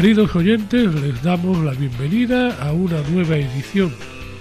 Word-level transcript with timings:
Queridos 0.00 0.36
oyentes, 0.36 0.94
les 0.94 1.20
damos 1.24 1.58
la 1.64 1.72
bienvenida 1.72 2.56
a 2.62 2.70
una 2.70 3.00
nueva 3.10 3.36
edición 3.36 3.92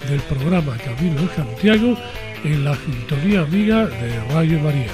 del 0.07 0.19
programa 0.19 0.77
Camino 0.77 1.19
de 1.19 1.29
Santiago 1.29 1.97
en 2.43 2.63
la 2.63 2.75
sintonía 2.75 3.41
amiga 3.41 3.87
de 3.87 4.23
Radio 4.35 4.59
María. 4.59 4.91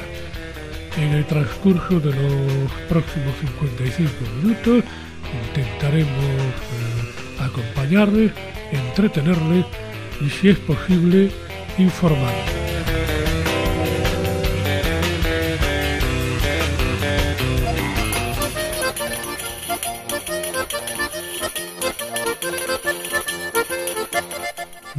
En 0.96 1.16
el 1.16 1.26
transcurso 1.26 2.00
de 2.00 2.12
los 2.14 2.72
próximos 2.88 3.36
55 3.42 4.10
minutos 4.42 4.86
intentaremos 5.52 6.24
eh, 6.24 7.42
acompañarles, 7.42 8.32
entretenerles 8.72 9.66
y, 10.22 10.30
si 10.30 10.48
es 10.48 10.60
posible, 10.60 11.30
informarles. 11.78 12.53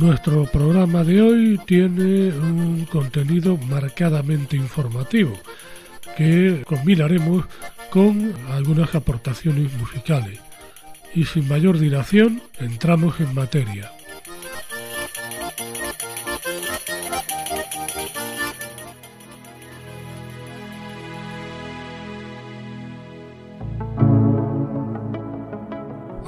Nuestro 0.05 0.45
programa 0.45 1.03
de 1.03 1.23
hoy 1.23 1.59
tiene 1.65 2.29
un 2.29 2.85
contenido 2.93 3.57
marcadamente 3.57 4.55
informativo 4.55 5.33
que 6.15 6.63
combinaremos 6.67 7.47
con 7.89 8.35
algunas 8.51 8.95
aportaciones 8.95 9.73
musicales. 9.73 10.41
Y 11.15 11.25
sin 11.25 11.49
mayor 11.49 11.79
dilación, 11.79 12.43
entramos 12.61 13.19
en 13.19 13.35
materia. 13.35 13.93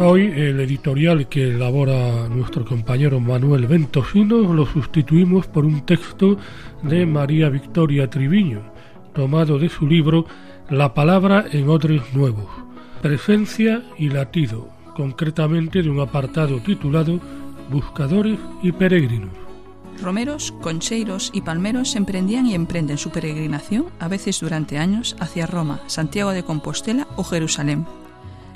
Hoy 0.08 0.26
el 0.26 0.60
editorial 0.60 1.28
que 1.28 1.48
elabora 1.48 2.28
nuestro 2.28 2.64
compañero 2.64 3.18
Manuel 3.18 3.66
Ventosinos 3.66 4.46
lo 4.54 4.64
sustituimos 4.64 5.48
por 5.48 5.64
un 5.64 5.84
texto 5.84 6.38
de 6.84 7.04
María 7.04 7.48
Victoria 7.48 8.08
Triviño, 8.08 8.60
tomado 9.12 9.58
de 9.58 9.68
su 9.68 9.84
libro 9.84 10.24
La 10.70 10.94
palabra 10.94 11.46
en 11.50 11.68
odres 11.68 12.02
nuevos, 12.14 12.46
presencia 13.02 13.82
y 13.98 14.08
latido, 14.08 14.68
concretamente 14.94 15.82
de 15.82 15.90
un 15.90 15.98
apartado 15.98 16.60
titulado 16.60 17.18
Buscadores 17.68 18.38
y 18.62 18.70
peregrinos. 18.70 19.34
Romeros, 20.00 20.52
concheiros 20.62 21.32
y 21.34 21.40
palmeros 21.40 21.96
emprendían 21.96 22.46
y 22.46 22.54
emprenden 22.54 22.98
su 22.98 23.10
peregrinación, 23.10 23.86
a 23.98 24.06
veces 24.06 24.38
durante 24.38 24.78
años, 24.78 25.16
hacia 25.18 25.46
Roma, 25.46 25.80
Santiago 25.88 26.30
de 26.30 26.44
Compostela 26.44 27.08
o 27.16 27.24
Jerusalén 27.24 27.86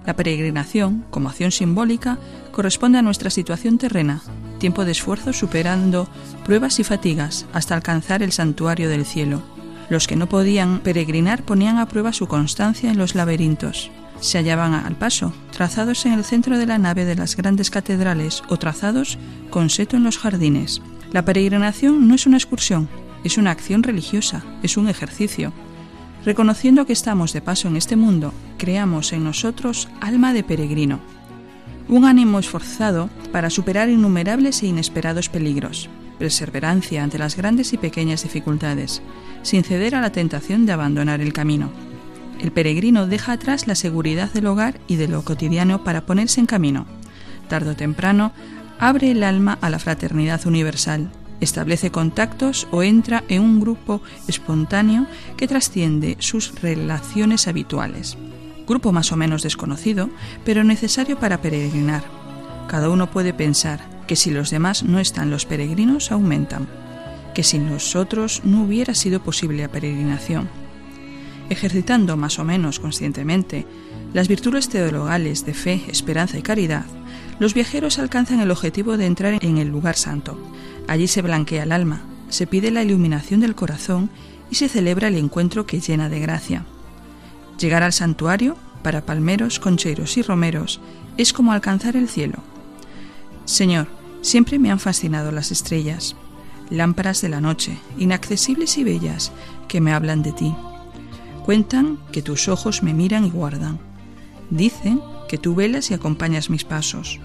la 0.07 0.17
peregrinación, 0.17 1.05
como 1.11 1.29
acción 1.29 1.51
simbólica, 1.51 2.19
corresponde 2.53 2.99
a 2.99 3.03
nuestra 3.03 3.31
situación 3.31 3.79
terrena, 3.79 4.23
tiempo 4.59 4.85
de 4.85 4.93
esfuerzo 4.93 5.33
superando 5.33 6.09
pruebas 6.45 6.81
y 6.81 6.85
fatigas 6.85 7.47
hasta 7.53 7.75
alcanzar 7.75 8.23
el 8.23 8.33
santuario 8.33 8.89
del 8.89 9.05
cielo. 9.05 9.43
Los 9.89 10.07
que 10.07 10.17
no 10.17 10.29
podían 10.29 10.81
peregrinar 10.81 11.43
ponían 11.43 11.79
a 11.79 11.89
prueba 11.89 12.13
su 12.13 12.29
constancia 12.29 12.91
en 12.91 12.99
los 12.99 13.15
laberintos. 13.15 13.91
Se 14.21 14.39
hallaban 14.39 14.75
al 14.75 14.97
paso, 14.97 15.33
trazados 15.51 16.07
en 16.07 16.13
el 16.13 16.25
centro 16.25 16.59
de 16.59 16.67
la 16.67 16.79
nave 16.79 17.05
de 17.05 17.17
las 17.17 17.37
grandes 17.37 17.71
catedrales 17.71 18.43
o 18.49 18.57
trazados 18.57 19.19
con 19.51 19.71
seto 19.71 19.97
en 19.97 20.05
los 20.05 20.19
jardines. 20.19 20.81
La 21.11 21.25
peregrinación 21.25 22.07
no 22.07 22.15
es 22.15 22.27
una 22.27 22.37
excursión, 22.37 22.89
es 23.25 23.37
una 23.37 23.51
acción 23.51 23.83
religiosa, 23.83 24.45
es 24.63 24.77
un 24.77 24.89
ejercicio. 24.89 25.53
Reconociendo 26.25 26.85
que 26.85 26.93
estamos 26.93 27.33
de 27.33 27.41
paso 27.41 27.69
en 27.69 27.77
este 27.77 27.97
mundo, 27.97 28.35
creamos 28.59 29.13
en 29.13 29.25
nosotros 29.25 29.89
alma 30.01 30.35
de 30.35 30.45
peregrino, 30.45 31.01
un 31.89 32.05
ánimo 32.05 32.39
esforzado 32.39 33.09
para 33.33 33.51
superar 33.51 33.89
innumerables 33.89 34.63
e 34.63 34.67
inesperados 34.67 35.29
peligros, 35.29 35.89
perseverancia 36.19 37.03
ante 37.03 37.19
las 37.19 37.37
grandes 37.37 37.73
y 37.73 37.79
pequeñas 37.79 38.23
dificultades, 38.23 39.01
sin 39.43 39.65
ceder 39.65 39.95
a 39.95 40.03
la 40.03 40.13
tentación 40.13 40.67
de 40.67 40.73
abandonar 40.73 41.23
el 41.23 41.33
camino. 41.33 41.71
El 42.39 42.53
peregrino 42.53 43.07
deja 43.07 43.33
atrás 43.33 43.67
la 43.67 43.75
seguridad 43.75 44.31
del 44.33 44.47
hogar 44.47 44.79
y 44.87 44.97
de 44.97 45.09
lo 45.09 45.25
cotidiano 45.25 45.85
para 45.85 46.07
ponerse 46.07 46.41
en 46.41 46.47
camino. 46.47 46.87
Tardo 47.49 47.73
o 47.73 47.77
temprano, 47.77 48.33
abre 48.79 49.11
el 49.11 49.25
alma 49.25 49.59
a 49.61 49.71
la 49.71 49.79
fraternidad 49.79 50.47
universal, 50.47 51.11
establece 51.41 51.91
contactos 51.91 52.69
o 52.71 52.83
entra 52.83 53.25
en 53.29 53.43
un 53.43 53.61
grupo 53.61 54.03
espontáneo 54.29 55.07
que 55.37 55.49
trasciende 55.49 56.17
sus 56.19 56.61
relaciones 56.61 57.49
habituales. 57.49 58.17
Grupo 58.67 58.93
más 58.93 59.13
o 59.13 59.17
menos 59.17 59.43
desconocido, 59.43 60.11
pero 60.45 60.65
necesario 60.65 61.19
para 61.19 61.41
peregrinar. 61.41 62.05
Cada 62.69 62.89
uno 62.89 63.11
puede 63.11 63.35
pensar 63.35 63.81
que 64.07 64.17
si 64.17 64.31
los 64.31 64.51
demás 64.51 64.83
no 64.83 65.01
están, 65.01 65.31
los 65.31 65.47
peregrinos 65.47 66.13
aumentan, 66.13 66.69
que 67.35 67.43
sin 67.43 67.69
nosotros 67.69 68.43
no 68.45 68.63
hubiera 68.63 68.95
sido 68.95 69.23
posible 69.23 69.63
la 69.63 69.69
peregrinación. 69.69 70.49
Ejercitando 71.49 72.17
más 72.17 72.39
o 72.39 72.45
menos 72.45 72.79
conscientemente 72.79 73.67
las 74.13 74.29
virtudes 74.29 74.69
teologales 74.69 75.45
de 75.45 75.55
fe, 75.55 75.83
esperanza 75.89 76.39
y 76.39 76.43
caridad, 76.43 76.85
los 77.41 77.55
viajeros 77.55 77.99
alcanzan 77.99 78.41
el 78.41 78.51
objetivo 78.51 78.97
de 78.97 79.07
entrar 79.07 79.45
en 79.45 79.59
el 79.59 79.69
lugar 79.69 79.97
santo, 79.97 80.39
Allí 80.91 81.07
se 81.07 81.23
blanquea 81.23 81.63
el 81.63 81.71
alma, 81.71 82.03
se 82.31 82.49
pide 82.49 82.73
la 82.73 82.83
iluminación 82.83 83.39
del 83.39 83.55
corazón 83.55 84.11
y 84.51 84.57
se 84.57 84.69
celebra 84.69 85.07
el 85.07 85.17
encuentro 85.17 85.65
que 85.65 85.79
llena 85.79 86.09
de 86.09 86.19
gracia. 86.19 86.67
Llegar 87.61 87.85
al 87.85 87.93
santuario, 87.93 88.57
para 88.83 89.07
palmeros, 89.07 89.61
concheros 89.61 90.17
y 90.17 90.23
romeros, 90.23 90.81
es 91.17 91.33
como 91.33 91.53
alcanzar 91.53 91.95
el 91.95 92.09
cielo. 92.09 92.39
Señor, 93.45 93.87
siempre 94.21 94.59
me 94.59 94.73
han 94.73 94.81
fascinado 94.81 95.31
las 95.31 95.53
estrellas, 95.53 96.17
lámparas 96.71 97.21
de 97.21 97.29
la 97.29 97.41
noche, 97.41 97.79
inaccesibles 97.97 98.77
y 98.77 98.83
bellas, 98.83 99.31
que 99.69 99.81
me 99.81 99.93
hablan 99.93 100.25
de 100.25 100.33
ti. 100.33 100.53
Cuentan 101.45 102.01
que 102.11 102.21
tus 102.21 102.49
ojos 102.49 102.83
me 102.83 102.95
miran 102.95 103.25
y 103.25 103.31
guardan. 103.31 103.79
Dicen 104.51 105.01
que 105.29 105.39
tú 105.39 105.55
velas 105.55 105.93
y 105.93 105.95
acompañas 105.95 106.51
mis 106.51 106.65
pasos. 106.65 107.21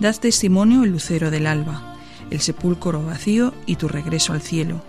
Das 0.00 0.20
testimonio 0.20 0.84
el 0.84 0.90
lucero 0.90 1.30
del 1.30 1.46
alba 1.46 1.93
el 2.30 2.40
sepulcro 2.40 3.04
vacío 3.04 3.54
y 3.66 3.76
tu 3.76 3.88
regreso 3.88 4.32
al 4.32 4.42
cielo. 4.42 4.82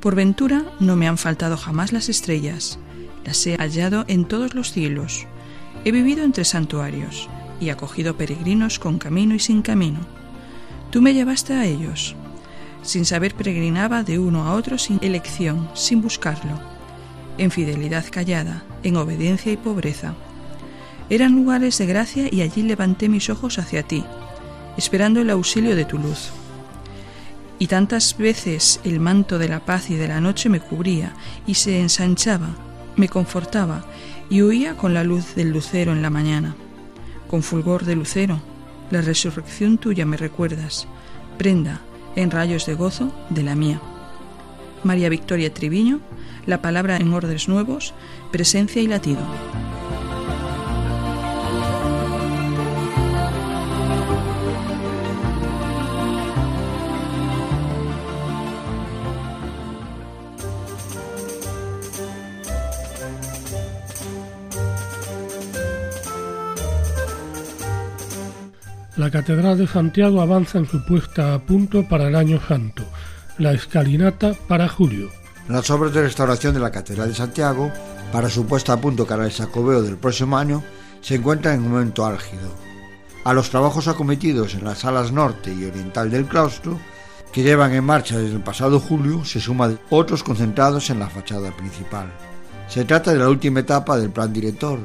Por 0.00 0.14
ventura 0.14 0.64
no 0.80 0.96
me 0.96 1.08
han 1.08 1.18
faltado 1.18 1.56
jamás 1.56 1.92
las 1.92 2.08
estrellas, 2.08 2.78
las 3.24 3.46
he 3.46 3.56
hallado 3.56 4.04
en 4.08 4.24
todos 4.24 4.54
los 4.54 4.72
cielos. 4.72 5.26
He 5.84 5.92
vivido 5.92 6.24
entre 6.24 6.44
santuarios 6.44 7.28
y 7.60 7.70
acogido 7.70 8.16
peregrinos 8.16 8.78
con 8.78 8.98
camino 8.98 9.34
y 9.34 9.40
sin 9.40 9.62
camino. 9.62 10.00
Tú 10.90 11.02
me 11.02 11.14
llevaste 11.14 11.54
a 11.54 11.64
ellos. 11.64 12.14
Sin 12.82 13.04
saber 13.04 13.34
peregrinaba 13.34 14.04
de 14.04 14.18
uno 14.18 14.44
a 14.44 14.54
otro 14.54 14.78
sin 14.78 15.00
elección, 15.02 15.68
sin 15.74 16.00
buscarlo, 16.00 16.60
en 17.36 17.50
fidelidad 17.50 18.04
callada, 18.10 18.64
en 18.82 18.96
obediencia 18.96 19.50
y 19.50 19.56
pobreza. 19.56 20.14
Eran 21.10 21.34
lugares 21.34 21.78
de 21.78 21.86
gracia 21.86 22.28
y 22.30 22.42
allí 22.42 22.62
levanté 22.62 23.08
mis 23.08 23.28
ojos 23.28 23.58
hacia 23.58 23.82
ti, 23.82 24.04
esperando 24.76 25.20
el 25.20 25.30
auxilio 25.30 25.74
de 25.74 25.84
tu 25.84 25.98
luz. 25.98 26.30
Y 27.58 27.68
tantas 27.68 28.16
veces 28.18 28.80
el 28.84 29.00
manto 29.00 29.38
de 29.38 29.48
la 29.48 29.64
paz 29.64 29.90
y 29.90 29.94
de 29.94 30.08
la 30.08 30.20
noche 30.20 30.48
me 30.48 30.60
cubría 30.60 31.14
y 31.46 31.54
se 31.54 31.80
ensanchaba, 31.80 32.48
me 32.96 33.08
confortaba 33.08 33.84
y 34.28 34.42
huía 34.42 34.76
con 34.76 34.92
la 34.92 35.04
luz 35.04 35.34
del 35.34 35.50
lucero 35.50 35.92
en 35.92 36.02
la 36.02 36.10
mañana. 36.10 36.54
Con 37.28 37.42
fulgor 37.42 37.84
de 37.84 37.96
lucero, 37.96 38.40
la 38.90 39.00
resurrección 39.00 39.78
tuya 39.78 40.04
me 40.04 40.16
recuerdas, 40.16 40.86
prenda 41.38 41.80
en 42.14 42.30
rayos 42.30 42.66
de 42.66 42.74
gozo 42.74 43.12
de 43.30 43.42
la 43.42 43.54
mía. 43.54 43.80
María 44.84 45.08
Victoria 45.08 45.52
Triviño, 45.52 46.00
la 46.46 46.62
palabra 46.62 46.96
en 46.96 47.12
órdenes 47.12 47.48
nuevos, 47.48 47.94
presencia 48.30 48.80
y 48.82 48.86
latido. 48.86 49.20
La 68.96 69.10
Catedral 69.10 69.58
de 69.58 69.66
Santiago 69.66 70.22
avanza 70.22 70.56
en 70.56 70.66
su 70.66 70.82
puesta 70.82 71.34
a 71.34 71.38
punto 71.38 71.86
para 71.86 72.08
el 72.08 72.16
año 72.16 72.40
santo, 72.40 72.82
la 73.36 73.52
escalinata 73.52 74.32
para 74.48 74.70
julio. 74.70 75.10
Las 75.50 75.68
obras 75.68 75.92
de 75.92 76.00
restauración 76.00 76.54
de 76.54 76.60
la 76.60 76.70
Catedral 76.70 77.08
de 77.08 77.14
Santiago, 77.14 77.70
para 78.10 78.30
su 78.30 78.46
puesta 78.46 78.72
a 78.72 78.80
punto 78.80 79.06
para 79.06 79.26
el 79.26 79.32
sacobeo 79.32 79.82
del 79.82 79.98
próximo 79.98 80.38
año, 80.38 80.64
se 81.02 81.16
encuentran 81.16 81.56
en 81.56 81.64
un 81.64 81.72
momento 81.72 82.06
álgido. 82.06 82.48
A 83.24 83.34
los 83.34 83.50
trabajos 83.50 83.86
acometidos 83.86 84.54
en 84.54 84.64
las 84.64 84.78
salas 84.78 85.12
norte 85.12 85.52
y 85.52 85.66
oriental 85.66 86.10
del 86.10 86.24
claustro, 86.24 86.80
que 87.32 87.42
llevan 87.42 87.74
en 87.74 87.84
marcha 87.84 88.16
desde 88.16 88.36
el 88.36 88.42
pasado 88.42 88.80
julio, 88.80 89.26
se 89.26 89.40
suman 89.40 89.78
otros 89.90 90.22
concentrados 90.22 90.88
en 90.88 91.00
la 91.00 91.10
fachada 91.10 91.54
principal. 91.54 92.10
Se 92.66 92.86
trata 92.86 93.12
de 93.12 93.18
la 93.18 93.28
última 93.28 93.60
etapa 93.60 93.98
del 93.98 94.08
plan 94.08 94.32
director, 94.32 94.78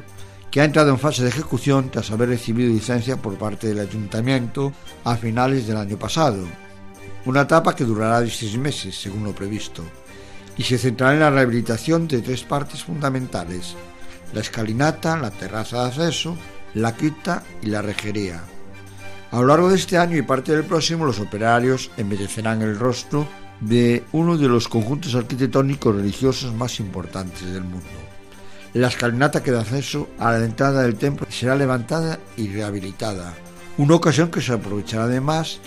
que 0.51 0.61
ha 0.61 0.65
entrado 0.65 0.89
en 0.91 0.99
fase 0.99 1.23
de 1.23 1.29
ejecución 1.29 1.89
tras 1.89 2.11
haber 2.11 2.29
recibido 2.29 2.71
licencia 2.71 3.17
por 3.17 3.37
parte 3.37 3.67
del 3.67 3.79
ayuntamiento 3.79 4.73
a 5.05 5.15
finales 5.15 5.65
del 5.65 5.77
año 5.77 5.97
pasado. 5.97 6.45
Una 7.25 7.41
etapa 7.41 7.75
que 7.75 7.85
durará 7.85 8.21
16 8.21 8.57
meses, 8.57 8.99
según 8.99 9.23
lo 9.23 9.33
previsto 9.33 9.83
y 10.57 10.63
se 10.63 10.77
centrará 10.77 11.13
en 11.13 11.19
la 11.21 11.29
rehabilitación 11.29 12.07
de 12.07 12.21
tres 12.21 12.43
partes 12.43 12.83
fundamentales, 12.83 13.75
la 14.33 14.41
escalinata, 14.41 15.17
la 15.17 15.31
terraza 15.31 15.81
de 15.81 15.87
acceso, 15.89 16.37
la 16.73 16.95
cripta 16.95 17.43
y 17.61 17.67
la 17.67 17.81
rejería. 17.81 18.43
A 19.31 19.39
lo 19.39 19.47
largo 19.47 19.69
de 19.69 19.75
este 19.75 19.97
año 19.97 20.17
y 20.17 20.21
parte 20.21 20.51
del 20.51 20.65
próximo, 20.65 21.05
los 21.05 21.19
operarios 21.19 21.89
embellecerán 21.97 22.61
el 22.61 22.77
rostro 22.77 23.27
de 23.61 24.03
uno 24.11 24.37
de 24.37 24.47
los 24.47 24.67
conjuntos 24.67 25.15
arquitectónicos 25.15 25.95
religiosos 25.95 26.53
más 26.53 26.79
importantes 26.79 27.51
del 27.51 27.63
mundo. 27.63 28.00
La 28.73 28.87
escalinata 28.87 29.43
que 29.43 29.51
da 29.51 29.61
acceso 29.61 30.07
a 30.17 30.31
la 30.31 30.45
entrada 30.45 30.83
del 30.83 30.95
templo 30.95 31.27
será 31.29 31.55
levantada 31.55 32.19
y 32.37 32.47
rehabilitada, 32.47 33.33
una 33.77 33.95
ocasión 33.95 34.31
que 34.31 34.39
se 34.39 34.53
aprovechará 34.53 35.03
además 35.03 35.59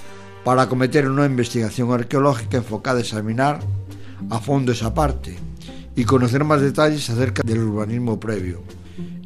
para 0.43 0.62
acometer 0.62 1.09
una 1.09 1.27
investigación 1.27 1.93
arqueológica 1.93 2.56
enfocada 2.56 2.99
a 2.99 3.03
examinar 3.03 3.61
a 4.31 4.39
fondo 4.39 4.73
esa 4.73 4.95
parte 4.95 5.37
y 5.95 6.05
conocer 6.05 6.45
más 6.45 6.62
detalles 6.62 7.11
acerca 7.11 7.43
del 7.45 7.59
urbanismo 7.59 8.19
previo. 8.19 8.62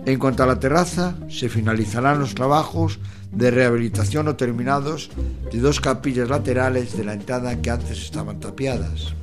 En 0.04 0.19
cuanto 0.19 0.42
a 0.42 0.46
la 0.46 0.58
terraza, 0.58 1.14
se 1.28 1.48
finalizarán 1.48 2.19
los 2.19 2.34
trabajos 2.34 2.98
de 3.30 3.50
rehabilitación 3.50 4.26
o 4.26 4.36
terminados 4.36 5.10
de 5.52 5.60
dos 5.60 5.80
capillas 5.80 6.28
laterales 6.28 6.96
de 6.96 7.04
la 7.04 7.12
entrada 7.12 7.60
que 7.60 7.70
antes 7.70 7.98
estaban 8.02 8.40
tapiadas. 8.40 9.14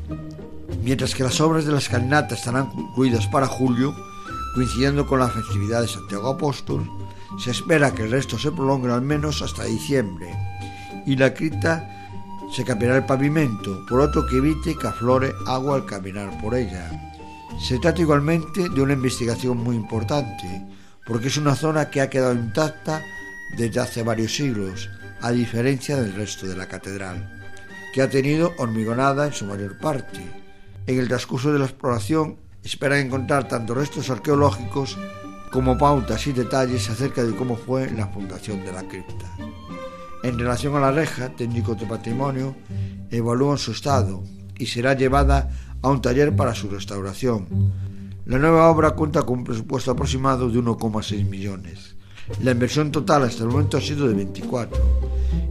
Mientras 0.83 1.15
que 1.15 1.23
las 1.23 1.41
obras 1.41 1.65
de 1.65 1.71
la 1.71 1.79
escalinata 1.79 2.35
estarán 2.35 2.67
concluidas 2.67 3.27
para 3.27 3.47
julio, 3.47 3.95
coincidiendo 4.55 5.05
con 5.05 5.19
la 5.19 5.27
festividad 5.27 5.81
de 5.81 5.89
Santiago 5.89 6.29
Apóstol, 6.29 6.89
se 7.37 7.51
espera 7.51 7.93
que 7.93 8.03
el 8.03 8.11
resto 8.11 8.39
se 8.39 8.53
prolongue 8.53 8.89
al 8.89 9.01
menos 9.01 9.41
hasta 9.41 9.65
diciembre 9.65 10.33
y 11.05 11.17
la 11.17 11.33
cripta 11.33 11.91
se 12.55 12.63
cambiará 12.63 12.95
el 12.95 13.05
pavimento 13.05 13.85
por 13.85 13.99
otro 13.99 14.25
que 14.25 14.37
evite 14.37 14.77
que 14.77 14.87
aflore 14.87 15.33
agua 15.45 15.75
al 15.75 15.85
caminar 15.85 16.41
por 16.41 16.55
ella. 16.55 16.89
Se 17.59 17.79
trata 17.79 18.01
igualmente 18.01 18.69
de 18.69 18.81
una 18.81 18.93
investigación 18.93 19.57
muy 19.57 19.75
importante, 19.75 20.65
porque 21.05 21.27
es 21.27 21.35
una 21.35 21.55
zona 21.55 21.89
que 21.89 21.99
ha 21.99 22.09
quedado 22.09 22.33
intacta 22.33 23.03
desde 23.57 23.81
hace 23.81 24.03
varios 24.03 24.33
siglos, 24.35 24.89
a 25.21 25.31
diferencia 25.31 25.97
del 25.97 26.15
resto 26.15 26.47
de 26.47 26.55
la 26.55 26.67
catedral, 26.67 27.45
que 27.93 28.01
ha 28.01 28.09
tenido 28.09 28.53
hormigonada 28.57 29.27
en 29.27 29.33
su 29.33 29.45
mayor 29.45 29.77
parte. 29.77 30.21
En 30.87 30.99
el 30.99 31.07
transcurso 31.07 31.51
de 31.51 31.59
la 31.59 31.65
exploración 31.65 32.37
esperan 32.65 33.05
encontrar 33.05 33.47
tanto 33.47 33.75
restos 33.75 34.09
arqueológicos 34.09 34.97
como 35.51 35.77
pautas 35.77 36.25
y 36.27 36.33
detalles 36.33 36.89
acerca 36.89 37.23
de 37.23 37.35
cómo 37.35 37.55
fue 37.55 37.89
la 37.91 38.07
fundación 38.07 38.65
de 38.65 38.73
la 38.73 38.83
cripta. 38.83 39.31
En 40.23 40.39
relación 40.39 40.75
a 40.75 40.79
la 40.79 40.91
reja, 40.91 41.29
técnicos 41.29 41.79
de 41.79 41.85
patrimonio 41.85 42.55
evalúan 43.11 43.59
su 43.59 43.71
estado 43.71 44.23
y 44.57 44.65
será 44.65 44.95
llevada 44.95 45.49
a 45.83 45.89
un 45.89 46.01
taller 46.01 46.35
para 46.35 46.55
su 46.55 46.67
restauración. 46.67 47.47
La 48.25 48.39
nueva 48.39 48.69
obra 48.69 48.91
cuenta 48.91 49.21
con 49.21 49.39
un 49.39 49.43
presupuesto 49.43 49.91
aproximado 49.91 50.49
de 50.49 50.59
1,6 50.59 51.25
millones. 51.29 51.95
La 52.41 52.51
inversión 52.51 52.91
total 52.91 53.23
hasta 53.23 53.43
el 53.43 53.49
momento 53.49 53.77
ha 53.77 53.81
sido 53.81 54.07
de 54.07 54.15
24 54.15 54.81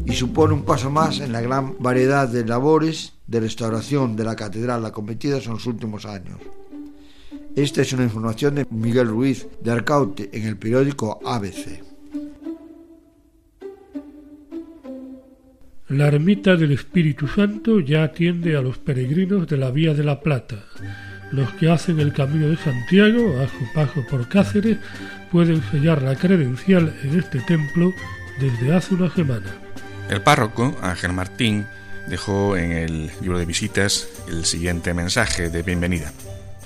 y 0.05 0.13
supone 0.13 0.55
un 0.55 0.65
paso 0.65 0.91
más 0.91 1.21
en 1.21 1.31
la 1.31 1.41
gran 1.41 1.77
variedad 1.79 2.29
de 2.29 2.45
labores 2.45 3.13
de 3.29 3.39
restauración 3.39 4.17
de 4.17 4.25
la 4.25 4.35
catedral 4.35 4.85
acometidas 4.85 5.47
en 5.47 5.53
los 5.53 5.67
últimos 5.67 6.05
años. 6.05 6.41
Esta 7.57 7.83
es 7.83 7.93
una 7.93 8.03
información 8.03 8.57
de 8.57 8.67
Miguel 8.71 9.09
Ruiz 9.09 9.47
de 9.63 9.71
Arcaute 9.71 10.29
en 10.33 10.47
el 10.47 10.57
periódico 10.57 11.21
ABC. 11.25 11.81
La 15.89 16.09
ermita 16.09 16.57
del 16.57 16.73
Espíritu 16.73 17.29
Santo 17.29 17.79
ya 17.79 18.03
atiende 18.03 18.57
a 18.57 18.61
los 18.61 18.79
peregrinos 18.79 19.47
de 19.47 19.57
la 19.57 19.71
Vía 19.71 19.95
de 19.95 20.03
la 20.03 20.21
Plata. 20.21 20.65
Los 21.31 21.53
que 21.55 21.71
hacen 21.71 22.01
el 22.01 22.13
camino 22.13 22.49
de 22.49 22.57
Santiago 22.57 23.39
a 23.39 23.47
su 23.47 23.73
paso 23.73 24.05
por 24.11 24.29
Cáceres 24.29 24.79
pueden 25.31 25.63
sellar 25.71 26.03
la 26.03 26.17
credencial 26.17 26.93
en 27.05 27.21
este 27.21 27.39
templo 27.41 27.93
desde 28.41 28.75
hace 28.75 28.95
una 28.95 29.15
semana. 29.15 29.47
El 30.11 30.23
párroco, 30.23 30.77
Ángel 30.83 31.13
Martín, 31.13 31.67
dejó 32.09 32.57
en 32.57 32.73
el 32.73 33.11
libro 33.21 33.39
de 33.39 33.47
visitas 33.47 34.09
el 34.29 34.45
siguiente 34.45 34.93
mensaje 34.93 35.51
de 35.51 35.63
bienvenida. 35.63 36.13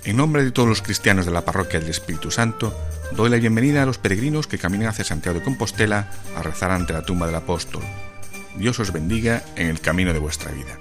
En 0.05 0.17
nombre 0.17 0.45
de 0.45 0.53
todos 0.53 0.69
los 0.69 0.83
cristianos 0.83 1.27
de 1.27 1.33
la 1.33 1.45
parroquia 1.45 1.81
del 1.81 1.91
Espíritu 1.91 2.31
Santo, 2.31 2.75
doy 3.13 3.31
la 3.31 3.37
bienvenida 3.37 3.83
a 3.83 3.87
los 3.87 3.99
peregrinos 3.99 4.47
que 4.47 4.59
caminan 4.59 4.89
hacia 4.89 5.05
Santiago 5.05 5.39
de 5.39 5.45
Compostela 5.45 6.11
a 6.37 6.43
rezar 6.43 6.71
ante 6.71 6.93
la 6.93 7.03
tumba 7.03 7.27
del 7.27 7.37
apóstol 7.37 7.83
Dios 8.59 8.81
os 8.81 8.93
bendiga 8.93 9.43
en 9.57 9.69
el 9.69 9.81
camino 9.81 10.13
de 10.13 10.19
vuestra 10.19 10.51
vida. 10.51 10.79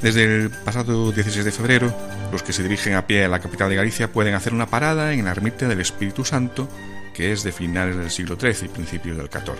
Desde 0.00 0.24
el 0.24 0.50
pasado 0.50 1.12
16 1.12 1.44
de 1.44 1.52
febrero, 1.52 1.94
los 2.32 2.42
que 2.42 2.52
se 2.52 2.62
dirigen 2.62 2.94
a 2.94 3.06
pie 3.06 3.24
a 3.24 3.28
la 3.28 3.40
capital 3.40 3.68
de 3.68 3.76
Galicia 3.76 4.10
pueden 4.12 4.34
hacer 4.34 4.52
una 4.52 4.66
parada 4.66 5.12
en 5.12 5.24
la 5.24 5.30
ermita 5.30 5.68
del 5.68 5.80
Espíritu 5.80 6.24
Santo, 6.24 6.68
que 7.14 7.32
es 7.32 7.42
de 7.42 7.52
finales 7.52 7.96
del 7.96 8.10
siglo 8.10 8.36
XIII 8.38 8.66
y 8.66 8.68
principios 8.68 9.16
del 9.16 9.28
XIV. 9.30 9.54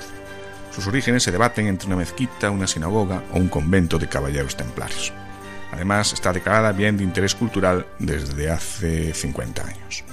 Sus 0.74 0.86
orígenes 0.86 1.22
se 1.22 1.30
debaten 1.30 1.66
entre 1.66 1.86
una 1.86 1.96
mezquita, 1.96 2.50
una 2.50 2.66
sinagoga 2.66 3.22
o 3.32 3.38
un 3.38 3.48
convento 3.48 3.98
de 3.98 4.08
caballeros 4.08 4.56
templarios. 4.56 5.12
Además, 5.74 6.12
está 6.12 6.32
declarada 6.32 6.70
bien 6.70 6.96
de 6.96 7.02
interés 7.02 7.34
cultural 7.34 7.84
desde 7.98 8.48
hace 8.48 9.12
50 9.12 9.66
años. 9.66 10.04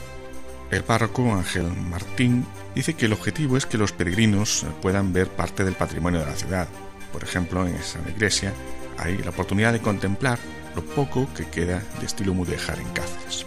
El 0.72 0.84
párroco 0.84 1.32
Ángel 1.36 1.72
Martín 1.88 2.48
dice 2.74 2.96
que 2.96 3.06
el 3.06 3.14
objetivo 3.14 3.58
es 3.58 3.68
que 3.68 3.78
los 3.78 3.92
peregrinos 3.92 4.66
puedan 4.82 5.14
ver 5.14 5.28
parte 5.28 5.64
del 5.64 5.76
patrimonio 5.76 6.22
de 6.22 6.26
la 6.26 6.36
ciudad. 6.36 6.68
Por 7.14 7.24
ejemplo, 7.24 7.68
en 7.68 7.76
esa 7.76 8.00
iglesia 8.10 8.54
hay 8.98 9.20
la 9.20 9.30
oportunidad 9.30 9.72
de 9.72 9.82
contemplar 9.82 10.40
lo 10.76 10.84
poco 10.84 11.28
que 11.36 11.46
queda 11.46 11.84
de 12.00 12.08
estilo 12.08 12.34
mudéjar 12.34 12.80
en 12.80 12.90
Cáceres. 12.90 13.46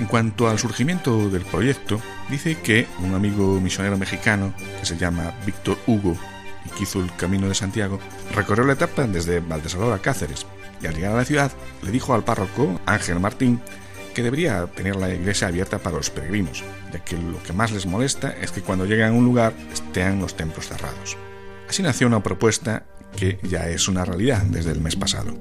En 0.00 0.06
cuanto 0.06 0.48
al 0.48 0.58
surgimiento 0.58 1.28
del 1.28 1.42
proyecto, 1.42 2.00
dice 2.30 2.56
que 2.56 2.86
un 3.00 3.14
amigo 3.14 3.60
misionero 3.60 3.98
mexicano 3.98 4.54
que 4.80 4.86
se 4.86 4.96
llama 4.96 5.34
Víctor 5.44 5.76
Hugo 5.86 6.16
y 6.64 6.70
que 6.70 6.84
hizo 6.84 7.00
el 7.00 7.14
Camino 7.16 7.48
de 7.48 7.54
Santiago, 7.54 8.00
recorrió 8.34 8.64
la 8.64 8.72
etapa 8.72 9.06
desde 9.06 9.40
Valdesalor 9.40 9.92
a 9.92 9.98
Cáceres 9.98 10.46
al 10.88 10.94
llegar 10.94 11.12
a 11.12 11.16
la 11.16 11.24
ciudad 11.24 11.52
le 11.82 11.90
dijo 11.90 12.14
al 12.14 12.24
párroco 12.24 12.80
Ángel 12.86 13.20
Martín 13.20 13.60
que 14.14 14.22
debería 14.22 14.66
tener 14.66 14.96
la 14.96 15.12
iglesia 15.12 15.48
abierta 15.48 15.78
para 15.78 15.96
los 15.96 16.10
peregrinos, 16.10 16.62
ya 16.92 17.04
que 17.04 17.16
lo 17.16 17.42
que 17.42 17.52
más 17.52 17.72
les 17.72 17.86
molesta 17.86 18.32
es 18.40 18.52
que 18.52 18.62
cuando 18.62 18.86
llegan 18.86 19.12
a 19.12 19.16
un 19.16 19.24
lugar 19.24 19.52
estén 19.72 20.20
los 20.20 20.36
templos 20.36 20.68
cerrados. 20.68 21.16
Así 21.68 21.82
nació 21.82 22.06
una 22.06 22.22
propuesta 22.22 22.84
que 23.16 23.38
ya 23.42 23.68
es 23.68 23.88
una 23.88 24.04
realidad 24.04 24.42
desde 24.42 24.70
el 24.70 24.80
mes 24.80 24.96
pasado. 24.96 25.34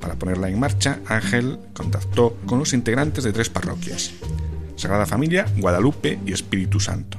Para 0.00 0.16
ponerla 0.16 0.48
en 0.48 0.60
marcha, 0.60 0.98
Ángel 1.06 1.58
contactó 1.72 2.36
con 2.46 2.58
los 2.58 2.74
integrantes 2.74 3.24
de 3.24 3.32
tres 3.32 3.48
parroquias, 3.48 4.12
Sagrada 4.76 5.06
Familia, 5.06 5.46
Guadalupe 5.56 6.18
y 6.26 6.32
Espíritu 6.32 6.80
Santo. 6.80 7.18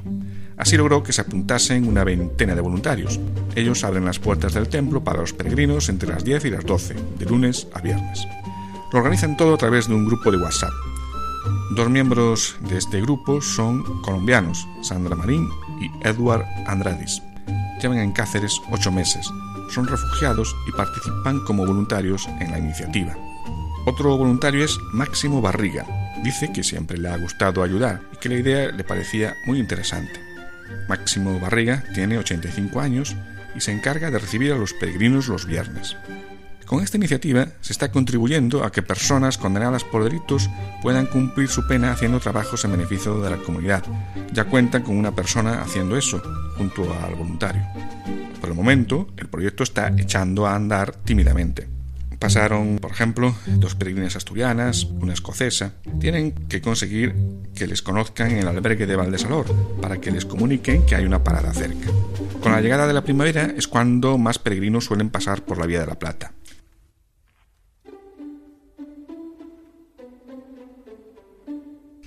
Así 0.56 0.76
logró 0.76 1.02
que 1.02 1.12
se 1.12 1.20
apuntasen 1.20 1.86
una 1.86 2.04
veintena 2.04 2.54
de 2.54 2.60
voluntarios. 2.60 3.20
Ellos 3.54 3.84
abren 3.84 4.04
las 4.04 4.18
puertas 4.18 4.54
del 4.54 4.68
templo 4.68 5.04
para 5.04 5.20
los 5.20 5.32
peregrinos 5.32 5.88
entre 5.88 6.08
las 6.08 6.24
10 6.24 6.46
y 6.46 6.50
las 6.50 6.64
12, 6.64 6.94
de 7.18 7.26
lunes 7.26 7.68
a 7.74 7.80
viernes. 7.80 8.26
Lo 8.92 9.00
organizan 9.00 9.36
todo 9.36 9.54
a 9.54 9.58
través 9.58 9.88
de 9.88 9.94
un 9.94 10.06
grupo 10.06 10.30
de 10.30 10.38
WhatsApp. 10.38 10.72
Dos 11.76 11.90
miembros 11.90 12.56
de 12.60 12.78
este 12.78 13.00
grupo 13.00 13.40
son 13.42 13.82
colombianos, 14.02 14.66
Sandra 14.82 15.14
Marín 15.14 15.48
y 15.80 15.90
Edward 16.08 16.44
Andradis. 16.66 17.22
Llevan 17.80 17.98
en 17.98 18.12
Cáceres 18.12 18.60
ocho 18.70 18.90
meses, 18.90 19.28
son 19.70 19.86
refugiados 19.86 20.56
y 20.66 20.72
participan 20.72 21.40
como 21.44 21.66
voluntarios 21.66 22.26
en 22.40 22.50
la 22.50 22.58
iniciativa. 22.58 23.14
Otro 23.84 24.16
voluntario 24.16 24.64
es 24.64 24.78
Máximo 24.92 25.42
Barriga. 25.42 25.84
Dice 26.22 26.50
que 26.52 26.64
siempre 26.64 26.98
le 26.98 27.08
ha 27.08 27.18
gustado 27.18 27.62
ayudar 27.62 28.00
y 28.12 28.16
que 28.16 28.28
la 28.28 28.36
idea 28.36 28.72
le 28.72 28.84
parecía 28.84 29.34
muy 29.46 29.58
interesante. 29.58 30.35
Máximo 30.88 31.38
Barriga 31.40 31.84
tiene 31.94 32.18
85 32.18 32.80
años 32.80 33.16
y 33.54 33.60
se 33.60 33.72
encarga 33.72 34.10
de 34.10 34.18
recibir 34.18 34.52
a 34.52 34.56
los 34.56 34.72
peregrinos 34.74 35.28
los 35.28 35.46
viernes. 35.46 35.96
Con 36.66 36.82
esta 36.82 36.96
iniciativa 36.96 37.46
se 37.60 37.72
está 37.72 37.92
contribuyendo 37.92 38.64
a 38.64 38.72
que 38.72 38.82
personas 38.82 39.38
condenadas 39.38 39.84
por 39.84 40.02
delitos 40.02 40.50
puedan 40.82 41.06
cumplir 41.06 41.48
su 41.48 41.66
pena 41.66 41.92
haciendo 41.92 42.18
trabajos 42.18 42.64
en 42.64 42.72
beneficio 42.72 43.20
de 43.20 43.30
la 43.30 43.36
comunidad. 43.36 43.84
Ya 44.32 44.44
cuentan 44.44 44.82
con 44.82 44.96
una 44.96 45.14
persona 45.14 45.62
haciendo 45.62 45.96
eso, 45.96 46.20
junto 46.56 46.92
al 47.04 47.14
voluntario. 47.14 47.62
Por 48.40 48.50
el 48.50 48.56
momento, 48.56 49.06
el 49.16 49.28
proyecto 49.28 49.62
está 49.62 49.94
echando 49.96 50.46
a 50.46 50.56
andar 50.56 50.96
tímidamente. 50.96 51.75
Pasaron, 52.18 52.78
por 52.78 52.90
ejemplo, 52.90 53.34
dos 53.46 53.74
peregrinas 53.74 54.16
asturianas, 54.16 54.84
una 54.84 55.12
escocesa. 55.12 55.74
Tienen 56.00 56.32
que 56.32 56.60
conseguir 56.60 57.14
que 57.54 57.66
les 57.66 57.82
conozcan 57.82 58.30
en 58.30 58.38
el 58.38 58.48
albergue 58.48 58.86
de 58.86 58.96
Valdesalor 58.96 59.46
para 59.80 60.00
que 60.00 60.10
les 60.10 60.24
comuniquen 60.24 60.86
que 60.86 60.94
hay 60.94 61.04
una 61.04 61.22
parada 61.22 61.52
cerca. 61.52 61.90
Con 62.40 62.52
la 62.52 62.60
llegada 62.60 62.86
de 62.86 62.94
la 62.94 63.04
primavera 63.04 63.52
es 63.56 63.66
cuando 63.68 64.18
más 64.18 64.38
peregrinos 64.38 64.84
suelen 64.84 65.10
pasar 65.10 65.42
por 65.42 65.58
la 65.58 65.66
Vía 65.66 65.80
de 65.80 65.86
la 65.86 65.98
Plata. 65.98 66.32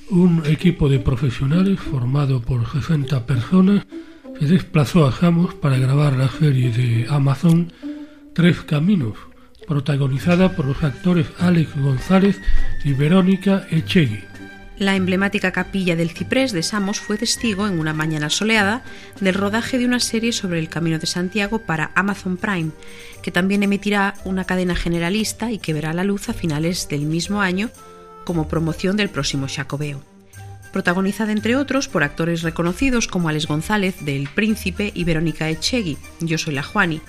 Un 0.10 0.44
equipo 0.48 0.90
de 0.90 1.00
profesionales 1.00 1.80
formado 1.80 2.42
por 2.42 2.68
60 2.68 3.28
personas 3.28 3.86
se 4.40 4.48
desplazó 4.48 5.06
a 5.06 5.12
Jamos 5.12 5.54
para 5.54 5.78
grabar 5.78 6.14
la 6.14 6.30
serie 6.30 6.72
de 6.72 7.06
Amazon 7.10 7.72
Tres 8.34 8.62
Caminos, 8.62 9.18
protagonizada 9.70 10.52
por 10.54 10.66
los 10.66 10.84
actores 10.84 11.28
Alex 11.38 11.78
González 11.78 12.42
y 12.84 12.94
Verónica 12.94 13.68
Echegui. 13.70 14.24
La 14.80 14.96
emblemática 14.96 15.52
capilla 15.52 15.96
del 15.96 16.10
Ciprés 16.10 16.54
de 16.54 16.64
Samos 16.64 17.00
fue 17.00 17.18
testigo 17.18 17.68
en 17.68 17.80
una 17.80 17.94
mañana 17.94 18.30
soleada 18.32 18.82
del 19.22 19.36
rodaje 19.36 19.78
de 19.78 19.86
una 19.86 20.00
serie 20.00 20.32
sobre 20.32 20.58
el 20.58 20.70
Camino 20.70 20.98
de 20.98 21.06
Santiago 21.06 21.60
para 21.60 21.92
Amazon 21.96 22.38
Prime, 22.38 22.72
que 23.22 23.30
también 23.32 23.62
emitirá 23.62 24.16
una 24.24 24.46
cadena 24.46 24.76
generalista 24.76 25.52
y 25.52 25.60
que 25.60 25.74
verá 25.74 25.94
la 25.94 26.04
luz 26.04 26.30
a 26.30 26.34
finales 26.34 26.88
del 26.90 27.02
mismo 27.02 27.42
año 27.42 27.70
como 28.26 28.48
promoción 28.48 28.98
del 28.98 29.10
próximo 29.10 29.48
Jacobeo. 29.48 30.02
Protagonizada 30.72 31.32
entre 31.32 31.56
otros 31.56 31.88
por 31.88 32.04
actores 32.04 32.42
reconocidos 32.42 33.08
como 33.08 33.30
Alex 33.30 33.46
González 33.46 34.04
del 34.04 34.30
Príncipe 34.30 34.92
y 34.96 35.04
Verónica 35.04 35.50
Echegui, 35.50 35.98
Yo 36.22 36.38
soy 36.38 36.56
la 36.56 36.64
Juani, 36.64 37.02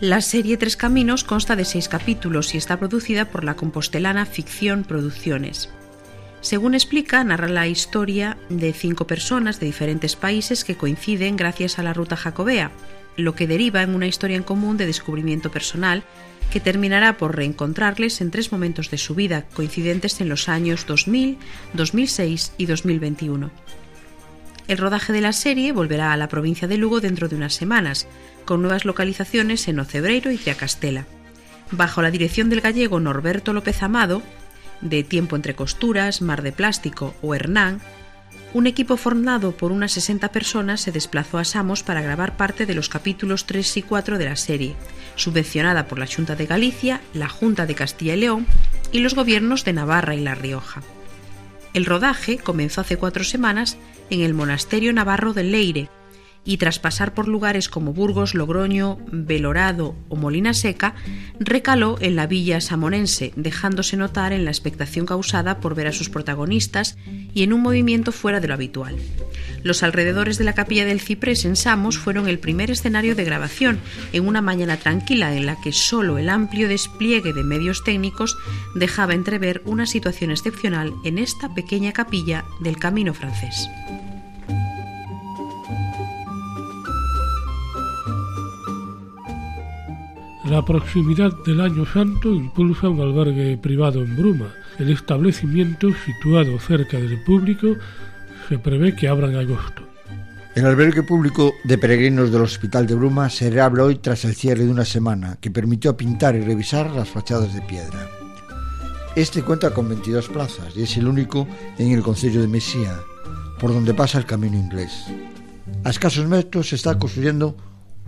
la 0.00 0.20
serie 0.20 0.56
Tres 0.56 0.76
Caminos 0.76 1.24
consta 1.24 1.56
de 1.56 1.64
seis 1.64 1.88
capítulos 1.88 2.54
y 2.54 2.58
está 2.58 2.78
producida 2.78 3.26
por 3.26 3.44
la 3.44 3.54
compostelana 3.54 4.26
Ficción 4.26 4.84
Producciones. 4.84 5.70
Según 6.40 6.74
explica, 6.74 7.22
narra 7.24 7.48
la 7.48 7.68
historia 7.68 8.36
de 8.50 8.72
cinco 8.72 9.06
personas 9.06 9.60
de 9.60 9.66
diferentes 9.66 10.16
países 10.16 10.64
que 10.64 10.76
coinciden 10.76 11.36
gracias 11.36 11.78
a 11.78 11.82
la 11.82 11.94
ruta 11.94 12.16
jacobea, 12.16 12.70
lo 13.16 13.34
que 13.34 13.46
deriva 13.46 13.82
en 13.82 13.94
una 13.94 14.08
historia 14.08 14.36
en 14.36 14.42
común 14.42 14.76
de 14.76 14.86
descubrimiento 14.86 15.50
personal 15.50 16.02
que 16.50 16.60
terminará 16.60 17.16
por 17.16 17.36
reencontrarles 17.36 18.20
en 18.20 18.30
tres 18.30 18.52
momentos 18.52 18.90
de 18.90 18.98
su 18.98 19.14
vida 19.14 19.46
coincidentes 19.54 20.20
en 20.20 20.28
los 20.28 20.48
años 20.48 20.86
2000, 20.86 21.38
2006 21.72 22.52
y 22.58 22.66
2021. 22.66 23.50
El 24.66 24.78
rodaje 24.78 25.12
de 25.12 25.20
la 25.20 25.32
serie 25.32 25.72
volverá 25.72 26.12
a 26.12 26.16
la 26.16 26.28
provincia 26.28 26.66
de 26.66 26.78
Lugo 26.78 27.00
dentro 27.00 27.28
de 27.28 27.36
unas 27.36 27.54
semanas, 27.54 28.06
con 28.46 28.62
nuevas 28.62 28.84
localizaciones 28.84 29.68
en 29.68 29.78
Ocebreiro 29.78 30.30
y 30.30 30.38
Triacastela. 30.38 31.06
Bajo 31.70 32.00
la 32.00 32.10
dirección 32.10 32.48
del 32.48 32.62
gallego 32.62 32.98
Norberto 32.98 33.52
López 33.52 33.82
Amado, 33.82 34.22
de 34.80 35.02
Tiempo 35.02 35.36
entre 35.36 35.54
Costuras, 35.54 36.22
Mar 36.22 36.42
de 36.42 36.52
Plástico 36.52 37.14
o 37.20 37.34
Hernán, 37.34 37.80
un 38.54 38.66
equipo 38.68 38.96
formado 38.96 39.52
por 39.52 39.72
unas 39.72 39.92
60 39.92 40.30
personas 40.30 40.80
se 40.80 40.92
desplazó 40.92 41.38
a 41.38 41.44
Samos 41.44 41.82
para 41.82 42.02
grabar 42.02 42.36
parte 42.36 42.66
de 42.66 42.74
los 42.74 42.88
capítulos 42.88 43.46
3 43.46 43.78
y 43.78 43.82
4 43.82 44.16
de 44.16 44.24
la 44.26 44.36
serie, 44.36 44.76
subvencionada 45.16 45.88
por 45.88 45.98
la 45.98 46.06
Junta 46.06 46.36
de 46.36 46.46
Galicia, 46.46 47.00
la 47.14 47.28
Junta 47.28 47.66
de 47.66 47.74
Castilla 47.74 48.14
y 48.14 48.20
León 48.20 48.46
y 48.92 49.00
los 49.00 49.14
gobiernos 49.14 49.64
de 49.64 49.72
Navarra 49.72 50.14
y 50.14 50.20
La 50.20 50.36
Rioja. 50.36 50.82
El 51.72 51.84
rodaje 51.84 52.38
comenzó 52.38 52.80
hace 52.80 52.96
cuatro 52.96 53.24
semanas 53.24 53.76
en 54.10 54.20
el 54.20 54.34
Monasterio 54.34 54.92
Navarro 54.92 55.32
de 55.32 55.44
Leire, 55.44 55.90
y 56.44 56.58
tras 56.58 56.78
pasar 56.78 57.14
por 57.14 57.28
lugares 57.28 57.68
como 57.68 57.92
Burgos, 57.92 58.34
Logroño, 58.34 58.98
Belorado 59.10 59.94
o 60.08 60.16
Molina 60.16 60.54
Seca, 60.54 60.94
recaló 61.38 61.96
en 62.00 62.16
la 62.16 62.26
villa 62.26 62.60
samonense, 62.60 63.32
dejándose 63.36 63.96
notar 63.96 64.32
en 64.32 64.44
la 64.44 64.50
expectación 64.50 65.06
causada 65.06 65.60
por 65.60 65.74
ver 65.74 65.86
a 65.86 65.92
sus 65.92 66.10
protagonistas 66.10 66.96
y 67.32 67.42
en 67.42 67.52
un 67.52 67.62
movimiento 67.62 68.12
fuera 68.12 68.40
de 68.40 68.48
lo 68.48 68.54
habitual. 68.54 68.96
Los 69.62 69.82
alrededores 69.82 70.36
de 70.36 70.44
la 70.44 70.52
capilla 70.52 70.84
del 70.84 71.00
Ciprés 71.00 71.44
en 71.46 71.56
Samos 71.56 71.98
fueron 71.98 72.28
el 72.28 72.38
primer 72.38 72.70
escenario 72.70 73.14
de 73.14 73.24
grabación, 73.24 73.80
en 74.12 74.26
una 74.26 74.42
mañana 74.42 74.76
tranquila 74.76 75.34
en 75.34 75.46
la 75.46 75.60
que 75.60 75.72
solo 75.72 76.18
el 76.18 76.28
amplio 76.28 76.68
despliegue 76.68 77.32
de 77.32 77.44
medios 77.44 77.82
técnicos 77.82 78.36
dejaba 78.74 79.14
entrever 79.14 79.62
una 79.64 79.86
situación 79.86 80.30
excepcional 80.30 80.92
en 81.04 81.18
esta 81.18 81.54
pequeña 81.54 81.92
capilla 81.92 82.44
del 82.60 82.76
Camino 82.76 83.14
francés. 83.14 83.68
La 90.46 90.62
proximidad 90.62 91.32
del 91.46 91.62
Año 91.62 91.86
Santo 91.86 92.28
impulsa 92.28 92.90
un 92.90 93.00
albergue 93.00 93.56
privado 93.56 94.02
en 94.02 94.14
Bruma. 94.14 94.52
El 94.78 94.90
establecimiento, 94.90 95.88
situado 96.04 96.58
cerca 96.58 96.98
del 96.98 97.22
público, 97.24 97.68
se 98.46 98.58
prevé 98.58 98.94
que 98.94 99.08
abra 99.08 99.28
en 99.28 99.36
agosto. 99.36 99.82
El 100.54 100.66
albergue 100.66 101.02
público 101.02 101.54
de 101.64 101.78
peregrinos 101.78 102.30
del 102.30 102.42
Hospital 102.42 102.86
de 102.86 102.94
Bruma 102.94 103.30
se 103.30 103.48
reabre 103.48 103.80
hoy 103.80 103.96
tras 103.96 104.26
el 104.26 104.34
cierre 104.34 104.64
de 104.64 104.70
una 104.70 104.84
semana 104.84 105.38
que 105.40 105.50
permitió 105.50 105.96
pintar 105.96 106.36
y 106.36 106.42
revisar 106.42 106.90
las 106.90 107.08
fachadas 107.08 107.54
de 107.54 107.62
piedra. 107.62 108.06
Este 109.16 109.42
cuenta 109.42 109.72
con 109.72 109.88
22 109.88 110.28
plazas 110.28 110.76
y 110.76 110.82
es 110.82 110.94
el 110.98 111.08
único 111.08 111.48
en 111.78 111.92
el 111.92 112.02
Concello 112.02 112.42
de 112.42 112.48
Mesía, 112.48 113.00
por 113.58 113.72
donde 113.72 113.94
pasa 113.94 114.18
el 114.18 114.26
camino 114.26 114.58
inglés. 114.58 115.06
A 115.84 115.90
escasos 115.90 116.26
metros 116.26 116.68
se 116.68 116.76
está 116.76 116.98
construyendo 116.98 117.56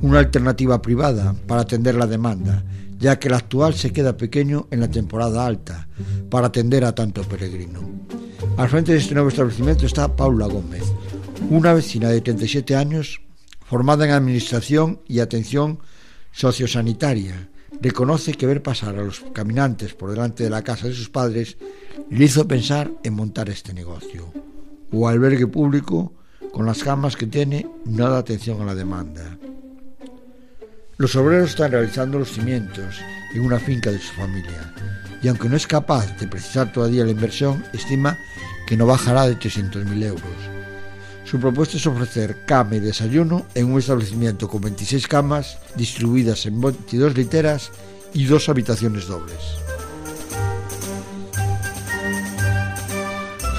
una 0.02 0.18
alternativa 0.18 0.82
privada 0.82 1.34
para 1.46 1.62
atender 1.62 1.94
la 1.94 2.06
demanda, 2.06 2.62
ya 2.98 3.18
que 3.18 3.28
el 3.28 3.34
actual 3.34 3.74
se 3.74 3.92
queda 3.92 4.16
pequeño 4.16 4.68
en 4.70 4.80
la 4.80 4.90
temporada 4.90 5.46
alta 5.46 5.88
para 6.30 6.48
atender 6.48 6.84
a 6.84 6.94
tanto 6.94 7.22
peregrino. 7.22 7.80
Al 8.56 8.68
frente 8.68 8.92
de 8.92 8.98
este 8.98 9.14
nuevo 9.14 9.28
establecimiento 9.28 9.86
está 9.86 10.14
Paula 10.14 10.46
Gómez, 10.46 10.84
una 11.50 11.74
vecina 11.74 12.08
de 12.08 12.20
37 12.20 12.74
años 12.76 13.20
formada 13.64 14.04
en 14.04 14.12
Administración 14.12 15.00
y 15.06 15.20
Atención 15.20 15.80
Sociosanitaria. 16.32 17.50
Reconoce 17.80 18.32
que 18.32 18.46
ver 18.46 18.62
pasar 18.62 18.96
a 18.96 19.02
los 19.02 19.20
caminantes 19.32 19.94
por 19.94 20.10
delante 20.10 20.44
de 20.44 20.50
la 20.50 20.62
casa 20.62 20.88
de 20.88 20.94
sus 20.94 21.10
padres 21.10 21.58
le 22.10 22.24
hizo 22.24 22.48
pensar 22.48 22.90
en 23.02 23.14
montar 23.14 23.50
este 23.50 23.74
negocio. 23.74 24.32
O 24.92 25.08
albergue 25.08 25.46
público, 25.46 26.14
con 26.52 26.64
las 26.64 26.82
camas 26.82 27.16
que 27.16 27.26
tiene, 27.26 27.66
no 27.84 28.08
da 28.08 28.18
atención 28.18 28.62
a 28.62 28.64
la 28.64 28.74
demanda. 28.74 29.36
Los 30.98 31.14
obreros 31.14 31.50
están 31.50 31.72
realizando 31.72 32.18
los 32.18 32.32
cimientos 32.32 33.00
en 33.34 33.42
una 33.42 33.58
finca 33.58 33.90
de 33.90 33.98
su 33.98 34.14
familia 34.14 34.72
y 35.22 35.28
aunque 35.28 35.48
no 35.48 35.56
es 35.56 35.66
capaz 35.66 36.16
de 36.18 36.26
precisar 36.26 36.72
todavía 36.72 37.04
la 37.04 37.10
inversión, 37.10 37.62
estima 37.74 38.16
que 38.66 38.78
no 38.78 38.86
bajará 38.86 39.26
de 39.26 39.36
300.000 39.36 40.04
euros. 40.04 40.22
Su 41.24 41.38
propuesta 41.38 41.76
es 41.76 41.86
ofrecer 41.86 42.46
cama 42.46 42.76
y 42.76 42.80
desayuno 42.80 43.46
en 43.54 43.70
un 43.70 43.78
establecimiento 43.78 44.48
con 44.48 44.62
26 44.62 45.06
camas 45.06 45.58
distribuidas 45.74 46.46
en 46.46 46.62
22 46.62 47.14
literas 47.14 47.72
y 48.14 48.24
dos 48.24 48.48
habitaciones 48.48 49.06
dobles. 49.06 49.36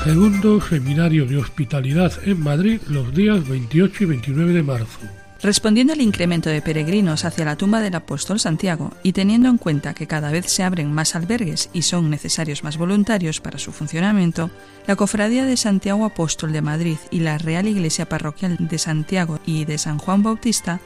Segundo 0.04 0.60
Seminario 0.60 1.28
de 1.28 1.38
Hospitalidad 1.38 2.14
en 2.24 2.40
Madrid 2.40 2.82
los 2.88 3.14
días 3.14 3.48
28 3.48 4.04
y 4.04 4.08
29 4.08 4.54
de 4.54 4.64
marzo. 4.64 5.27
Respondiendo 5.42 5.94
al 5.94 6.02
incremento 6.02 6.50
de 6.50 6.64
peregrinos 6.64 7.24
hacia 7.24 7.46
la 7.46 7.56
tumba 7.56 7.80
del 7.80 7.94
apóstol 7.94 8.40
Santiago 8.40 8.92
y 9.04 9.14
teniendo 9.14 9.50
en 9.50 9.60
cuenta 9.60 9.94
que 9.94 10.08
cada 10.08 10.32
vez 10.32 10.48
se 10.48 10.64
abren 10.64 10.92
más 10.92 11.16
albergues 11.16 11.70
y 11.74 11.84
son 11.84 12.10
necesarios 12.10 12.64
más 12.64 12.78
voluntarios 12.78 13.40
para 13.40 13.60
su 13.60 13.72
funcionamiento, 13.72 14.50
la 14.88 14.96
Cofradía 14.96 15.46
de 15.46 15.56
Santiago 15.56 16.06
Apóstol 16.06 16.54
de 16.54 16.64
Madrid 16.64 16.98
y 17.12 17.20
la 17.20 17.38
Real 17.38 17.68
Iglesia 17.68 18.10
Parroquial 18.10 18.58
de 18.60 18.80
Santiago 18.80 19.40
y 19.46 19.66
de 19.66 19.78
San 19.78 20.00
Juan 20.00 20.24
Bautista, 20.24 20.80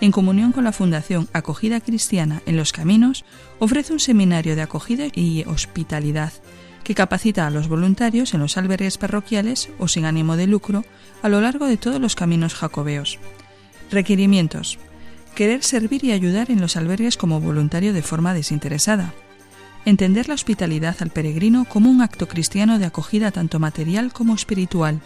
en 0.00 0.10
comunión 0.10 0.50
con 0.50 0.64
la 0.64 0.72
Fundación 0.72 1.28
Acogida 1.32 1.80
Cristiana 1.80 2.42
en 2.44 2.56
los 2.56 2.72
Caminos, 2.72 3.24
ofrece 3.60 3.92
un 3.92 4.00
seminario 4.00 4.56
de 4.56 4.62
acogida 4.62 5.04
y 5.14 5.44
hospitalidad 5.44 6.32
que 6.82 6.96
capacita 6.96 7.46
a 7.46 7.50
los 7.50 7.68
voluntarios 7.68 8.34
en 8.34 8.40
los 8.40 8.56
albergues 8.56 8.98
parroquiales 8.98 9.70
o 9.78 9.86
sin 9.86 10.04
ánimo 10.04 10.36
de 10.36 10.48
lucro 10.48 10.84
a 11.22 11.28
lo 11.28 11.40
largo 11.40 11.66
de 11.66 11.76
todos 11.76 12.00
los 12.00 12.16
caminos 12.16 12.54
jacobeos 12.54 13.20
Requerimientos. 13.92 14.78
Querer 15.34 15.62
servir 15.62 16.02
y 16.02 16.12
ayudar 16.12 16.50
en 16.50 16.62
los 16.62 16.76
albergues 16.76 17.18
como 17.18 17.40
voluntario 17.40 17.92
de 17.92 18.00
forma 18.00 18.32
desinteresada. 18.32 19.12
Entender 19.84 20.28
la 20.28 20.34
hospitalidad 20.34 20.96
al 21.00 21.10
peregrino 21.10 21.66
como 21.66 21.90
un 21.90 22.00
acto 22.00 22.26
cristiano 22.26 22.78
de 22.78 22.86
acogida 22.86 23.32
tanto 23.32 23.58
material 23.58 24.14
como 24.14 24.34
espiritual. 24.34 25.02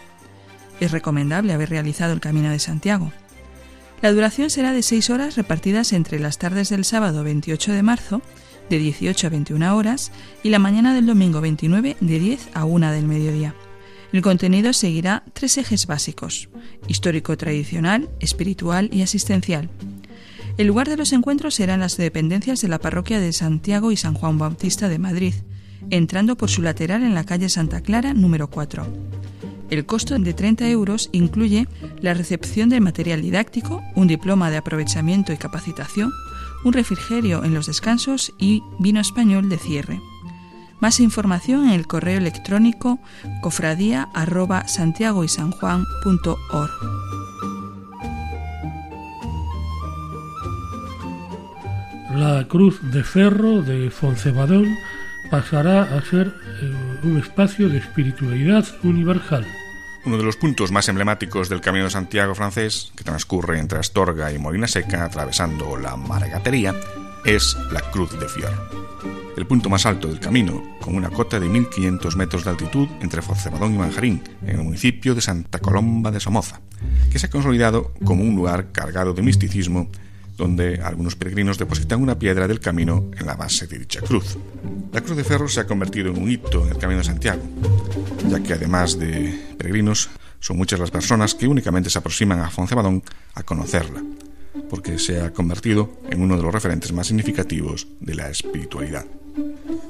Es 0.78 0.92
recomendable 0.92 1.52
haber 1.52 1.70
realizado 1.70 2.12
el 2.12 2.20
Camino 2.20 2.48
de 2.50 2.60
Santiago. 2.60 3.10
La 4.02 4.12
duración 4.12 4.50
será 4.50 4.72
de 4.72 4.84
seis 4.84 5.10
horas 5.10 5.34
repartidas 5.34 5.92
entre 5.92 6.20
las 6.20 6.38
tardes 6.38 6.68
del 6.68 6.84
sábado 6.84 7.24
28 7.24 7.72
de 7.72 7.82
marzo, 7.82 8.22
de 8.70 8.78
18 8.78 9.26
a 9.26 9.30
21 9.30 9.76
horas, 9.76 10.12
y 10.44 10.50
la 10.50 10.60
mañana 10.60 10.94
del 10.94 11.06
domingo 11.06 11.40
29, 11.40 11.96
de 11.98 12.18
10 12.20 12.50
a 12.54 12.64
1 12.64 12.92
del 12.92 13.06
mediodía. 13.06 13.52
El 14.12 14.22
contenido 14.22 14.72
seguirá 14.72 15.24
tres 15.32 15.58
ejes 15.58 15.86
básicos, 15.86 16.48
histórico-tradicional, 16.88 18.08
espiritual 18.20 18.88
y 18.92 19.02
asistencial. 19.02 19.68
El 20.56 20.68
lugar 20.68 20.88
de 20.88 20.96
los 20.96 21.12
encuentros 21.12 21.54
serán 21.54 21.80
las 21.80 21.96
dependencias 21.96 22.60
de 22.60 22.68
la 22.68 22.78
parroquia 22.78 23.20
de 23.20 23.32
Santiago 23.32 23.92
y 23.92 23.96
San 23.96 24.14
Juan 24.14 24.38
Bautista 24.38 24.88
de 24.88 24.98
Madrid, 24.98 25.34
entrando 25.90 26.36
por 26.36 26.48
su 26.48 26.62
lateral 26.62 27.02
en 27.02 27.14
la 27.14 27.24
calle 27.24 27.48
Santa 27.48 27.82
Clara 27.82 28.14
número 28.14 28.48
4. 28.48 28.86
El 29.68 29.84
costo 29.84 30.18
de 30.18 30.32
30 30.32 30.68
euros 30.70 31.10
incluye 31.12 31.66
la 32.00 32.14
recepción 32.14 32.68
del 32.68 32.80
material 32.80 33.20
didáctico, 33.20 33.82
un 33.96 34.06
diploma 34.06 34.50
de 34.50 34.58
aprovechamiento 34.58 35.32
y 35.32 35.36
capacitación, 35.36 36.12
un 36.64 36.72
refrigerio 36.72 37.44
en 37.44 37.52
los 37.52 37.66
descansos 37.66 38.32
y 38.38 38.62
vino 38.78 39.00
español 39.00 39.48
de 39.48 39.58
cierre. 39.58 40.00
Más 40.80 41.00
información 41.00 41.66
en 41.66 41.72
el 41.72 41.86
correo 41.86 42.18
electrónico 42.18 42.98
cofradía 43.40 44.08
La 52.14 52.46
Cruz 52.48 52.80
de 52.82 53.04
Ferro 53.04 53.62
de 53.62 53.90
Foncebadón 53.90 54.66
pasará 55.30 55.82
a 55.82 56.02
ser 56.02 56.34
eh, 56.62 57.00
un 57.02 57.18
espacio 57.18 57.68
de 57.68 57.78
espiritualidad 57.78 58.64
universal. 58.82 59.46
Uno 60.04 60.18
de 60.18 60.22
los 60.22 60.36
puntos 60.36 60.70
más 60.70 60.88
emblemáticos 60.88 61.48
del 61.48 61.60
Camino 61.60 61.84
de 61.84 61.90
Santiago 61.90 62.34
francés, 62.34 62.92
que 62.96 63.02
transcurre 63.02 63.58
entre 63.58 63.80
Astorga 63.80 64.32
y 64.32 64.38
Molina 64.38 64.68
Seca, 64.68 65.04
atravesando 65.04 65.76
la 65.76 65.96
Margatería, 65.96 66.74
es 67.24 67.56
la 67.72 67.80
Cruz 67.90 68.18
de 68.18 68.28
Fior. 68.28 69.15
El 69.36 69.46
punto 69.46 69.68
más 69.68 69.84
alto 69.84 70.08
del 70.08 70.18
camino, 70.18 70.62
con 70.80 70.94
una 70.94 71.10
cota 71.10 71.38
de 71.38 71.46
1.500 71.46 72.16
metros 72.16 72.44
de 72.44 72.50
altitud 72.50 72.88
entre 73.02 73.20
Forcebadón 73.20 73.74
y 73.74 73.78
Manjarín, 73.78 74.22
en 74.42 74.58
el 74.58 74.64
municipio 74.64 75.14
de 75.14 75.20
Santa 75.20 75.58
Colomba 75.58 76.10
de 76.10 76.20
Somoza, 76.20 76.62
que 77.12 77.18
se 77.18 77.26
ha 77.26 77.30
consolidado 77.30 77.92
como 78.02 78.24
un 78.24 78.34
lugar 78.34 78.72
cargado 78.72 79.12
de 79.12 79.20
misticismo 79.20 79.90
donde 80.36 80.80
algunos 80.82 81.16
peregrinos 81.16 81.58
depositan 81.58 82.02
una 82.02 82.18
piedra 82.18 82.48
del 82.48 82.60
camino 82.60 83.10
en 83.18 83.26
la 83.26 83.36
base 83.36 83.66
de 83.66 83.78
dicha 83.78 84.00
cruz. 84.00 84.38
La 84.92 85.00
cruz 85.02 85.16
de 85.16 85.24
ferro 85.24 85.48
se 85.48 85.60
ha 85.60 85.66
convertido 85.66 86.10
en 86.10 86.22
un 86.22 86.30
hito 86.30 86.64
en 86.64 86.72
el 86.72 86.78
Camino 86.78 86.98
de 86.98 87.04
Santiago, 87.04 87.42
ya 88.28 88.42
que 88.42 88.54
además 88.54 88.98
de 88.98 89.54
peregrinos, 89.58 90.08
son 90.40 90.56
muchas 90.56 90.78
las 90.78 90.90
personas 90.90 91.34
que 91.34 91.46
únicamente 91.46 91.90
se 91.90 91.98
aproximan 91.98 92.40
a 92.40 92.50
Foncebadón 92.50 93.02
a 93.34 93.42
conocerla, 93.42 94.02
porque 94.70 94.98
se 94.98 95.20
ha 95.20 95.32
convertido 95.32 96.00
en 96.08 96.20
uno 96.20 96.36
de 96.36 96.42
los 96.42 96.52
referentes 96.52 96.92
más 96.92 97.06
significativos 97.06 97.86
de 98.00 98.14
la 98.14 98.30
espiritualidad. 98.30 99.04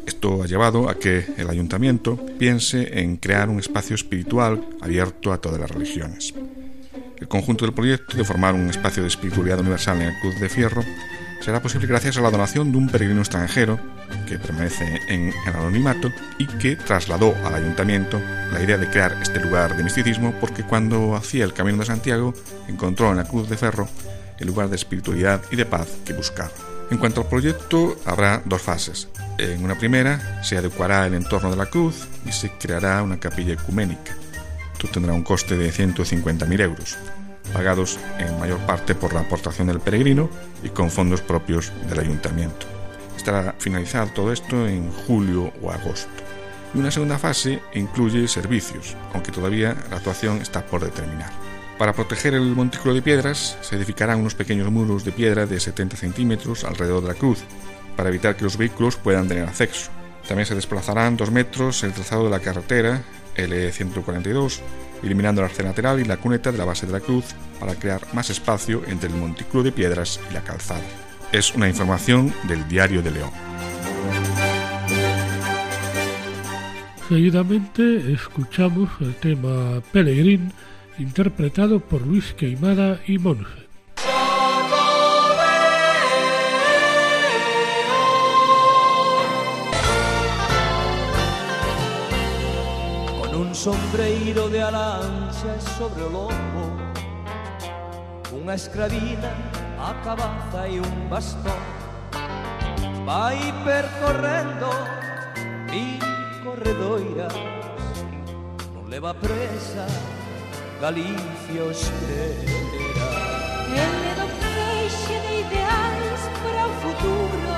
Esto 0.06 0.42
ha 0.42 0.46
llevado 0.46 0.88
a 0.88 0.98
que 0.98 1.24
el 1.36 1.48
ayuntamiento 1.50 2.16
piense 2.38 3.00
en 3.00 3.16
crear 3.16 3.48
un 3.48 3.58
espacio 3.58 3.94
espiritual 3.94 4.66
abierto 4.80 5.32
a 5.32 5.40
todas 5.40 5.60
las 5.60 5.70
religiones. 5.70 6.34
El 7.18 7.28
conjunto 7.28 7.64
del 7.64 7.74
proyecto 7.74 8.16
de 8.16 8.24
formar 8.24 8.54
un 8.54 8.68
espacio 8.68 9.02
de 9.02 9.08
espiritualidad 9.08 9.60
universal 9.60 10.00
en 10.00 10.08
el 10.08 10.20
Cruz 10.20 10.38
de 10.38 10.48
Fierro 10.48 10.82
será 11.40 11.62
posible 11.62 11.86
gracias 11.86 12.16
a 12.16 12.20
la 12.20 12.30
donación 12.30 12.72
de 12.72 12.78
un 12.78 12.88
peregrino 12.88 13.20
extranjero 13.20 13.78
que 14.26 14.38
permanece 14.38 15.00
en 15.08 15.32
el 15.46 15.54
anonimato 15.54 16.10
y 16.38 16.46
que 16.46 16.76
trasladó 16.76 17.34
al 17.44 17.54
ayuntamiento 17.54 18.20
la 18.52 18.62
idea 18.62 18.78
de 18.78 18.90
crear 18.90 19.16
este 19.22 19.40
lugar 19.40 19.76
de 19.76 19.84
misticismo 19.84 20.34
porque 20.40 20.64
cuando 20.64 21.14
hacía 21.14 21.44
el 21.44 21.52
Camino 21.52 21.78
de 21.78 21.86
Santiago 21.86 22.34
encontró 22.68 23.10
en 23.10 23.18
la 23.18 23.24
Cruz 23.24 23.48
de 23.48 23.56
Ferro 23.56 23.88
el 24.38 24.46
lugar 24.46 24.68
de 24.68 24.76
espiritualidad 24.76 25.40
y 25.50 25.56
de 25.56 25.66
paz 25.66 25.88
que 26.04 26.12
buscaba. 26.12 26.50
En 26.90 26.98
cuanto 26.98 27.22
al 27.22 27.28
proyecto, 27.28 27.96
habrá 28.04 28.42
dos 28.44 28.62
fases. 28.62 29.08
En 29.38 29.62
una 29.62 29.76
primera, 29.76 30.42
se 30.42 30.56
adecuará 30.56 31.06
el 31.06 31.12
entorno 31.12 31.50
de 31.50 31.56
la 31.56 31.66
cruz 31.66 32.08
y 32.24 32.32
se 32.32 32.50
creará 32.52 33.02
una 33.02 33.20
capilla 33.20 33.52
ecuménica. 33.52 34.16
Esto 34.72 34.88
tendrá 34.88 35.12
un 35.12 35.22
coste 35.22 35.58
de 35.58 35.70
150.000 35.70 36.60
euros, 36.62 36.96
pagados 37.52 37.98
en 38.18 38.38
mayor 38.38 38.58
parte 38.60 38.94
por 38.94 39.12
la 39.12 39.20
aportación 39.20 39.66
del 39.66 39.80
peregrino 39.80 40.30
y 40.62 40.70
con 40.70 40.90
fondos 40.90 41.20
propios 41.20 41.70
del 41.86 42.00
ayuntamiento. 42.00 42.66
Estará 43.14 43.54
finalizado 43.58 44.10
todo 44.14 44.32
esto 44.32 44.66
en 44.66 44.90
julio 44.90 45.52
o 45.60 45.70
agosto. 45.70 46.08
Y 46.74 46.78
una 46.78 46.90
segunda 46.90 47.18
fase 47.18 47.60
incluye 47.74 48.28
servicios, 48.28 48.96
aunque 49.12 49.32
todavía 49.32 49.76
la 49.90 49.96
actuación 49.98 50.40
está 50.40 50.64
por 50.64 50.82
determinar. 50.82 51.30
Para 51.78 51.92
proteger 51.92 52.32
el 52.32 52.54
montículo 52.54 52.94
de 52.94 53.02
piedras, 53.02 53.58
se 53.60 53.76
edificarán 53.76 54.20
unos 54.20 54.34
pequeños 54.34 54.70
muros 54.70 55.04
de 55.04 55.12
piedra 55.12 55.44
de 55.44 55.60
70 55.60 55.98
centímetros 55.98 56.64
alrededor 56.64 57.02
de 57.02 57.08
la 57.08 57.14
cruz, 57.14 57.44
para 57.96 58.10
evitar 58.10 58.36
que 58.36 58.44
los 58.44 58.56
vehículos 58.56 58.96
puedan 58.96 59.28
tener 59.28 59.44
acceso. 59.44 59.90
También 60.28 60.46
se 60.46 60.54
desplazarán 60.54 61.16
dos 61.16 61.30
metros 61.30 61.82
el 61.82 61.92
trazado 61.92 62.24
de 62.24 62.30
la 62.30 62.40
carretera 62.40 63.02
L142, 63.36 64.60
eliminando 65.02 65.40
el 65.40 65.46
arce 65.46 65.62
lateral 65.62 66.00
y 66.00 66.04
la 66.04 66.16
cuneta 66.16 66.52
de 66.52 66.58
la 66.58 66.64
base 66.64 66.86
de 66.86 66.92
la 66.92 67.00
cruz 67.00 67.26
para 67.60 67.74
crear 67.74 68.02
más 68.12 68.30
espacio 68.30 68.82
entre 68.86 69.08
el 69.08 69.16
montículo 69.16 69.62
de 69.62 69.72
piedras 69.72 70.20
y 70.30 70.34
la 70.34 70.42
calzada. 70.42 70.82
Es 71.32 71.54
una 71.54 71.68
información 71.68 72.32
del 72.48 72.66
Diario 72.68 73.02
de 73.02 73.10
León. 73.10 73.30
Seguidamente 77.08 78.12
escuchamos 78.12 78.90
el 79.00 79.14
tema 79.14 79.80
Pelegrín, 79.92 80.52
interpretado 80.98 81.78
por 81.78 82.04
Luis 82.04 82.32
Queimada 82.34 83.00
y 83.06 83.18
Monge. 83.18 83.65
sombreiro 93.56 94.50
de 94.50 94.60
alancha 94.60 95.58
sobre 95.78 96.02
o 96.02 96.10
lombo 96.10 96.66
Unha 98.36 98.54
escravina 98.54 99.32
a 99.80 99.94
cabaza 100.04 100.68
e 100.68 100.78
un 100.78 101.08
bastón. 101.08 101.62
Vai 103.04 103.40
percorrendo 103.64 104.70
mil 105.72 106.04
corredoiras. 106.44 107.34
Non 108.76 108.86
leva 108.92 109.16
presa 109.16 109.88
Galicia 110.80 111.64
o 111.64 111.70
espera 111.72 112.44
Ele 113.72 114.12
do 114.20 114.26
feixe 114.36 115.16
de 115.26 115.32
ideais 115.42 116.22
para 116.44 116.62
o 116.68 116.72
futuro. 116.84 117.56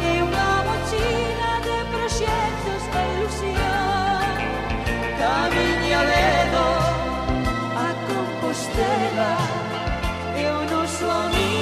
E 0.00 0.10
unha 0.24 0.50
mochila 0.66 1.52
de 1.68 1.78
proxectos 1.92 2.82
de 2.90 3.02
ilusión 3.12 3.65
camiña 5.18 6.00
ledo 6.12 6.64
a 7.84 7.88
Compostela. 8.06 9.32
E 10.36 10.44
o 10.46 10.62
noso 10.70 11.10
amigo 11.10 11.55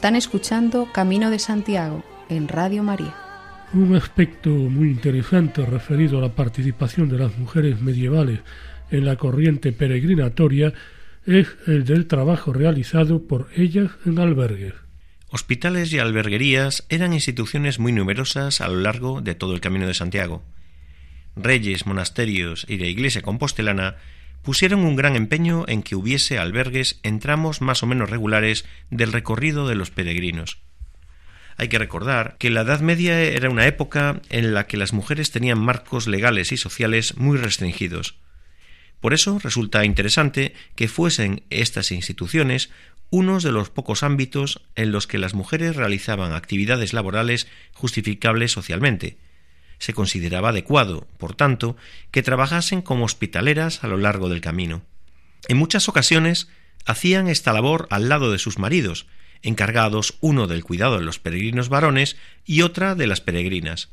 Están 0.00 0.16
escuchando 0.16 0.90
Camino 0.90 1.28
de 1.28 1.38
Santiago 1.38 2.02
en 2.30 2.48
Radio 2.48 2.82
María. 2.82 3.14
Un 3.74 3.94
aspecto 3.94 4.48
muy 4.48 4.88
interesante 4.88 5.66
referido 5.66 6.16
a 6.16 6.22
la 6.22 6.34
participación 6.34 7.10
de 7.10 7.18
las 7.18 7.36
mujeres 7.36 7.82
medievales 7.82 8.40
en 8.90 9.04
la 9.04 9.16
corriente 9.16 9.72
peregrinatoria 9.72 10.72
es 11.26 11.48
el 11.66 11.84
del 11.84 12.06
trabajo 12.06 12.54
realizado 12.54 13.26
por 13.26 13.48
ellas 13.54 13.90
en 14.06 14.18
albergues. 14.18 14.72
Hospitales 15.28 15.92
y 15.92 15.98
alberguerías 15.98 16.86
eran 16.88 17.12
instituciones 17.12 17.78
muy 17.78 17.92
numerosas 17.92 18.62
a 18.62 18.68
lo 18.68 18.80
largo 18.80 19.20
de 19.20 19.34
todo 19.34 19.52
el 19.52 19.60
Camino 19.60 19.86
de 19.86 19.92
Santiago. 19.92 20.42
Reyes, 21.36 21.84
monasterios 21.84 22.64
y 22.70 22.78
la 22.78 22.86
Iglesia 22.86 23.20
compostelana 23.20 23.96
pusieron 24.42 24.80
un 24.80 24.96
gran 24.96 25.16
empeño 25.16 25.64
en 25.68 25.82
que 25.82 25.96
hubiese 25.96 26.38
albergues 26.38 27.00
en 27.02 27.20
tramos 27.20 27.60
más 27.60 27.82
o 27.82 27.86
menos 27.86 28.10
regulares 28.10 28.64
del 28.90 29.12
recorrido 29.12 29.68
de 29.68 29.74
los 29.74 29.90
peregrinos. 29.90 30.58
Hay 31.56 31.68
que 31.68 31.78
recordar 31.78 32.36
que 32.38 32.48
la 32.48 32.62
Edad 32.62 32.80
Media 32.80 33.20
era 33.20 33.50
una 33.50 33.66
época 33.66 34.22
en 34.30 34.54
la 34.54 34.66
que 34.66 34.78
las 34.78 34.94
mujeres 34.94 35.30
tenían 35.30 35.58
marcos 35.58 36.06
legales 36.06 36.52
y 36.52 36.56
sociales 36.56 37.18
muy 37.18 37.36
restringidos. 37.36 38.16
Por 39.00 39.12
eso 39.14 39.38
resulta 39.38 39.84
interesante 39.84 40.54
que 40.74 40.88
fuesen 40.88 41.42
estas 41.50 41.90
instituciones 41.90 42.70
unos 43.10 43.42
de 43.42 43.52
los 43.52 43.70
pocos 43.70 44.02
ámbitos 44.02 44.62
en 44.76 44.92
los 44.92 45.06
que 45.06 45.18
las 45.18 45.34
mujeres 45.34 45.76
realizaban 45.76 46.32
actividades 46.32 46.92
laborales 46.92 47.48
justificables 47.72 48.52
socialmente. 48.52 49.18
Se 49.80 49.92
consideraba 49.92 50.50
adecuado, 50.50 51.08
por 51.18 51.34
tanto, 51.34 51.76
que 52.12 52.22
trabajasen 52.22 52.82
como 52.82 53.04
hospitaleras 53.04 53.82
a 53.82 53.88
lo 53.88 53.96
largo 53.96 54.28
del 54.28 54.40
camino. 54.40 54.82
En 55.48 55.56
muchas 55.56 55.88
ocasiones 55.88 56.48
hacían 56.86 57.26
esta 57.26 57.52
labor 57.52 57.88
al 57.90 58.08
lado 58.08 58.30
de 58.30 58.38
sus 58.38 58.58
maridos, 58.58 59.06
encargados 59.42 60.14
uno 60.20 60.46
del 60.46 60.62
cuidado 60.62 60.98
de 60.98 61.04
los 61.04 61.18
peregrinos 61.18 61.68
varones 61.68 62.16
y 62.44 62.62
otra 62.62 62.94
de 62.94 63.06
las 63.06 63.20
peregrinas. 63.20 63.88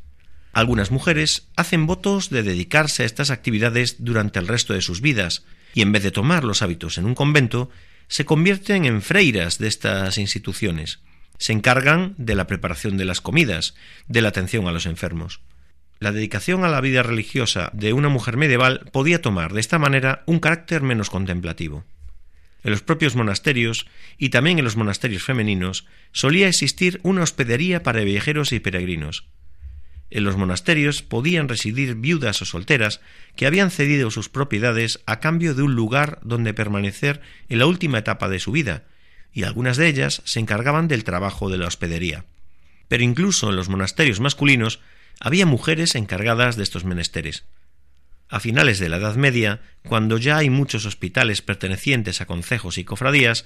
Algunas 0.53 0.91
mujeres 0.91 1.47
hacen 1.55 1.85
votos 1.85 2.29
de 2.29 2.43
dedicarse 2.43 3.03
a 3.03 3.05
estas 3.05 3.29
actividades 3.29 3.97
durante 3.99 4.39
el 4.39 4.47
resto 4.47 4.73
de 4.73 4.81
sus 4.81 5.01
vidas, 5.01 5.45
y 5.73 5.81
en 5.81 5.91
vez 5.91 6.03
de 6.03 6.11
tomar 6.11 6.43
los 6.43 6.61
hábitos 6.61 6.97
en 6.97 7.05
un 7.05 7.15
convento, 7.15 7.69
se 8.07 8.25
convierten 8.25 8.85
en 8.85 9.01
freiras 9.01 9.57
de 9.57 9.67
estas 9.67 10.17
instituciones. 10.17 10.99
Se 11.37 11.53
encargan 11.53 12.15
de 12.17 12.35
la 12.35 12.47
preparación 12.47 12.97
de 12.97 13.05
las 13.05 13.21
comidas, 13.21 13.75
de 14.07 14.21
la 14.21 14.29
atención 14.29 14.67
a 14.67 14.71
los 14.71 14.85
enfermos. 14.85 15.41
La 15.99 16.11
dedicación 16.11 16.63
a 16.63 16.69
la 16.69 16.81
vida 16.81 17.01
religiosa 17.01 17.71
de 17.73 17.93
una 17.93 18.09
mujer 18.09 18.37
medieval 18.37 18.89
podía 18.91 19.21
tomar 19.21 19.53
de 19.53 19.59
esta 19.59 19.79
manera 19.79 20.23
un 20.27 20.39
carácter 20.39 20.81
menos 20.81 21.09
contemplativo. 21.09 21.85
En 22.63 22.71
los 22.71 22.83
propios 22.83 23.15
monasterios 23.15 23.87
y 24.17 24.29
también 24.29 24.59
en 24.59 24.65
los 24.65 24.75
monasterios 24.75 25.23
femeninos 25.23 25.85
solía 26.11 26.47
existir 26.47 26.99
una 27.03 27.23
hospedería 27.23 27.81
para 27.81 28.03
viajeros 28.03 28.51
y 28.51 28.59
peregrinos. 28.59 29.25
En 30.09 30.23
los 30.23 30.37
monasterios 30.37 31.01
podían 31.01 31.49
residir 31.49 31.95
viudas 31.95 32.41
o 32.41 32.45
solteras 32.45 33.01
que 33.35 33.45
habían 33.45 33.71
cedido 33.71 34.09
sus 34.11 34.29
propiedades 34.29 35.01
a 35.05 35.19
cambio 35.19 35.53
de 35.53 35.63
un 35.63 35.75
lugar 35.75 36.19
donde 36.23 36.53
permanecer 36.53 37.21
en 37.49 37.59
la 37.59 37.65
última 37.65 37.97
etapa 37.99 38.29
de 38.29 38.39
su 38.39 38.51
vida, 38.51 38.85
y 39.33 39.43
algunas 39.43 39.77
de 39.77 39.87
ellas 39.87 40.21
se 40.25 40.39
encargaban 40.39 40.87
del 40.87 41.03
trabajo 41.03 41.49
de 41.49 41.57
la 41.57 41.67
hospedería. 41.67 42.25
Pero 42.87 43.03
incluso 43.03 43.49
en 43.49 43.57
los 43.57 43.67
monasterios 43.67 44.19
masculinos 44.19 44.79
había 45.19 45.45
mujeres 45.45 45.95
encargadas 45.95 46.55
de 46.55 46.63
estos 46.63 46.85
menesteres. 46.85 47.45
A 48.29 48.39
finales 48.39 48.79
de 48.79 48.89
la 48.89 48.97
Edad 48.97 49.15
Media, 49.15 49.61
cuando 49.83 50.17
ya 50.17 50.37
hay 50.37 50.49
muchos 50.49 50.85
hospitales 50.85 51.41
pertenecientes 51.41 52.19
a 52.19 52.25
concejos 52.25 52.77
y 52.77 52.83
cofradías, 52.83 53.45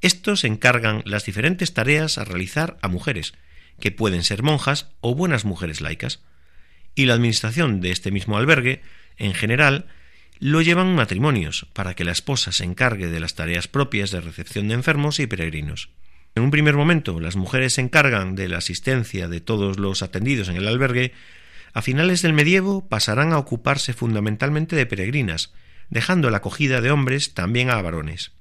estos 0.00 0.44
encargan 0.44 1.02
las 1.04 1.24
diferentes 1.24 1.72
tareas 1.72 2.18
a 2.18 2.24
realizar 2.24 2.76
a 2.82 2.88
mujeres, 2.88 3.34
que 3.80 3.92
pueden 3.92 4.24
ser 4.24 4.42
monjas 4.42 4.88
o 5.00 5.14
buenas 5.14 5.44
mujeres 5.44 5.80
laicas, 5.80 6.20
y 6.94 7.06
la 7.06 7.14
administración 7.14 7.80
de 7.80 7.92
este 7.92 8.10
mismo 8.10 8.36
albergue, 8.36 8.82
en 9.16 9.34
general, 9.34 9.86
lo 10.38 10.60
llevan 10.60 10.94
matrimonios, 10.94 11.66
para 11.72 11.94
que 11.94 12.04
la 12.04 12.12
esposa 12.12 12.52
se 12.52 12.64
encargue 12.64 13.06
de 13.06 13.20
las 13.20 13.34
tareas 13.34 13.68
propias 13.68 14.10
de 14.10 14.20
recepción 14.20 14.68
de 14.68 14.74
enfermos 14.74 15.20
y 15.20 15.26
peregrinos. 15.26 15.90
En 16.36 16.42
un 16.42 16.50
primer 16.50 16.76
momento, 16.76 17.18
las 17.18 17.34
mujeres 17.34 17.72
se 17.72 17.80
encargan 17.80 18.34
de 18.34 18.46
la 18.48 18.58
asistencia 18.58 19.26
de 19.26 19.40
todos 19.40 19.78
los 19.78 20.02
atendidos 20.02 20.50
en 20.50 20.56
el 20.56 20.68
albergue, 20.68 21.14
a 21.72 21.80
finales 21.80 22.20
del 22.20 22.34
medievo 22.34 22.86
pasarán 22.86 23.32
a 23.32 23.38
ocuparse 23.38 23.94
fundamentalmente 23.94 24.76
de 24.76 24.84
peregrinas, 24.84 25.54
dejando 25.88 26.28
la 26.28 26.36
acogida 26.38 26.82
de 26.82 26.90
hombres 26.90 27.32
también 27.32 27.70
a 27.70 27.80
varones. 27.80 28.32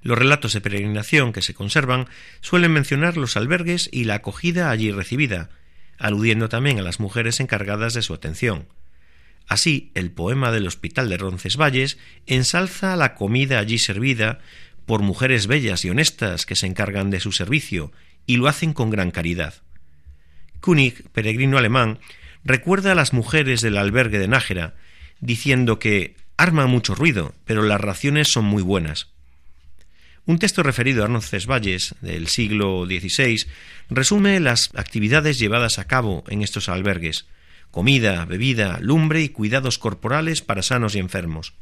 Los 0.00 0.16
relatos 0.16 0.54
de 0.54 0.62
peregrinación 0.62 1.34
que 1.34 1.42
se 1.42 1.52
conservan 1.52 2.06
suelen 2.40 2.72
mencionar 2.72 3.18
los 3.18 3.36
albergues 3.36 3.90
y 3.92 4.04
la 4.04 4.14
acogida 4.14 4.70
allí 4.70 4.90
recibida, 4.90 5.50
aludiendo 5.98 6.48
también 6.48 6.78
a 6.78 6.82
las 6.82 6.98
mujeres 6.98 7.40
encargadas 7.40 7.92
de 7.92 8.00
su 8.00 8.14
atención. 8.14 8.68
Así, 9.48 9.90
el 9.94 10.10
poema 10.12 10.50
del 10.50 10.66
Hospital 10.66 11.10
de 11.10 11.18
Roncesvalles 11.18 11.98
ensalza 12.26 12.96
la 12.96 13.14
comida 13.14 13.58
allí 13.58 13.78
servida 13.78 14.40
por 14.88 15.02
mujeres 15.02 15.46
bellas 15.46 15.84
y 15.84 15.90
honestas 15.90 16.46
que 16.46 16.56
se 16.56 16.66
encargan 16.66 17.10
de 17.10 17.20
su 17.20 17.30
servicio 17.30 17.92
y 18.26 18.38
lo 18.38 18.48
hacen 18.48 18.72
con 18.72 18.88
gran 18.88 19.10
caridad. 19.10 19.52
König, 20.62 21.06
peregrino 21.10 21.58
alemán, 21.58 21.98
recuerda 22.42 22.92
a 22.92 22.94
las 22.94 23.12
mujeres 23.12 23.60
del 23.60 23.76
albergue 23.76 24.18
de 24.18 24.28
Nájera, 24.28 24.74
diciendo 25.20 25.78
que 25.78 26.16
arman 26.38 26.70
mucho 26.70 26.94
ruido, 26.94 27.34
pero 27.44 27.62
las 27.62 27.80
raciones 27.80 28.28
son 28.28 28.46
muy 28.46 28.62
buenas. 28.62 29.08
Un 30.24 30.38
texto 30.38 30.62
referido 30.62 31.04
a 31.04 31.06
Roncesvalles 31.06 31.94
del 32.00 32.28
siglo 32.28 32.86
XVI 32.86 33.44
resume 33.90 34.40
las 34.40 34.70
actividades 34.74 35.38
llevadas 35.38 35.78
a 35.78 35.86
cabo 35.86 36.24
en 36.28 36.40
estos 36.40 36.70
albergues 36.70 37.26
comida, 37.70 38.24
bebida, 38.24 38.78
lumbre 38.80 39.20
y 39.20 39.28
cuidados 39.28 39.76
corporales 39.76 40.40
para 40.40 40.62
sanos 40.62 40.94
y 40.94 40.98
enfermos. 40.98 41.52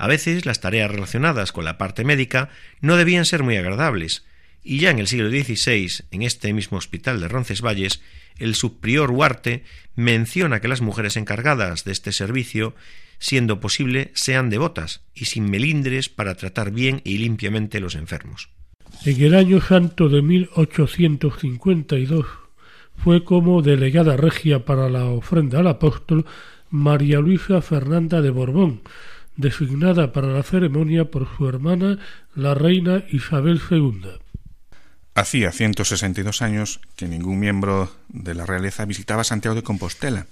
A 0.00 0.08
veces 0.08 0.46
las 0.46 0.60
tareas 0.60 0.90
relacionadas 0.90 1.52
con 1.52 1.64
la 1.64 1.78
parte 1.78 2.04
médica 2.04 2.48
no 2.80 2.96
debían 2.96 3.26
ser 3.26 3.42
muy 3.42 3.56
agradables, 3.56 4.24
y 4.62 4.78
ya 4.78 4.90
en 4.90 4.98
el 4.98 5.06
siglo 5.06 5.30
XVI, 5.30 6.04
en 6.10 6.22
este 6.22 6.52
mismo 6.52 6.78
hospital 6.78 7.20
de 7.20 7.28
Roncesvalles, 7.28 8.02
el 8.38 8.54
subprior 8.54 9.10
Huarte 9.10 9.64
menciona 9.96 10.60
que 10.60 10.68
las 10.68 10.80
mujeres 10.80 11.16
encargadas 11.16 11.84
de 11.84 11.92
este 11.92 12.12
servicio 12.12 12.74
siendo 13.20 13.60
posible, 13.60 14.10
sean 14.14 14.50
devotas 14.50 15.02
y 15.14 15.26
sin 15.26 15.48
melindres 15.48 16.08
para 16.08 16.34
tratar 16.34 16.72
bien 16.72 17.02
y 17.04 17.18
limpiamente 17.18 17.78
los 17.78 17.94
enfermos. 17.94 18.48
En 19.04 19.22
el 19.22 19.36
año 19.36 19.60
santo 19.60 20.08
de 20.08 20.22
1852 20.22 22.26
fue 22.96 23.22
como 23.22 23.62
delegada 23.62 24.16
regia 24.16 24.64
para 24.64 24.88
la 24.88 25.04
ofrenda 25.04 25.60
al 25.60 25.68
apóstol 25.68 26.26
María 26.70 27.20
Luisa 27.20 27.62
Fernanda 27.62 28.20
de 28.22 28.30
Borbón, 28.30 28.82
designada 29.36 30.12
para 30.12 30.28
la 30.28 30.42
ceremonia 30.42 31.10
por 31.10 31.28
su 31.36 31.48
hermana, 31.48 31.98
la 32.34 32.54
reina 32.54 33.04
Isabel 33.10 33.60
II. 33.70 34.20
Hacía 35.14 35.52
162 35.52 36.42
años 36.42 36.80
que 36.96 37.08
ningún 37.08 37.38
miembro 37.38 37.92
de 38.08 38.34
la 38.34 38.46
realeza 38.46 38.84
visitaba 38.84 39.24
Santiago 39.24 39.54
de 39.54 39.62
Compostela. 39.62 40.26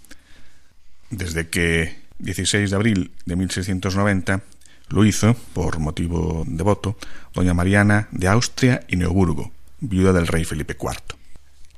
Desde 1.10 1.48
que 1.48 1.96
16 2.18 2.70
de 2.70 2.76
abril 2.76 3.10
de 3.26 3.36
1690 3.36 4.42
lo 4.90 5.04
hizo, 5.04 5.34
por 5.52 5.78
motivo 5.78 6.44
de 6.46 6.62
voto, 6.62 6.96
doña 7.34 7.54
Mariana 7.54 8.08
de 8.12 8.28
Austria 8.28 8.84
y 8.88 8.96
Neoburgo, 8.96 9.52
viuda 9.80 10.12
del 10.12 10.26
rey 10.26 10.44
Felipe 10.44 10.76
IV. 10.80 11.18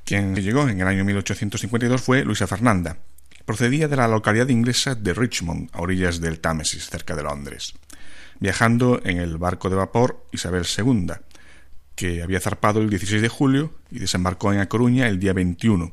Quien 0.04 0.34
llegó 0.34 0.68
en 0.68 0.80
el 0.80 0.86
año 0.86 1.04
1852 1.04 2.00
fue 2.00 2.24
Luisa 2.24 2.46
Fernanda. 2.46 2.96
Procedía 3.44 3.88
de 3.88 3.96
la 3.96 4.08
localidad 4.08 4.48
inglesa 4.48 4.94
de 4.94 5.14
Richmond, 5.14 5.70
a 5.72 5.80
orillas 5.80 6.20
del 6.20 6.40
Támesis, 6.40 6.88
cerca 6.88 7.16
de 7.16 7.22
Londres, 7.22 7.74
viajando 8.38 9.00
en 9.04 9.18
el 9.18 9.38
barco 9.38 9.70
de 9.70 9.76
vapor 9.76 10.24
Isabel 10.32 10.66
II, 10.66 11.12
que 11.94 12.22
había 12.22 12.40
zarpado 12.40 12.80
el 12.80 12.90
16 12.90 13.20
de 13.22 13.28
julio 13.28 13.74
y 13.90 13.98
desembarcó 13.98 14.52
en 14.52 14.60
A 14.60 14.68
Coruña 14.68 15.08
el 15.08 15.18
día 15.18 15.32
21, 15.32 15.92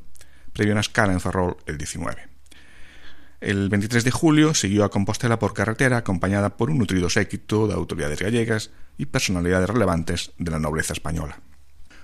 previo 0.54 0.74
a 0.74 0.76
una 0.76 0.82
escala 0.82 1.14
en 1.14 1.20
Ferrol 1.20 1.58
el 1.66 1.78
19. 1.78 2.38
El 3.40 3.70
23 3.70 4.04
de 4.04 4.12
julio 4.12 4.56
siguió 4.56 4.84
a 4.84 4.90
Compostela 4.90 5.38
por 5.38 5.54
carretera 5.54 5.98
acompañada 5.98 6.58
por 6.58 6.72
un 6.72 6.80
nutrido 6.80 7.10
séquito 7.10 7.68
de 7.68 7.76
autoridades 7.76 8.20
gallegas 8.20 8.72
y 8.98 9.06
personalidades 9.06 9.70
relevantes 9.70 10.32
de 10.40 10.50
la 10.50 10.60
nobleza 10.60 10.94
española. 10.94 11.40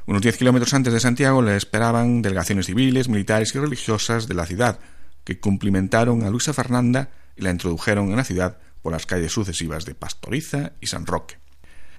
Unos 0.05 0.21
diez 0.21 0.37
kilómetros 0.37 0.73
antes 0.73 0.93
de 0.93 0.99
Santiago 0.99 1.41
le 1.41 1.55
esperaban 1.55 2.21
delegaciones 2.21 2.67
civiles, 2.67 3.09
militares 3.09 3.55
y 3.55 3.59
religiosas 3.59 4.27
de 4.27 4.35
la 4.35 4.45
ciudad, 4.45 4.79
que 5.23 5.39
cumplimentaron 5.39 6.23
a 6.23 6.29
Luisa 6.29 6.53
Fernanda 6.53 7.09
y 7.35 7.41
la 7.41 7.51
introdujeron 7.51 8.09
en 8.09 8.17
la 8.17 8.23
ciudad 8.23 8.57
por 8.81 8.91
las 8.91 9.05
calles 9.05 9.31
sucesivas 9.31 9.85
de 9.85 9.95
Pastoriza 9.95 10.73
y 10.81 10.87
San 10.87 11.05
Roque. 11.05 11.37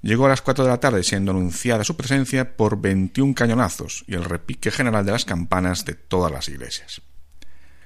Llegó 0.02 0.26
a 0.26 0.28
las 0.28 0.42
cuatro 0.42 0.64
de 0.64 0.70
la 0.70 0.80
tarde 0.80 1.02
siendo 1.02 1.30
anunciada 1.30 1.82
su 1.82 1.96
presencia 1.96 2.56
por 2.56 2.80
veintiún 2.80 3.32
cañonazos 3.32 4.04
y 4.06 4.14
el 4.14 4.24
repique 4.24 4.70
general 4.70 5.06
de 5.06 5.12
las 5.12 5.24
campanas 5.24 5.86
de 5.86 5.94
todas 5.94 6.30
las 6.30 6.48
iglesias. 6.48 7.00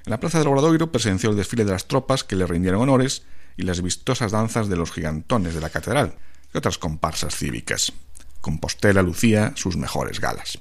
En 0.05 0.11
la 0.11 0.19
plaza 0.19 0.39
del 0.39 0.47
Obradoiro 0.49 0.91
presenció 0.91 1.29
el 1.29 1.37
desfile 1.37 1.63
de 1.63 1.71
las 1.71 1.87
tropas 1.87 2.25
que 2.25 2.35
le 2.35 2.45
rindieron 2.45 2.81
honores 2.81 3.23
y 3.55 3.63
las 3.63 3.81
vistosas 3.81 4.31
danzas 4.31 4.67
de 4.67 4.75
los 4.75 4.91
gigantones 4.91 5.53
de 5.53 5.61
la 5.61 5.69
catedral 5.69 6.15
y 6.53 6.57
otras 6.57 6.77
comparsas 6.77 7.35
cívicas. 7.35 7.93
Compostela 8.41 9.01
lucía 9.01 9.53
sus 9.55 9.77
mejores 9.77 10.19
galas. 10.19 10.59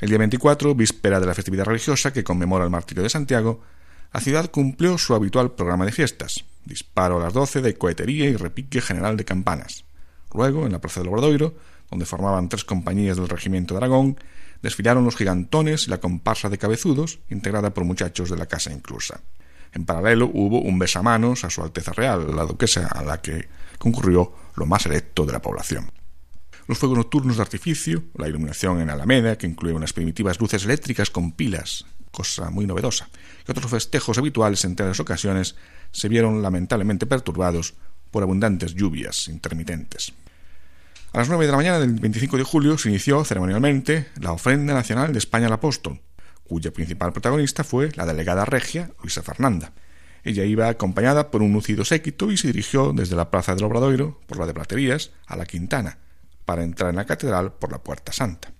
El 0.00 0.08
día 0.08 0.18
24, 0.18 0.74
víspera 0.74 1.20
de 1.20 1.26
la 1.26 1.34
festividad 1.34 1.66
religiosa 1.66 2.12
que 2.12 2.24
conmemora 2.24 2.64
el 2.64 2.70
martirio 2.70 3.02
de 3.02 3.10
Santiago, 3.10 3.62
la 4.14 4.20
ciudad 4.20 4.48
cumplió 4.48 4.96
su 4.96 5.12
habitual 5.12 5.56
programa 5.56 5.84
de 5.84 5.90
fiestas, 5.90 6.44
disparo 6.64 7.16
a 7.16 7.24
las 7.24 7.32
doce 7.32 7.60
de 7.60 7.74
cohetería 7.74 8.26
y 8.26 8.36
repique 8.36 8.80
general 8.80 9.16
de 9.16 9.24
campanas. 9.24 9.84
Luego, 10.32 10.66
en 10.66 10.72
la 10.72 10.80
plaza 10.80 11.00
del 11.00 11.08
Obradoiro, 11.08 11.56
donde 11.90 12.06
formaban 12.06 12.48
tres 12.48 12.64
compañías 12.64 13.16
del 13.16 13.28
regimiento 13.28 13.74
de 13.74 13.78
Aragón, 13.78 14.16
desfilaron 14.62 15.04
los 15.04 15.16
gigantones 15.16 15.88
y 15.88 15.90
la 15.90 15.98
comparsa 15.98 16.48
de 16.48 16.58
cabezudos, 16.58 17.18
integrada 17.28 17.74
por 17.74 17.84
muchachos 17.84 18.30
de 18.30 18.36
la 18.36 18.46
casa 18.46 18.72
inclusa. 18.72 19.20
En 19.72 19.84
paralelo 19.84 20.30
hubo 20.32 20.60
un 20.60 20.78
besamanos 20.78 21.42
a 21.42 21.50
su 21.50 21.62
Alteza 21.62 21.92
Real, 21.92 22.36
la 22.36 22.44
duquesa, 22.44 22.86
a 22.86 23.02
la 23.02 23.20
que 23.20 23.48
concurrió 23.80 24.32
lo 24.54 24.64
más 24.64 24.86
electo 24.86 25.26
de 25.26 25.32
la 25.32 25.42
población. 25.42 25.90
Los 26.68 26.78
fuegos 26.78 26.98
nocturnos 26.98 27.36
de 27.36 27.42
artificio, 27.42 28.04
la 28.16 28.28
iluminación 28.28 28.80
en 28.80 28.90
Alameda, 28.90 29.36
que 29.36 29.48
incluye 29.48 29.74
unas 29.74 29.92
primitivas 29.92 30.38
luces 30.38 30.64
eléctricas 30.64 31.10
con 31.10 31.32
pilas, 31.32 31.84
cosa 32.12 32.48
muy 32.50 32.64
novedosa, 32.64 33.08
y 33.46 33.50
otros 33.50 33.70
festejos 33.70 34.18
habituales 34.18 34.64
en 34.64 34.76
tales 34.76 35.00
ocasiones 35.00 35.56
se 35.92 36.08
vieron 36.08 36.42
lamentablemente 36.42 37.06
perturbados 37.06 37.74
por 38.10 38.22
abundantes 38.22 38.74
lluvias 38.74 39.28
intermitentes. 39.28 40.12
A 41.12 41.18
las 41.18 41.28
nueve 41.28 41.46
de 41.46 41.52
la 41.52 41.58
mañana 41.58 41.78
del 41.78 41.92
25 41.92 42.36
de 42.36 42.42
julio 42.42 42.78
se 42.78 42.88
inició 42.88 43.24
ceremonialmente 43.24 44.08
la 44.20 44.32
ofrenda 44.32 44.74
nacional 44.74 45.12
de 45.12 45.18
España 45.18 45.46
al 45.46 45.52
apóstol, 45.52 46.00
cuya 46.42 46.72
principal 46.72 47.12
protagonista 47.12 47.64
fue 47.64 47.92
la 47.94 48.06
delegada 48.06 48.44
regia 48.44 48.90
Luisa 49.00 49.22
Fernanda. 49.22 49.72
Ella 50.24 50.44
iba 50.44 50.68
acompañada 50.68 51.30
por 51.30 51.42
un 51.42 51.52
lucido 51.52 51.84
séquito 51.84 52.32
y 52.32 52.36
se 52.36 52.46
dirigió 52.48 52.92
desde 52.92 53.14
la 53.14 53.30
plaza 53.30 53.54
del 53.54 53.64
Obradoiro, 53.64 54.20
por 54.26 54.38
la 54.38 54.46
de 54.46 54.54
Platerías, 54.54 55.12
a 55.26 55.36
la 55.36 55.44
Quintana, 55.44 55.98
para 56.44 56.64
entrar 56.64 56.90
en 56.90 56.96
la 56.96 57.04
catedral 57.04 57.52
por 57.52 57.70
la 57.70 57.82
Puerta 57.82 58.10
Santa. 58.10 58.53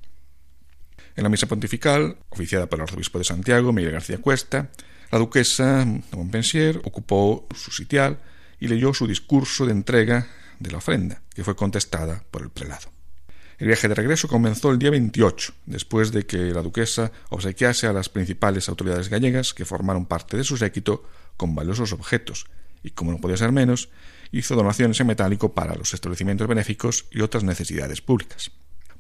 En 1.16 1.22
la 1.22 1.28
misa 1.28 1.46
pontifical, 1.46 2.16
oficiada 2.30 2.66
por 2.66 2.78
el 2.78 2.84
arzobispo 2.84 3.18
de 3.18 3.24
Santiago, 3.24 3.72
Miguel 3.72 3.92
García 3.92 4.18
Cuesta, 4.18 4.70
la 5.12 5.18
duquesa 5.18 5.84
de 5.84 6.16
Montpensier 6.16 6.80
ocupó 6.84 7.46
su 7.54 7.70
sitial 7.70 8.18
y 8.58 8.66
leyó 8.66 8.92
su 8.92 9.06
discurso 9.06 9.64
de 9.64 9.72
entrega 9.72 10.26
de 10.58 10.72
la 10.72 10.78
ofrenda, 10.78 11.22
que 11.32 11.44
fue 11.44 11.54
contestada 11.54 12.24
por 12.30 12.42
el 12.42 12.50
prelado. 12.50 12.92
El 13.58 13.68
viaje 13.68 13.86
de 13.86 13.94
regreso 13.94 14.26
comenzó 14.26 14.72
el 14.72 14.80
día 14.80 14.90
28, 14.90 15.54
después 15.66 16.10
de 16.10 16.26
que 16.26 16.38
la 16.38 16.62
duquesa 16.62 17.12
obsequiase 17.30 17.86
a 17.86 17.92
las 17.92 18.08
principales 18.08 18.68
autoridades 18.68 19.08
gallegas 19.08 19.54
que 19.54 19.64
formaron 19.64 20.06
parte 20.06 20.36
de 20.36 20.42
su 20.42 20.56
séquito 20.56 21.04
con 21.36 21.54
valiosos 21.54 21.92
objetos, 21.92 22.46
y 22.82 22.90
como 22.90 23.12
no 23.12 23.18
podía 23.18 23.36
ser 23.36 23.52
menos, 23.52 23.90
hizo 24.32 24.56
donaciones 24.56 24.98
en 24.98 25.06
metálico 25.06 25.54
para 25.54 25.76
los 25.76 25.94
establecimientos 25.94 26.48
benéficos 26.48 27.06
y 27.12 27.20
otras 27.20 27.44
necesidades 27.44 28.00
públicas. 28.00 28.50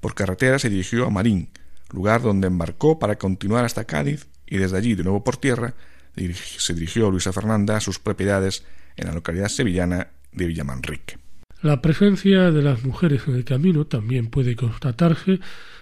Por 0.00 0.14
carretera 0.14 0.60
se 0.60 0.70
dirigió 0.70 1.06
a 1.06 1.10
Marín, 1.10 1.50
lugar 1.94 2.22
donde 2.22 2.48
embarcó 2.48 2.98
para 2.98 3.16
continuar 3.16 3.64
hasta 3.64 3.84
Cádiz 3.84 4.28
y 4.46 4.58
desde 4.58 4.76
allí 4.76 4.94
de 4.94 5.04
nuevo 5.04 5.24
por 5.24 5.36
tierra 5.36 5.74
se 6.14 6.74
dirigió 6.74 7.10
Luisa 7.10 7.32
Fernanda 7.32 7.76
a 7.76 7.80
sus 7.80 7.98
propiedades 7.98 8.64
en 8.96 9.06
la 9.06 9.14
localidad 9.14 9.48
sevillana 9.48 10.08
de 10.32 10.46
Villamanrique. 10.46 11.18
La 11.62 11.80
presencia 11.80 12.50
de 12.50 12.62
las 12.62 12.84
mujeres 12.84 13.22
en 13.26 13.36
el 13.36 13.44
camino 13.44 13.86
también 13.86 14.26
puede 14.28 14.54
constatarse 14.54 15.40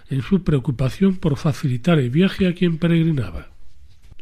en 0.09 0.21
su 0.21 0.43
preocupación 0.43 1.17
por 1.17 1.37
facilitar 1.37 1.99
el 1.99 2.09
viaje 2.09 2.47
a 2.47 2.53
quien 2.53 2.77
peregrinaba. 2.77 3.52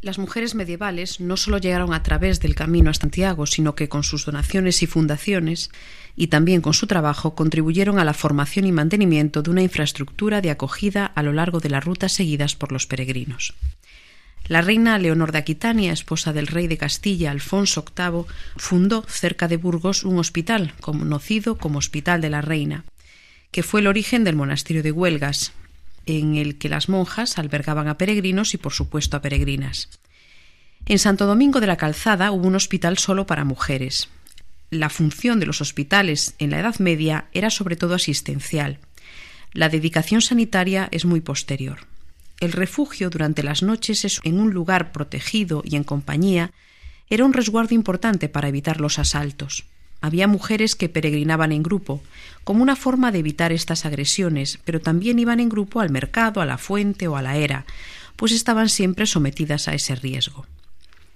Las 0.02 0.18
mujeres 0.18 0.56
medievales 0.56 1.20
no 1.20 1.38
solo 1.38 1.60
llegaron 1.60 1.94
a 1.94 2.02
través 2.02 2.40
del 2.40 2.56
camino 2.56 2.90
a 2.90 2.94
Santiago, 2.96 3.46
sino 3.46 3.76
que 3.76 3.88
con 3.88 4.02
sus 4.02 4.26
donaciones 4.26 4.82
y 4.82 4.88
fundaciones, 4.88 5.70
y 6.16 6.28
también 6.28 6.62
con 6.62 6.74
su 6.74 6.88
trabajo, 6.88 7.36
contribuyeron 7.36 8.00
a 8.00 8.04
la 8.04 8.16
formación 8.16 8.66
y 8.66 8.72
mantenimiento 8.72 9.44
de 9.44 9.52
una 9.52 9.62
infraestructura 9.62 10.42
de 10.42 10.50
acogida 10.50 11.06
a 11.06 11.22
lo 11.22 11.34
largo 11.34 11.60
de 11.60 11.70
las 11.70 11.86
rutas 11.86 12.14
seguidas 12.14 12.56
por 12.56 12.72
los 12.72 12.88
peregrinos. 12.88 13.54
La 14.48 14.62
reina 14.62 14.98
Leonor 14.98 15.32
de 15.32 15.38
Aquitania, 15.38 15.94
esposa 15.94 16.34
del 16.34 16.48
rey 16.48 16.68
de 16.68 16.80
Castilla 16.80 17.30
Alfonso 17.30 17.86
VIII, 17.96 18.26
fundó 18.58 19.06
cerca 19.08 19.48
de 19.48 19.58
Burgos 19.58 20.04
un 20.04 20.18
hospital, 20.18 20.74
conocido 20.82 21.60
como 21.60 21.78
Hospital 21.78 22.22
de 22.22 22.32
la 22.32 22.42
Reina, 22.42 22.86
que 23.52 23.62
fue 23.62 23.82
el 23.82 23.88
origen 23.88 24.24
del 24.24 24.36
monasterio 24.36 24.82
de 24.82 24.92
Huelgas, 24.92 25.54
en 26.20 26.36
el 26.36 26.58
que 26.58 26.70
las 26.70 26.90
monjas 26.90 27.38
albergaban 27.38 27.88
a 27.88 27.98
peregrinos 27.98 28.54
y 28.54 28.58
por 28.58 28.74
supuesto 28.74 29.18
a 29.18 29.22
peregrinas. 29.22 29.90
En 30.86 31.00
Santo 31.00 31.26
Domingo 31.26 31.60
de 31.60 31.68
la 31.68 31.78
Calzada 31.78 32.32
hubo 32.32 32.48
un 32.48 32.56
hospital 32.56 32.98
solo 32.98 33.26
para 33.26 33.46
mujeres. 33.46 34.10
La 34.70 34.90
función 34.90 35.40
de 35.40 35.46
los 35.46 35.62
hospitales 35.62 36.36
en 36.40 36.52
la 36.52 36.60
Edad 36.60 36.80
Media 36.80 37.26
era 37.34 37.50
sobre 37.50 37.76
todo 37.76 37.94
asistencial. 37.94 38.80
La 39.54 39.70
dedicación 39.70 40.22
sanitaria 40.22 40.88
es 40.92 41.06
muy 41.06 41.22
posterior. 41.22 41.88
El 42.40 42.54
refugio 42.54 43.10
durante 43.10 43.44
las 43.44 43.62
noches 43.62 44.20
en 44.24 44.40
un 44.40 44.52
lugar 44.52 44.92
protegido 44.92 45.62
y 45.66 45.76
en 45.76 45.84
compañía 45.84 46.52
era 47.10 47.26
un 47.26 47.34
resguardo 47.34 47.76
importante 47.76 48.30
para 48.30 48.48
evitar 48.48 48.80
los 48.80 48.98
asaltos. 48.98 49.66
Había 50.02 50.28
mujeres 50.28 50.76
que 50.76 50.90
peregrinaban 50.90 51.52
en 51.52 51.64
grupo, 51.64 52.02
como 52.44 52.64
una 52.64 52.76
forma 52.76 53.12
de 53.12 53.20
evitar 53.20 53.52
estas 53.52 53.86
agresiones, 53.86 54.60
pero 54.66 54.82
también 54.82 55.20
iban 55.20 55.40
en 55.40 55.50
grupo 55.50 55.80
al 55.80 55.92
mercado, 55.92 56.42
a 56.42 56.46
la 56.46 56.58
fuente 56.58 57.08
o 57.08 57.16
a 57.16 57.22
la 57.22 57.38
era, 57.38 57.66
pues 58.16 58.32
estaban 58.32 58.68
siempre 58.68 59.06
sometidas 59.06 59.68
a 59.68 59.74
ese 59.74 59.96
riesgo. 59.96 60.46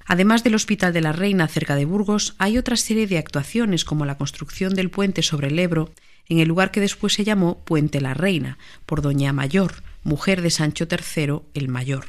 Además 0.06 0.44
del 0.44 0.56
Hospital 0.56 0.94
de 0.94 1.02
la 1.02 1.12
Reina 1.12 1.48
cerca 1.48 1.76
de 1.76 1.86
Burgos, 1.86 2.36
hay 2.38 2.60
otra 2.60 2.78
serie 2.78 3.08
de 3.08 3.18
actuaciones 3.18 3.86
como 3.86 4.06
la 4.06 4.18
construcción 4.18 4.76
del 4.76 4.92
puente 4.92 5.24
sobre 5.24 5.48
el 5.48 5.58
Ebro, 5.58 5.92
en 6.30 6.40
el 6.40 6.48
lugar 6.48 6.72
que 6.72 6.80
después 6.80 7.14
se 7.14 7.24
llamó 7.24 7.60
Puente 7.60 8.02
la 8.02 8.14
Reina, 8.14 8.60
por 8.86 9.02
Doña 9.02 9.34
Mayor, 9.34 9.84
mujer 10.04 10.42
de 10.44 10.52
Sancho 10.52 10.88
III 10.90 11.42
el 11.56 11.70
Mayor. 11.70 12.06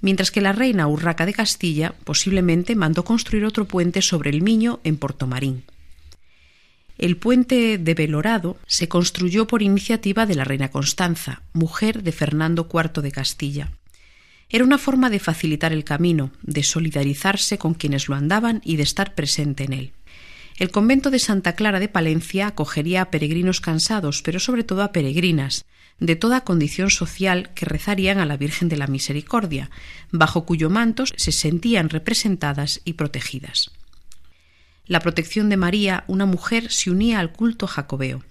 Mientras 0.00 0.30
que 0.30 0.40
la 0.40 0.52
reina 0.52 0.88
Urraca 0.88 1.26
de 1.26 1.32
Castilla 1.32 1.94
posiblemente 2.04 2.74
mandó 2.74 3.04
construir 3.04 3.44
otro 3.44 3.66
puente 3.66 4.02
sobre 4.02 4.30
el 4.30 4.42
Miño 4.42 4.80
en 4.82 4.96
Portomarín. 4.96 5.62
El 7.02 7.16
puente 7.16 7.78
de 7.78 7.94
Belorado 7.94 8.56
se 8.68 8.86
construyó 8.86 9.48
por 9.48 9.60
iniciativa 9.60 10.24
de 10.24 10.36
la 10.36 10.44
reina 10.44 10.70
Constanza, 10.70 11.42
mujer 11.52 12.04
de 12.04 12.12
Fernando 12.12 12.68
IV 12.72 13.02
de 13.02 13.10
Castilla. 13.10 13.72
Era 14.48 14.62
una 14.62 14.78
forma 14.78 15.10
de 15.10 15.18
facilitar 15.18 15.72
el 15.72 15.82
camino, 15.82 16.30
de 16.42 16.62
solidarizarse 16.62 17.58
con 17.58 17.74
quienes 17.74 18.06
lo 18.06 18.14
andaban 18.14 18.60
y 18.64 18.76
de 18.76 18.84
estar 18.84 19.16
presente 19.16 19.64
en 19.64 19.72
él. 19.72 19.92
El 20.56 20.70
convento 20.70 21.10
de 21.10 21.18
Santa 21.18 21.56
Clara 21.56 21.80
de 21.80 21.88
Palencia 21.88 22.46
acogería 22.46 23.02
a 23.02 23.10
peregrinos 23.10 23.60
cansados, 23.60 24.22
pero 24.22 24.38
sobre 24.38 24.62
todo 24.62 24.84
a 24.84 24.92
peregrinas, 24.92 25.64
de 25.98 26.14
toda 26.14 26.44
condición 26.44 26.88
social 26.88 27.50
que 27.54 27.66
rezarían 27.66 28.20
a 28.20 28.26
la 28.26 28.36
Virgen 28.36 28.68
de 28.68 28.76
la 28.76 28.86
Misericordia, 28.86 29.70
bajo 30.12 30.46
cuyo 30.46 30.70
manto 30.70 31.02
se 31.16 31.32
sentían 31.32 31.88
representadas 31.88 32.80
y 32.84 32.92
protegidas 32.92 33.72
la 34.86 35.00
protección 35.00 35.48
de 35.48 35.56
María, 35.56 36.04
una 36.06 36.26
mujer 36.26 36.70
se 36.70 36.90
unía 36.90 37.20
al 37.20 37.32
culto 37.32 37.66
jacobeo. 37.66 38.22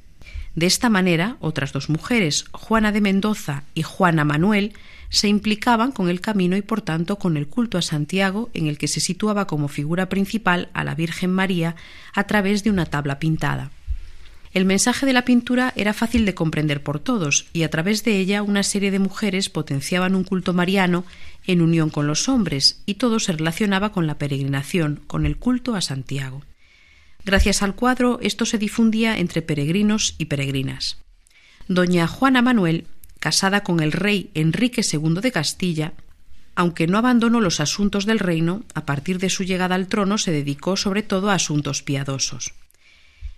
De 0.55 0.65
esta 0.65 0.89
manera, 0.89 1.37
otras 1.39 1.71
dos 1.71 1.89
mujeres, 1.89 2.45
Juana 2.51 2.91
de 2.91 2.99
Mendoza 2.99 3.63
y 3.73 3.83
Juana 3.83 4.25
Manuel, 4.25 4.73
se 5.09 5.27
implicaban 5.27 5.91
con 5.91 6.09
el 6.09 6.21
camino 6.21 6.55
y 6.55 6.61
por 6.61 6.81
tanto 6.81 7.17
con 7.17 7.37
el 7.37 7.47
culto 7.47 7.77
a 7.77 7.81
Santiago, 7.81 8.49
en 8.53 8.67
el 8.67 8.77
que 8.77 8.87
se 8.87 8.99
situaba 8.99 9.47
como 9.47 9.67
figura 9.67 10.09
principal 10.09 10.69
a 10.73 10.83
la 10.83 10.95
Virgen 10.95 11.31
María 11.31 11.75
a 12.13 12.25
través 12.25 12.63
de 12.63 12.69
una 12.69 12.85
tabla 12.85 13.19
pintada. 13.19 13.71
El 14.53 14.65
mensaje 14.65 15.05
de 15.05 15.13
la 15.13 15.23
pintura 15.23 15.71
era 15.77 15.93
fácil 15.93 16.25
de 16.25 16.33
comprender 16.33 16.83
por 16.83 16.99
todos, 16.99 17.47
y 17.53 17.63
a 17.63 17.69
través 17.69 18.03
de 18.03 18.17
ella 18.17 18.43
una 18.43 18.63
serie 18.63 18.91
de 18.91 18.99
mujeres 18.99 19.49
potenciaban 19.49 20.13
un 20.13 20.25
culto 20.25 20.53
mariano 20.53 21.05
en 21.47 21.61
unión 21.61 21.89
con 21.89 22.05
los 22.05 22.27
hombres, 22.27 22.81
y 22.85 22.95
todo 22.95 23.19
se 23.19 23.31
relacionaba 23.31 23.93
con 23.93 24.07
la 24.07 24.17
peregrinación, 24.17 25.01
con 25.07 25.25
el 25.25 25.37
culto 25.37 25.75
a 25.75 25.81
Santiago. 25.81 26.43
Gracias 27.23 27.61
al 27.61 27.75
cuadro, 27.75 28.19
esto 28.21 28.45
se 28.45 28.57
difundía 28.57 29.17
entre 29.17 29.41
peregrinos 29.41 30.15
y 30.17 30.25
peregrinas. 30.25 30.97
Doña 31.69 32.07
Juana 32.07 32.41
Manuel, 32.41 32.87
casada 33.19 33.63
con 33.63 33.79
el 33.79 33.93
rey 33.93 34.31
Enrique 34.33 34.81
II 34.81 35.21
de 35.21 35.31
Castilla, 35.31 35.93
aunque 36.55 36.87
no 36.87 36.97
abandonó 36.97 37.39
los 37.39 37.61
asuntos 37.61 38.05
del 38.05 38.19
reino, 38.19 38.63
a 38.73 38.85
partir 38.85 39.19
de 39.19 39.29
su 39.29 39.43
llegada 39.43 39.75
al 39.75 39.87
trono 39.87 40.17
se 40.17 40.31
dedicó 40.31 40.75
sobre 40.75 41.03
todo 41.03 41.29
a 41.29 41.35
asuntos 41.35 41.81
piadosos. 41.83 42.53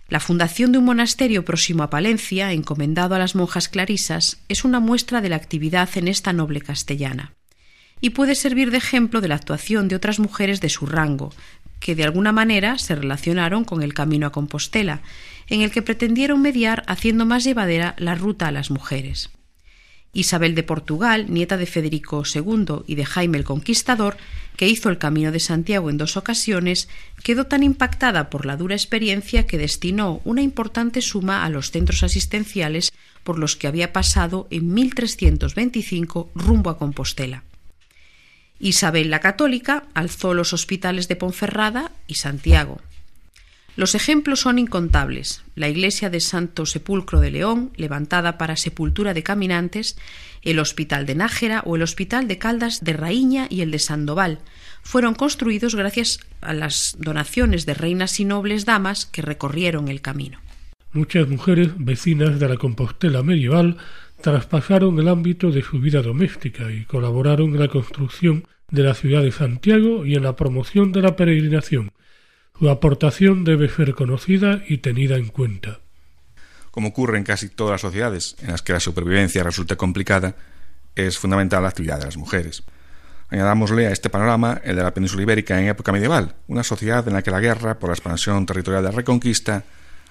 La 0.08 0.20
fundación 0.20 0.72
de 0.72 0.78
un 0.78 0.84
monasterio 0.84 1.44
próximo 1.44 1.82
a 1.82 1.90
Palencia, 1.90 2.52
encomendado 2.52 3.14
a 3.14 3.18
las 3.18 3.34
monjas 3.34 3.68
clarisas, 3.68 4.38
es 4.48 4.64
una 4.64 4.80
muestra 4.80 5.20
de 5.20 5.30
la 5.30 5.36
actividad 5.36 5.88
en 5.96 6.08
esta 6.08 6.32
noble 6.32 6.60
castellana 6.60 7.34
y 8.04 8.10
puede 8.10 8.34
servir 8.34 8.70
de 8.70 8.76
ejemplo 8.76 9.22
de 9.22 9.28
la 9.28 9.36
actuación 9.36 9.88
de 9.88 9.96
otras 9.96 10.18
mujeres 10.18 10.60
de 10.60 10.68
su 10.68 10.84
rango, 10.84 11.32
que 11.80 11.94
de 11.94 12.04
alguna 12.04 12.32
manera 12.32 12.76
se 12.76 12.94
relacionaron 12.94 13.64
con 13.64 13.82
el 13.82 13.94
camino 13.94 14.26
a 14.26 14.32
Compostela, 14.32 15.00
en 15.48 15.62
el 15.62 15.70
que 15.70 15.80
pretendieron 15.80 16.42
mediar 16.42 16.82
haciendo 16.86 17.24
más 17.24 17.44
llevadera 17.44 17.94
la 17.98 18.14
ruta 18.14 18.48
a 18.48 18.52
las 18.52 18.70
mujeres. 18.70 19.30
Isabel 20.12 20.54
de 20.54 20.62
Portugal, 20.62 21.26
nieta 21.30 21.56
de 21.56 21.66
Federico 21.66 22.22
II 22.26 22.82
y 22.86 22.94
de 22.94 23.06
Jaime 23.06 23.38
el 23.38 23.44
Conquistador, 23.44 24.18
que 24.56 24.68
hizo 24.68 24.88
el 24.88 24.98
Camino 24.98 25.32
de 25.32 25.40
Santiago 25.40 25.90
en 25.90 25.98
dos 25.98 26.16
ocasiones, 26.16 26.88
quedó 27.22 27.46
tan 27.46 27.62
impactada 27.62 28.30
por 28.30 28.46
la 28.46 28.56
dura 28.56 28.74
experiencia 28.74 29.46
que 29.46 29.58
destinó 29.58 30.20
una 30.24 30.42
importante 30.42 31.02
suma 31.02 31.44
a 31.44 31.48
los 31.48 31.70
centros 31.70 32.02
asistenciales 32.02 32.92
por 33.24 33.38
los 33.38 33.56
que 33.56 33.66
había 33.66 33.92
pasado 33.92 34.46
en 34.50 34.72
1325 34.72 36.30
rumbo 36.34 36.70
a 36.70 36.78
Compostela. 36.78 37.42
Isabel 38.60 39.10
la 39.10 39.20
Católica 39.20 39.84
alzó 39.94 40.34
los 40.34 40.52
hospitales 40.52 41.08
de 41.08 41.16
Ponferrada 41.16 41.90
y 42.06 42.14
Santiago. 42.14 42.80
Los 43.76 43.96
ejemplos 43.96 44.40
son 44.40 44.60
incontables. 44.60 45.42
La 45.56 45.68
iglesia 45.68 46.08
de 46.08 46.20
Santo 46.20 46.64
Sepulcro 46.64 47.18
de 47.18 47.32
León, 47.32 47.72
levantada 47.74 48.38
para 48.38 48.56
sepultura 48.56 49.14
de 49.14 49.24
caminantes, 49.24 49.96
el 50.44 50.58
Hospital 50.58 51.06
de 51.06 51.14
Nájera 51.14 51.62
o 51.66 51.76
el 51.76 51.82
Hospital 51.82 52.28
de 52.28 52.38
Caldas 52.38 52.84
de 52.84 52.92
Raíña 52.92 53.46
y 53.50 53.62
el 53.62 53.70
de 53.70 53.78
Sandoval, 53.78 54.38
fueron 54.82 55.14
construidos 55.14 55.74
gracias 55.74 56.20
a 56.40 56.52
las 56.52 56.96
donaciones 56.98 57.66
de 57.66 57.74
reinas 57.74 58.20
y 58.20 58.24
nobles 58.24 58.64
damas 58.64 59.06
que 59.06 59.22
recorrieron 59.22 59.88
el 59.88 60.00
camino. 60.00 60.38
Muchas 60.92 61.28
mujeres 61.28 61.70
vecinas 61.76 62.38
de 62.38 62.48
la 62.48 62.56
Compostela 62.56 63.22
medieval 63.22 63.78
traspasaron 64.20 64.98
el 64.98 65.08
ámbito 65.08 65.50
de 65.50 65.62
su 65.62 65.80
vida 65.80 66.02
doméstica 66.02 66.70
y 66.70 66.84
colaboraron 66.84 67.54
en 67.54 67.60
la 67.60 67.68
construcción 67.68 68.46
de 68.70 68.82
la 68.82 68.94
ciudad 68.94 69.22
de 69.22 69.32
Santiago 69.32 70.06
y 70.06 70.14
en 70.14 70.22
la 70.22 70.36
promoción 70.36 70.92
de 70.92 71.02
la 71.02 71.16
peregrinación, 71.16 71.92
su 72.58 72.70
aportación 72.70 73.42
debe 73.42 73.68
ser 73.68 73.94
conocida 73.94 74.62
y 74.68 74.78
tenida 74.78 75.16
en 75.16 75.26
cuenta. 75.26 75.80
Como 76.74 76.88
ocurre 76.88 77.18
en 77.18 77.22
casi 77.22 77.50
todas 77.50 77.70
las 77.70 77.82
sociedades 77.82 78.34
en 78.42 78.50
las 78.50 78.60
que 78.60 78.72
la 78.72 78.80
supervivencia 78.80 79.44
resulta 79.44 79.76
complicada, 79.76 80.34
es 80.96 81.16
fundamental 81.16 81.62
la 81.62 81.68
actividad 81.68 82.00
de 82.00 82.06
las 82.06 82.16
mujeres. 82.16 82.64
Añadámosle 83.28 83.86
a 83.86 83.92
este 83.92 84.10
panorama 84.10 84.60
el 84.64 84.74
de 84.74 84.82
la 84.82 84.92
península 84.92 85.22
ibérica 85.22 85.60
en 85.60 85.68
época 85.68 85.92
medieval, 85.92 86.34
una 86.48 86.64
sociedad 86.64 87.06
en 87.06 87.14
la 87.14 87.22
que 87.22 87.30
la 87.30 87.38
guerra 87.38 87.78
por 87.78 87.90
la 87.90 87.94
expansión 87.94 88.44
territorial 88.44 88.82
de 88.82 88.90
la 88.90 88.96
reconquista 88.96 89.62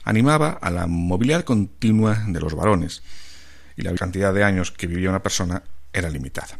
animaba 0.05 0.51
a 0.51 0.71
la 0.71 0.87
movilidad 0.87 1.43
continua 1.43 2.23
de 2.29 2.39
los 2.39 2.55
varones, 2.55 3.03
y 3.75 3.81
la 3.81 3.93
cantidad 3.95 4.33
de 4.33 4.45
años 4.45 4.71
que 4.71 4.87
vivía 4.87 5.09
una 5.09 5.21
persona 5.21 5.63
era 5.91 6.09
limitada. 6.09 6.57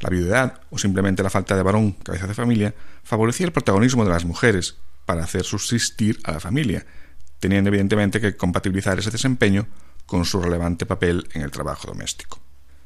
La 0.00 0.10
viudedad 0.10 0.62
o 0.70 0.78
simplemente 0.78 1.22
la 1.22 1.30
falta 1.30 1.54
de 1.54 1.62
varón 1.62 1.92
cabeza 1.92 2.26
de 2.26 2.34
familia 2.34 2.74
favorecía 3.04 3.46
el 3.46 3.52
protagonismo 3.52 4.04
de 4.04 4.10
las 4.10 4.24
mujeres 4.24 4.78
para 5.04 5.22
hacer 5.22 5.44
subsistir 5.44 6.18
a 6.24 6.32
la 6.32 6.40
familia, 6.40 6.84
teniendo 7.38 7.68
evidentemente 7.68 8.20
que 8.20 8.36
compatibilizar 8.36 8.98
ese 8.98 9.10
desempeño 9.10 9.66
con 10.06 10.24
su 10.24 10.40
relevante 10.40 10.86
papel 10.86 11.28
en 11.32 11.42
el 11.42 11.50
trabajo 11.50 11.88
doméstico. 11.88 12.40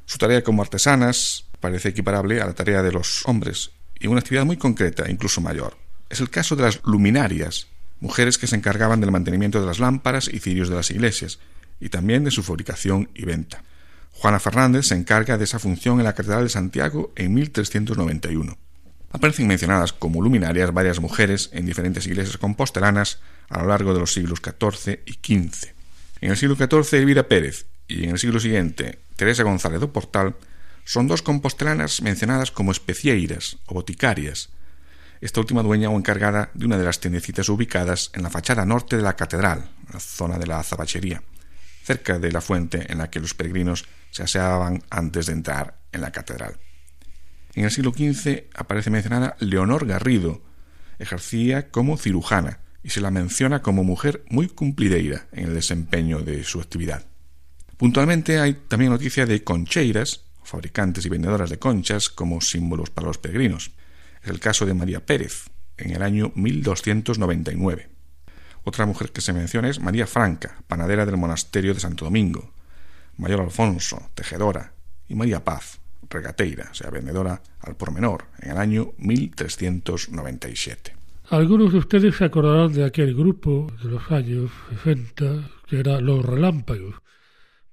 Su 0.05 0.17
tarea 0.17 0.43
como 0.43 0.61
artesanas 0.61 1.45
parece 1.59 1.89
equiparable 1.89 2.41
a 2.41 2.45
la 2.45 2.53
tarea 2.53 2.81
de 2.81 2.91
los 2.91 3.25
hombres, 3.27 3.71
y 3.99 4.07
una 4.07 4.19
actividad 4.19 4.45
muy 4.45 4.57
concreta, 4.57 5.09
incluso 5.09 5.41
mayor. 5.41 5.77
Es 6.09 6.19
el 6.19 6.29
caso 6.29 6.55
de 6.55 6.63
las 6.63 6.81
luminarias, 6.83 7.67
mujeres 7.99 8.37
que 8.37 8.47
se 8.47 8.55
encargaban 8.55 8.99
del 8.99 9.11
mantenimiento 9.11 9.61
de 9.61 9.67
las 9.67 9.79
lámparas 9.79 10.27
y 10.27 10.39
cirios 10.39 10.69
de 10.69 10.75
las 10.75 10.89
iglesias, 10.89 11.39
y 11.79 11.89
también 11.89 12.23
de 12.23 12.31
su 12.31 12.43
fabricación 12.43 13.09
y 13.13 13.25
venta. 13.25 13.63
Juana 14.11 14.39
Fernández 14.39 14.87
se 14.87 14.95
encarga 14.95 15.37
de 15.37 15.45
esa 15.45 15.59
función 15.59 15.99
en 15.99 16.05
la 16.05 16.13
Catedral 16.13 16.43
de 16.43 16.49
Santiago 16.49 17.13
en 17.15 17.33
1391. 17.33 18.57
Aparecen 19.11 19.47
mencionadas 19.47 19.93
como 19.93 20.21
luminarias 20.21 20.73
varias 20.73 20.99
mujeres 20.99 21.49
en 21.53 21.65
diferentes 21.65 22.07
iglesias 22.07 22.37
compostelanas 22.37 23.19
a 23.49 23.61
lo 23.61 23.67
largo 23.67 23.93
de 23.93 23.99
los 23.99 24.13
siglos 24.13 24.39
XIV 24.39 24.99
y 25.05 25.13
XV. 25.13 25.73
En 26.21 26.31
el 26.31 26.37
siglo 26.37 26.55
XIV, 26.55 26.99
Elvira 26.99 27.27
Pérez 27.27 27.65
y 27.87 28.05
en 28.05 28.11
el 28.11 28.19
siglo 28.19 28.39
siguiente, 28.39 28.99
Teresa 29.17 29.43
González 29.43 29.81
do 29.81 29.91
Portal 29.91 30.35
son 30.85 31.07
dos 31.07 31.21
compostelanas 31.21 32.01
mencionadas 32.01 32.51
como 32.51 32.71
especieiras 32.71 33.59
o 33.67 33.75
boticarias, 33.75 34.49
esta 35.21 35.39
última 35.39 35.61
dueña 35.61 35.89
o 35.89 35.97
encargada 35.97 36.49
de 36.53 36.65
una 36.65 36.77
de 36.77 36.85
las 36.85 36.99
tiendecitas 36.99 37.47
ubicadas 37.49 38.09
en 38.13 38.23
la 38.23 38.31
fachada 38.31 38.65
norte 38.65 38.97
de 38.97 39.03
la 39.03 39.15
catedral, 39.15 39.69
la 39.93 39.99
zona 39.99 40.39
de 40.39 40.47
la 40.47 40.59
azabachería, 40.59 41.21
cerca 41.83 42.17
de 42.17 42.31
la 42.31 42.41
fuente 42.41 42.91
en 42.91 42.97
la 42.97 43.09
que 43.09 43.19
los 43.19 43.35
peregrinos 43.35 43.85
se 44.09 44.23
aseaban 44.23 44.81
antes 44.89 45.27
de 45.27 45.33
entrar 45.33 45.77
en 45.91 46.01
la 46.01 46.11
catedral. 46.11 46.57
En 47.53 47.65
el 47.65 47.71
siglo 47.71 47.91
XV 47.91 48.45
aparece 48.55 48.89
mencionada 48.89 49.35
Leonor 49.39 49.85
Garrido, 49.85 50.41
ejercía 50.99 51.69
como 51.69 51.97
cirujana 51.97 52.59
y 52.83 52.89
se 52.89 53.01
la 53.01 53.11
menciona 53.11 53.61
como 53.61 53.83
mujer 53.83 54.23
muy 54.29 54.47
cumplideira 54.47 55.27
en 55.31 55.49
el 55.49 55.53
desempeño 55.53 56.19
de 56.19 56.43
su 56.43 56.61
actividad. 56.61 57.05
Puntualmente 57.77 58.39
hay 58.39 58.53
también 58.53 58.91
noticia 58.91 59.25
de 59.25 59.43
concheiras, 59.43 60.25
fabricantes 60.43 61.05
y 61.05 61.09
vendedoras 61.09 61.49
de 61.49 61.59
conchas 61.59 62.09
como 62.09 62.41
símbolos 62.41 62.89
para 62.89 63.07
los 63.07 63.17
peregrinos. 63.17 63.71
Es 64.23 64.29
el 64.29 64.39
caso 64.39 64.65
de 64.65 64.73
María 64.73 65.05
Pérez, 65.05 65.49
en 65.77 65.91
el 65.91 66.01
año 66.03 66.31
1299. 66.35 67.89
Otra 68.63 68.85
mujer 68.85 69.11
que 69.11 69.21
se 69.21 69.33
menciona 69.33 69.69
es 69.69 69.79
María 69.79 70.05
Franca, 70.05 70.61
panadera 70.67 71.05
del 71.05 71.17
monasterio 71.17 71.73
de 71.73 71.79
Santo 71.79 72.05
Domingo, 72.05 72.53
Mayor 73.17 73.41
Alfonso, 73.41 74.09
tejedora, 74.13 74.73
y 75.07 75.15
María 75.15 75.43
Paz, 75.43 75.80
regateira, 76.11 76.69
o 76.71 76.73
sea, 76.73 76.89
vendedora 76.89 77.41
al 77.61 77.75
por 77.75 77.91
menor, 77.91 78.25
en 78.39 78.51
el 78.51 78.57
año 78.57 78.93
1397. 78.97 80.93
Algunos 81.29 81.71
de 81.71 81.79
ustedes 81.79 82.15
se 82.17 82.25
acordarán 82.25 82.73
de 82.73 82.83
aquel 82.83 83.15
grupo 83.15 83.71
de 83.81 83.89
los 83.89 84.11
años 84.11 84.51
60 84.83 85.49
que 85.67 85.79
era 85.79 86.01
Los 86.01 86.25
Relámpagos. 86.25 86.95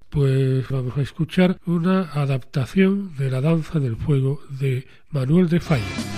Pues 0.08 0.68
vamos 0.68 0.96
a 0.96 1.02
escuchar 1.02 1.58
una 1.66 2.12
adaptación 2.12 3.16
de 3.16 3.30
la 3.30 3.40
danza 3.40 3.80
del 3.80 3.96
fuego 3.96 4.40
de 4.48 4.86
Manuel 5.10 5.48
de 5.48 5.58
Falla. 5.60 6.17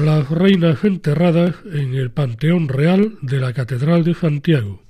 Reinas 0.00 0.82
enterradas 0.84 1.56
en 1.72 1.94
el 1.94 2.10
Panteón 2.10 2.68
Real 2.68 3.18
de 3.20 3.38
la 3.38 3.52
Catedral 3.52 4.02
de 4.02 4.14
Santiago. 4.14 4.82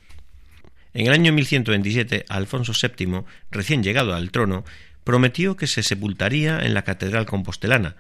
En 0.95 1.07
el 1.07 1.13
año 1.13 1.33
1127, 1.33 2.27
Alfonso 2.29 2.73
VII, 2.73 3.23
recién 3.51 3.83
llegado 3.83 4.15
al 4.15 4.31
trono, 4.31 4.65
prometió 5.05 5.57
que 5.57 5.67
se 5.67 5.83
sepultaría 5.83 6.61
en 6.61 6.75
la 6.75 6.83
Catedral 6.83 7.27
Compostelana, 7.27 7.97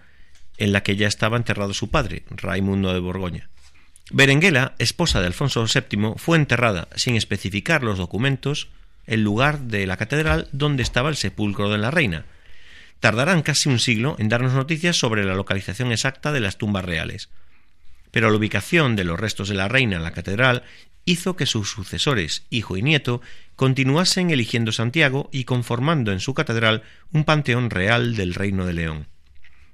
en 0.58 0.72
la 0.72 0.82
que 0.82 0.96
ya 0.96 1.08
estaba 1.08 1.36
enterrado 1.36 1.74
su 1.74 1.90
padre, 1.90 2.22
Raimundo 2.30 2.92
de 2.92 3.00
Borgoña. 3.00 3.48
Berenguela, 4.12 4.74
esposa 4.78 5.20
de 5.20 5.26
Alfonso 5.26 5.64
VII, 5.64 6.14
fue 6.16 6.36
enterrada, 6.36 6.88
sin 6.94 7.16
especificar 7.16 7.82
los 7.82 7.98
documentos, 7.98 8.68
el 9.06 9.22
lugar 9.22 9.61
de 9.61 9.86
la 9.86 9.96
catedral 9.96 10.48
donde 10.52 10.82
estaba 10.82 11.08
el 11.08 11.16
sepulcro 11.16 11.70
de 11.70 11.78
la 11.78 11.90
reina, 11.90 12.26
tardarán 13.01 13.42
casi 13.42 13.68
un 13.68 13.78
siglo 13.78 14.14
en 14.18 14.28
darnos 14.28 14.53
noticias 14.53 14.96
sobre 14.96 15.24
la 15.24 15.34
localización 15.34 15.90
exacta 15.90 16.32
de 16.32 16.40
las 16.40 16.59
tumbas 16.59 16.84
reales. 16.84 17.30
pero 18.12 18.28
la 18.28 18.36
ubicación 18.36 18.96
de 18.96 19.05
los 19.05 19.20
restos 19.20 19.48
de 19.48 19.55
la 19.55 19.68
reina 19.68 19.96
en 19.96 20.03
la 20.03 20.12
catedral 20.12 20.64
hizo 21.05 21.36
que 21.36 21.46
sus 21.46 21.70
sucesores, 21.70 22.44
hijo 22.51 22.76
y 22.76 22.82
nieto, 22.82 23.20
continuasen 23.55 24.30
eligiendo 24.30 24.72
Santiago 24.72 25.28
y 25.32 25.44
conformando 25.44 26.11
en 26.12 26.18
su 26.18 26.34
catedral 26.34 26.82
un 27.12 27.24
panteón 27.24 27.70
real 27.70 28.16
del 28.16 28.34
Reino 28.34 28.66
de 28.66 28.72
León. 28.72 29.07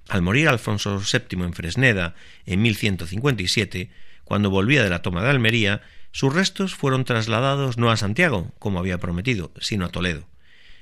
Al 0.08 0.22
morir 0.22 0.48
Alfonso 0.48 1.00
VII 1.00 1.42
en 1.44 1.54
Fresneda 1.54 2.14
en 2.44 2.60
1157, 2.62 3.90
cuando 4.24 4.50
volvía 4.50 4.82
de 4.82 4.90
la 4.90 5.02
toma 5.02 5.22
de 5.22 5.30
Almería, 5.30 5.82
sus 6.12 6.34
restos 6.34 6.74
fueron 6.74 7.04
trasladados 7.04 7.78
no 7.78 7.90
a 7.90 7.96
Santiago, 7.96 8.52
como 8.58 8.78
había 8.78 8.98
prometido, 8.98 9.50
sino 9.60 9.86
a 9.86 9.88
Toledo. 9.88 10.28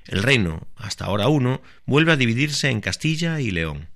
El 0.07 0.23
reino, 0.23 0.67
hasta 0.77 1.07
ahora 1.07 1.29
uno, 1.29 1.63
vuelve 1.87 2.13
a 2.13 2.17
dividirse 2.17 2.69
en 2.69 2.81
Castilla 2.81 3.41
y 3.41 3.51
León. 3.51 3.89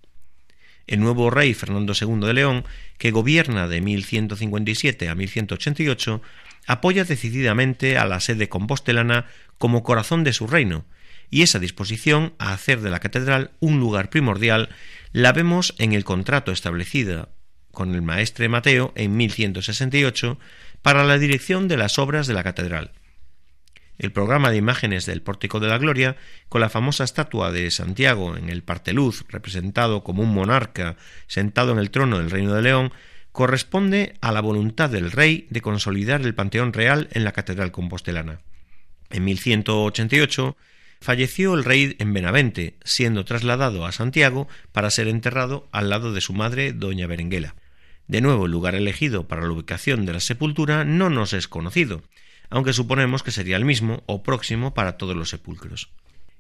El 0.86 1.00
nuevo 1.00 1.30
rey 1.30 1.52
Fernando 1.52 1.92
II 2.00 2.26
de 2.26 2.32
León, 2.32 2.64
que 2.96 3.10
gobierna 3.10 3.68
de 3.68 3.82
1157 3.82 5.08
a 5.08 5.14
1188, 5.14 6.22
apoya 6.66 7.04
decididamente 7.04 7.98
a 7.98 8.06
la 8.06 8.20
sede 8.20 8.48
compostelana 8.48 9.26
como 9.58 9.82
corazón 9.82 10.24
de 10.24 10.32
su 10.32 10.46
reino, 10.46 10.86
y 11.30 11.42
esa 11.42 11.58
disposición 11.58 12.32
a 12.38 12.52
hacer 12.52 12.80
de 12.80 12.90
la 12.90 13.00
catedral 13.00 13.50
un 13.60 13.78
lugar 13.80 14.08
primordial 14.08 14.70
la 15.12 15.32
vemos 15.32 15.74
en 15.78 15.92
el 15.92 16.04
contrato 16.04 16.52
establecido 16.52 17.28
con 17.70 17.94
el 17.94 18.02
maestre 18.02 18.48
Mateo 18.48 18.92
en 18.96 19.16
1168 19.16 20.38
para 20.80 21.04
la 21.04 21.18
dirección 21.18 21.68
de 21.68 21.76
las 21.76 21.98
obras 21.98 22.26
de 22.26 22.34
la 22.34 22.42
catedral. 22.42 22.92
El 23.98 24.12
programa 24.12 24.50
de 24.50 24.56
imágenes 24.56 25.06
del 25.06 25.22
Pórtico 25.22 25.58
de 25.58 25.66
la 25.66 25.78
Gloria, 25.78 26.16
con 26.48 26.60
la 26.60 26.68
famosa 26.68 27.02
estatua 27.02 27.50
de 27.50 27.70
Santiago 27.72 28.36
en 28.36 28.48
el 28.48 28.62
parteluz, 28.62 29.24
representado 29.28 30.04
como 30.04 30.22
un 30.22 30.32
monarca 30.32 30.96
sentado 31.26 31.72
en 31.72 31.78
el 31.78 31.90
trono 31.90 32.18
del 32.18 32.30
Reino 32.30 32.54
de 32.54 32.62
León, 32.62 32.92
corresponde 33.32 34.14
a 34.20 34.30
la 34.30 34.40
voluntad 34.40 34.88
del 34.88 35.10
rey 35.10 35.48
de 35.50 35.60
consolidar 35.60 36.22
el 36.22 36.34
panteón 36.34 36.72
real 36.72 37.08
en 37.12 37.24
la 37.24 37.32
catedral 37.32 37.72
compostelana. 37.72 38.40
En 39.10 39.24
1188 39.24 40.56
falleció 41.00 41.54
el 41.54 41.64
rey 41.64 41.96
en 41.98 42.12
Benavente, 42.12 42.76
siendo 42.84 43.24
trasladado 43.24 43.84
a 43.84 43.92
Santiago 43.92 44.48
para 44.72 44.90
ser 44.90 45.08
enterrado 45.08 45.68
al 45.72 45.90
lado 45.90 46.12
de 46.12 46.20
su 46.20 46.32
madre, 46.32 46.72
doña 46.72 47.06
Berenguela. 47.06 47.54
De 48.06 48.20
nuevo, 48.20 48.46
el 48.46 48.52
lugar 48.52 48.74
elegido 48.74 49.28
para 49.28 49.42
la 49.42 49.50
ubicación 49.50 50.06
de 50.06 50.14
la 50.14 50.20
sepultura 50.20 50.84
no 50.84 51.10
nos 51.10 51.32
es 51.32 51.46
conocido, 51.46 52.02
aunque 52.50 52.72
suponemos 52.72 53.22
que 53.22 53.30
sería 53.30 53.56
el 53.56 53.64
mismo 53.64 54.02
o 54.06 54.22
próximo 54.22 54.74
para 54.74 54.96
todos 54.96 55.16
los 55.16 55.30
sepulcros. 55.30 55.90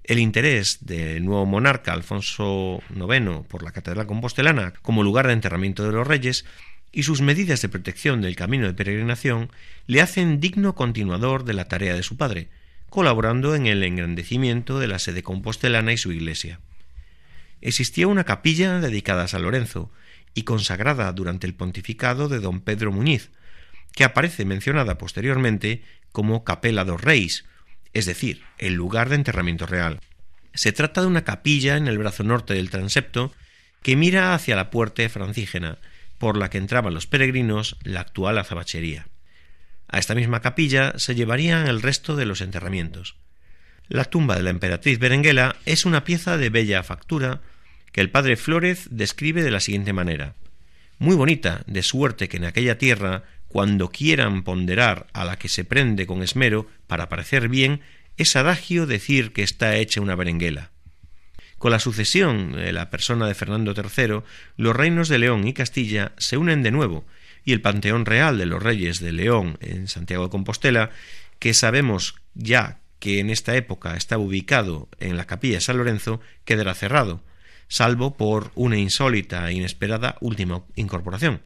El 0.04 0.18
interés 0.18 0.78
del 0.86 1.24
nuevo 1.24 1.44
monarca 1.44 1.92
Alfonso 1.92 2.80
IX 2.90 3.46
por 3.46 3.62
la 3.62 3.72
Catedral 3.72 4.06
Compostelana 4.06 4.72
como 4.80 5.02
lugar 5.02 5.26
de 5.26 5.34
enterramiento 5.34 5.84
de 5.84 5.92
los 5.92 6.06
reyes 6.06 6.46
y 6.92 7.02
sus 7.02 7.20
medidas 7.20 7.60
de 7.60 7.68
protección 7.68 8.22
del 8.22 8.36
camino 8.36 8.66
de 8.66 8.72
peregrinación 8.72 9.50
le 9.86 10.00
hacen 10.00 10.40
digno 10.40 10.74
continuador 10.74 11.44
de 11.44 11.52
la 11.52 11.66
tarea 11.66 11.94
de 11.94 12.02
su 12.02 12.16
padre, 12.16 12.48
colaborando 12.88 13.54
en 13.54 13.66
el 13.66 13.82
engrandecimiento 13.82 14.78
de 14.78 14.88
la 14.88 14.98
sede 14.98 15.22
compostelana 15.22 15.92
y 15.92 15.98
su 15.98 16.10
iglesia. 16.10 16.60
Existía 17.60 18.06
una 18.06 18.24
capilla 18.24 18.80
dedicada 18.80 19.24
a 19.24 19.28
San 19.28 19.42
Lorenzo 19.42 19.90
y 20.32 20.44
consagrada 20.44 21.12
durante 21.12 21.46
el 21.46 21.54
pontificado 21.54 22.28
de 22.28 22.38
don 22.38 22.60
Pedro 22.60 22.92
Muñiz, 22.92 23.30
que 23.98 24.04
aparece 24.04 24.44
mencionada 24.44 24.96
posteriormente 24.96 25.82
como 26.12 26.44
Capela 26.44 26.84
dos 26.84 27.00
Reis, 27.00 27.46
es 27.92 28.06
decir, 28.06 28.44
el 28.56 28.74
lugar 28.74 29.08
de 29.08 29.16
enterramiento 29.16 29.66
real. 29.66 29.98
Se 30.54 30.70
trata 30.70 31.00
de 31.00 31.08
una 31.08 31.24
capilla 31.24 31.76
en 31.76 31.88
el 31.88 31.98
brazo 31.98 32.22
norte 32.22 32.54
del 32.54 32.70
transepto 32.70 33.32
que 33.82 33.96
mira 33.96 34.34
hacia 34.34 34.54
la 34.54 34.70
puerta 34.70 35.08
francígena, 35.08 35.78
por 36.18 36.36
la 36.36 36.48
que 36.48 36.58
entraban 36.58 36.94
los 36.94 37.08
peregrinos, 37.08 37.76
la 37.82 38.02
actual 38.02 38.38
azabachería. 38.38 39.08
A 39.88 39.98
esta 39.98 40.14
misma 40.14 40.42
capilla 40.42 40.92
se 40.96 41.16
llevarían 41.16 41.66
el 41.66 41.82
resto 41.82 42.14
de 42.14 42.24
los 42.24 42.40
enterramientos. 42.40 43.16
La 43.88 44.04
tumba 44.04 44.36
de 44.36 44.44
la 44.44 44.50
emperatriz 44.50 45.00
Berenguela 45.00 45.56
es 45.66 45.86
una 45.86 46.04
pieza 46.04 46.36
de 46.36 46.50
bella 46.50 46.84
factura 46.84 47.40
que 47.90 48.00
el 48.00 48.12
padre 48.12 48.36
Flórez 48.36 48.86
describe 48.92 49.42
de 49.42 49.50
la 49.50 49.58
siguiente 49.58 49.92
manera 49.92 50.36
muy 50.98 51.14
bonita, 51.14 51.62
de 51.66 51.82
suerte 51.82 52.28
que 52.28 52.38
en 52.38 52.44
aquella 52.44 52.76
tierra, 52.76 53.24
cuando 53.48 53.90
quieran 53.90 54.42
ponderar 54.42 55.06
a 55.12 55.24
la 55.24 55.36
que 55.36 55.48
se 55.48 55.64
prende 55.64 56.06
con 56.06 56.22
esmero 56.22 56.66
para 56.86 57.08
parecer 57.08 57.48
bien, 57.48 57.80
es 58.16 58.36
adagio 58.36 58.86
decir 58.86 59.32
que 59.32 59.42
está 59.42 59.76
hecha 59.76 60.00
una 60.00 60.14
berenguela. 60.14 60.70
Con 61.58 61.72
la 61.72 61.80
sucesión 61.80 62.52
de 62.52 62.72
la 62.72 62.90
persona 62.90 63.26
de 63.26 63.34
Fernando 63.34 63.74
III, 63.74 64.20
los 64.56 64.76
reinos 64.76 65.08
de 65.08 65.18
León 65.18 65.46
y 65.48 65.52
Castilla 65.54 66.12
se 66.18 66.36
unen 66.36 66.62
de 66.62 66.70
nuevo, 66.70 67.04
y 67.44 67.52
el 67.52 67.60
panteón 67.60 68.06
real 68.06 68.38
de 68.38 68.46
los 68.46 68.62
reyes 68.62 69.00
de 69.00 69.12
León 69.12 69.58
en 69.60 69.88
Santiago 69.88 70.24
de 70.24 70.30
Compostela, 70.30 70.90
que 71.38 71.54
sabemos 71.54 72.16
ya 72.34 72.80
que 72.98 73.20
en 73.20 73.30
esta 73.30 73.56
época 73.56 73.96
estaba 73.96 74.22
ubicado 74.22 74.88
en 74.98 75.16
la 75.16 75.26
capilla 75.26 75.54
de 75.54 75.60
San 75.60 75.78
Lorenzo, 75.78 76.20
quedará 76.44 76.74
cerrado, 76.74 77.24
salvo 77.68 78.16
por 78.16 78.50
una 78.54 78.76
insólita 78.76 79.48
e 79.48 79.54
inesperada 79.54 80.16
última 80.20 80.64
incorporación. 80.74 81.40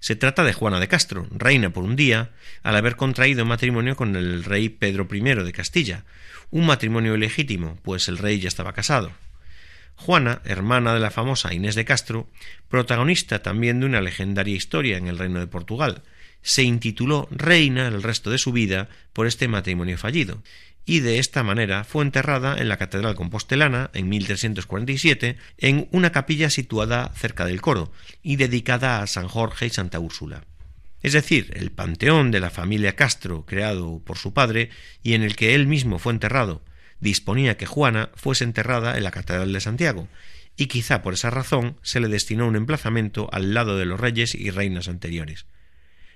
Se 0.00 0.14
trata 0.14 0.44
de 0.44 0.52
Juana 0.52 0.78
de 0.78 0.88
Castro, 0.88 1.26
reina 1.30 1.70
por 1.70 1.84
un 1.84 1.96
día, 1.96 2.30
al 2.62 2.76
haber 2.76 2.96
contraído 2.96 3.44
matrimonio 3.44 3.96
con 3.96 4.14
el 4.14 4.44
rey 4.44 4.68
Pedro 4.68 5.08
I 5.10 5.20
de 5.20 5.52
Castilla, 5.52 6.04
un 6.50 6.66
matrimonio 6.66 7.14
ilegítimo, 7.14 7.78
pues 7.82 8.08
el 8.08 8.18
rey 8.18 8.38
ya 8.38 8.48
estaba 8.48 8.72
casado. 8.72 9.12
Juana, 9.96 10.42
hermana 10.44 10.92
de 10.92 11.00
la 11.00 11.10
famosa 11.10 11.54
Inés 11.54 11.74
de 11.74 11.86
Castro, 11.86 12.28
protagonista 12.68 13.42
también 13.42 13.80
de 13.80 13.86
una 13.86 14.02
legendaria 14.02 14.54
historia 14.54 14.98
en 14.98 15.08
el 15.08 15.18
reino 15.18 15.40
de 15.40 15.46
Portugal, 15.46 16.02
se 16.42 16.62
intituló 16.62 17.26
reina 17.30 17.88
el 17.88 18.02
resto 18.02 18.30
de 18.30 18.38
su 18.38 18.52
vida 18.52 18.88
por 19.12 19.26
este 19.26 19.48
matrimonio 19.48 19.98
fallido, 19.98 20.42
y 20.86 21.00
de 21.00 21.18
esta 21.18 21.42
manera 21.42 21.82
fue 21.82 22.04
enterrada 22.04 22.56
en 22.56 22.68
la 22.68 22.76
Catedral 22.76 23.16
Compostelana 23.16 23.90
en 23.92 24.08
1347 24.08 25.36
en 25.58 25.88
una 25.90 26.12
capilla 26.12 26.48
situada 26.48 27.12
cerca 27.14 27.44
del 27.44 27.60
coro 27.60 27.92
y 28.22 28.36
dedicada 28.36 29.02
a 29.02 29.06
San 29.08 29.26
Jorge 29.26 29.66
y 29.66 29.70
Santa 29.70 29.98
Úrsula. 29.98 30.44
Es 31.02 31.12
decir, 31.12 31.52
el 31.54 31.72
panteón 31.72 32.30
de 32.30 32.40
la 32.40 32.50
familia 32.50 32.94
Castro 32.94 33.44
creado 33.44 34.00
por 34.04 34.16
su 34.16 34.32
padre 34.32 34.70
y 35.02 35.14
en 35.14 35.22
el 35.22 35.34
que 35.34 35.56
él 35.56 35.66
mismo 35.66 35.98
fue 35.98 36.12
enterrado, 36.12 36.62
disponía 37.00 37.56
que 37.56 37.66
Juana 37.66 38.10
fuese 38.14 38.44
enterrada 38.44 38.96
en 38.96 39.02
la 39.02 39.10
Catedral 39.10 39.52
de 39.52 39.60
Santiago, 39.60 40.08
y 40.56 40.66
quizá 40.66 41.02
por 41.02 41.14
esa 41.14 41.30
razón 41.30 41.76
se 41.82 42.00
le 42.00 42.08
destinó 42.08 42.46
un 42.46 42.56
emplazamiento 42.56 43.28
al 43.32 43.52
lado 43.52 43.76
de 43.76 43.84
los 43.84 44.00
reyes 44.00 44.34
y 44.34 44.50
reinas 44.50 44.88
anteriores. 44.88 45.46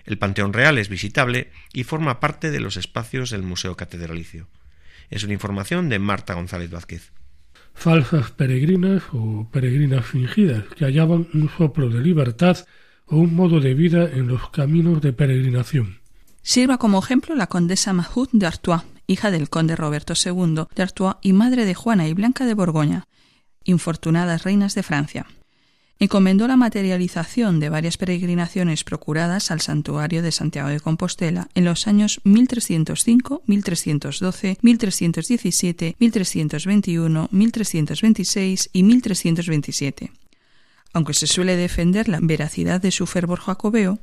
El 0.04 0.16
Panteón 0.16 0.52
Real 0.52 0.78
es 0.78 0.88
visitable 0.88 1.50
y 1.72 1.84
forma 1.84 2.20
parte 2.20 2.50
de 2.50 2.60
los 2.60 2.76
espacios 2.76 3.30
del 3.30 3.42
Museo 3.42 3.76
Catedralicio. 3.76 4.48
Es 5.10 5.24
una 5.24 5.32
información 5.32 5.88
de 5.88 5.98
Marta 5.98 6.34
González 6.34 6.70
Vázquez. 6.70 7.12
Falsas 7.74 8.30
peregrinas 8.30 9.02
o 9.12 9.48
peregrinas 9.50 10.06
fingidas 10.06 10.64
que 10.76 10.84
hallaban 10.84 11.28
un 11.34 11.50
soplo 11.56 11.88
de 11.88 12.00
libertad 12.00 12.58
o 13.06 13.16
un 13.16 13.34
modo 13.34 13.60
de 13.60 13.74
vida 13.74 14.04
en 14.04 14.28
los 14.28 14.50
caminos 14.50 15.00
de 15.02 15.12
peregrinación. 15.12 16.00
Sirva 16.42 16.78
como 16.78 17.00
ejemplo 17.00 17.34
la 17.34 17.48
condesa 17.48 17.92
Mahut 17.92 18.30
de 18.32 18.46
Artois, 18.46 18.82
hija 19.06 19.30
del 19.30 19.50
conde 19.50 19.76
Roberto 19.76 20.14
II 20.14 20.66
de 20.74 20.82
Artois 20.82 21.16
y 21.22 21.32
madre 21.32 21.64
de 21.64 21.74
Juana 21.74 22.06
y 22.06 22.14
Blanca 22.14 22.46
de 22.46 22.54
Borgoña, 22.54 23.08
infortunadas 23.64 24.44
reinas 24.44 24.74
de 24.74 24.82
Francia. 24.82 25.26
Encomendó 26.02 26.48
la 26.48 26.56
materialización 26.56 27.60
de 27.60 27.68
varias 27.68 27.98
peregrinaciones 27.98 28.84
procuradas 28.84 29.50
al 29.50 29.60
santuario 29.60 30.22
de 30.22 30.32
Santiago 30.32 30.70
de 30.70 30.80
Compostela 30.80 31.50
en 31.54 31.66
los 31.66 31.86
años 31.86 32.22
1305, 32.24 33.42
1312, 33.44 34.56
1317, 34.62 35.96
1321, 35.98 37.28
1326 37.30 38.70
y 38.72 38.82
1327. 38.82 40.12
Aunque 40.94 41.12
se 41.12 41.26
suele 41.26 41.56
defender 41.56 42.08
la 42.08 42.20
veracidad 42.22 42.80
de 42.80 42.92
su 42.92 43.06
fervor 43.06 43.40
jacobeo, 43.40 43.98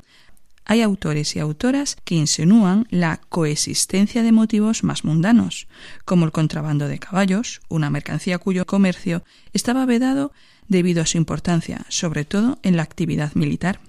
hay 0.66 0.84
autores 0.84 1.36
y 1.36 1.40
autoras 1.40 1.98
que 2.04 2.14
insinúan 2.14 2.86
la 2.92 3.22
coexistencia 3.30 4.22
de 4.22 4.34
motivos 4.34 4.84
más 4.84 5.04
mundanos, 5.04 5.68
como 6.06 6.26
el 6.26 6.32
contrabando 6.32 6.88
de 6.88 7.00
caballos, 7.00 7.62
una 7.70 7.90
mercancía 7.90 8.38
cuyo 8.38 8.68
comercio 8.68 9.24
estaba 9.54 9.86
vedado 9.88 10.32
debido 10.68 11.02
a 11.02 11.06
su 11.06 11.18
importancia, 11.18 11.86
sobre 11.90 12.26
todo 12.26 12.60
en 12.64 12.78
la 12.78 12.84
actividad 12.84 13.34
militar. 13.36 13.80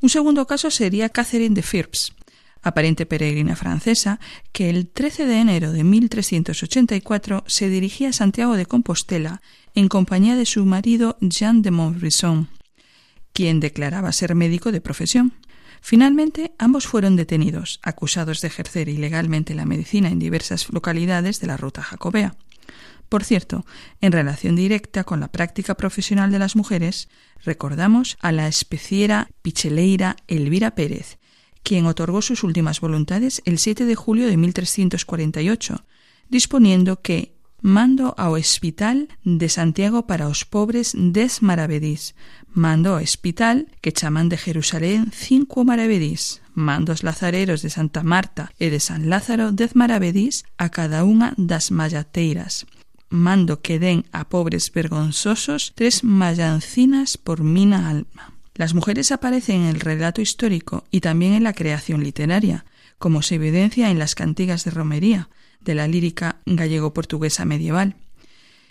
Un 0.00 0.08
segundo 0.08 0.46
caso 0.46 0.70
sería 0.70 1.08
Catherine 1.08 1.54
de 1.54 1.62
Phipps, 1.62 2.12
aparente 2.62 3.06
peregrina 3.06 3.56
francesa, 3.56 4.20
que 4.52 4.70
el 4.70 4.88
13 4.88 5.26
de 5.26 5.40
enero 5.40 5.72
de 5.72 5.84
1384 5.84 7.44
se 7.46 7.68
dirigía 7.68 8.10
a 8.10 8.12
Santiago 8.12 8.56
de 8.56 8.66
Compostela 8.66 9.40
en 9.74 9.88
compañía 9.88 10.36
de 10.36 10.46
su 10.46 10.64
marido 10.64 11.16
Jean 11.20 11.62
de 11.62 11.70
Montbrison, 11.70 12.48
quien 13.32 13.60
declaraba 13.60 14.12
ser 14.12 14.34
médico 14.34 14.72
de 14.72 14.80
profesión. 14.80 15.34
Finalmente, 15.80 16.52
ambos 16.58 16.86
fueron 16.86 17.14
detenidos, 17.14 17.78
acusados 17.82 18.40
de 18.40 18.48
ejercer 18.48 18.88
ilegalmente 18.88 19.54
la 19.54 19.64
medicina 19.64 20.08
en 20.08 20.18
diversas 20.18 20.68
localidades 20.70 21.40
de 21.40 21.46
la 21.46 21.56
ruta 21.56 21.82
jacobea. 21.82 22.34
Por 23.08 23.24
cierto, 23.24 23.64
en 24.00 24.12
relación 24.12 24.56
directa 24.56 25.04
con 25.04 25.20
la 25.20 25.28
práctica 25.28 25.76
profesional 25.76 26.30
de 26.30 26.38
las 26.38 26.56
mujeres, 26.56 27.08
recordamos 27.42 28.18
a 28.20 28.32
la 28.32 28.48
especiera 28.48 29.30
picheleira 29.42 30.16
Elvira 30.26 30.74
Pérez, 30.74 31.18
quien 31.62 31.86
otorgó 31.86 32.22
sus 32.22 32.44
últimas 32.44 32.80
voluntades 32.80 33.42
el 33.44 33.58
7 33.58 33.86
de 33.86 33.94
julio 33.94 34.26
de 34.26 34.36
1348, 34.36 35.84
disponiendo 36.28 37.00
que 37.00 37.38
mando 37.60 38.14
ao 38.16 38.38
Hospital 38.38 39.08
de 39.24 39.48
Santiago 39.48 40.06
para 40.06 40.28
os 40.28 40.44
pobres 40.44 40.94
des 40.94 41.42
maravedís, 41.42 42.14
mando 42.54 42.94
ao 42.94 43.02
Hospital 43.02 43.66
que 43.82 43.90
chaman 43.90 44.28
de 44.28 44.38
Jerusalén 44.38 45.10
cinco 45.10 45.64
maravedís, 45.66 46.40
mando 46.54 46.92
os 46.94 47.02
lazareros 47.02 47.62
de 47.62 47.70
Santa 47.70 48.06
Marta 48.06 48.54
e 48.62 48.70
de 48.70 48.78
San 48.78 49.10
Lázaro 49.10 49.50
dez 49.50 49.74
maravedís 49.74 50.46
a 50.54 50.70
cada 50.70 51.02
unha 51.02 51.34
das 51.34 51.74
mallateiras, 51.74 52.62
mando 53.08 53.60
que 53.62 53.78
den 53.78 54.06
a 54.12 54.28
pobres 54.28 54.72
vergonzosos 54.72 55.72
tres 55.74 56.04
mallancinas 56.04 57.16
por 57.16 57.42
mina 57.42 57.88
alma. 57.88 58.34
Las 58.54 58.74
mujeres 58.74 59.12
aparecen 59.12 59.62
en 59.62 59.66
el 59.68 59.80
relato 59.80 60.20
histórico 60.20 60.84
y 60.90 61.00
también 61.00 61.32
en 61.34 61.44
la 61.44 61.52
creación 61.52 62.02
literaria, 62.02 62.64
como 62.98 63.22
se 63.22 63.36
evidencia 63.36 63.90
en 63.90 63.98
las 63.98 64.14
cantigas 64.14 64.64
de 64.64 64.72
romería, 64.72 65.28
de 65.60 65.74
la 65.74 65.86
lírica 65.86 66.40
gallego-portuguesa 66.46 67.44
medieval. 67.44 67.96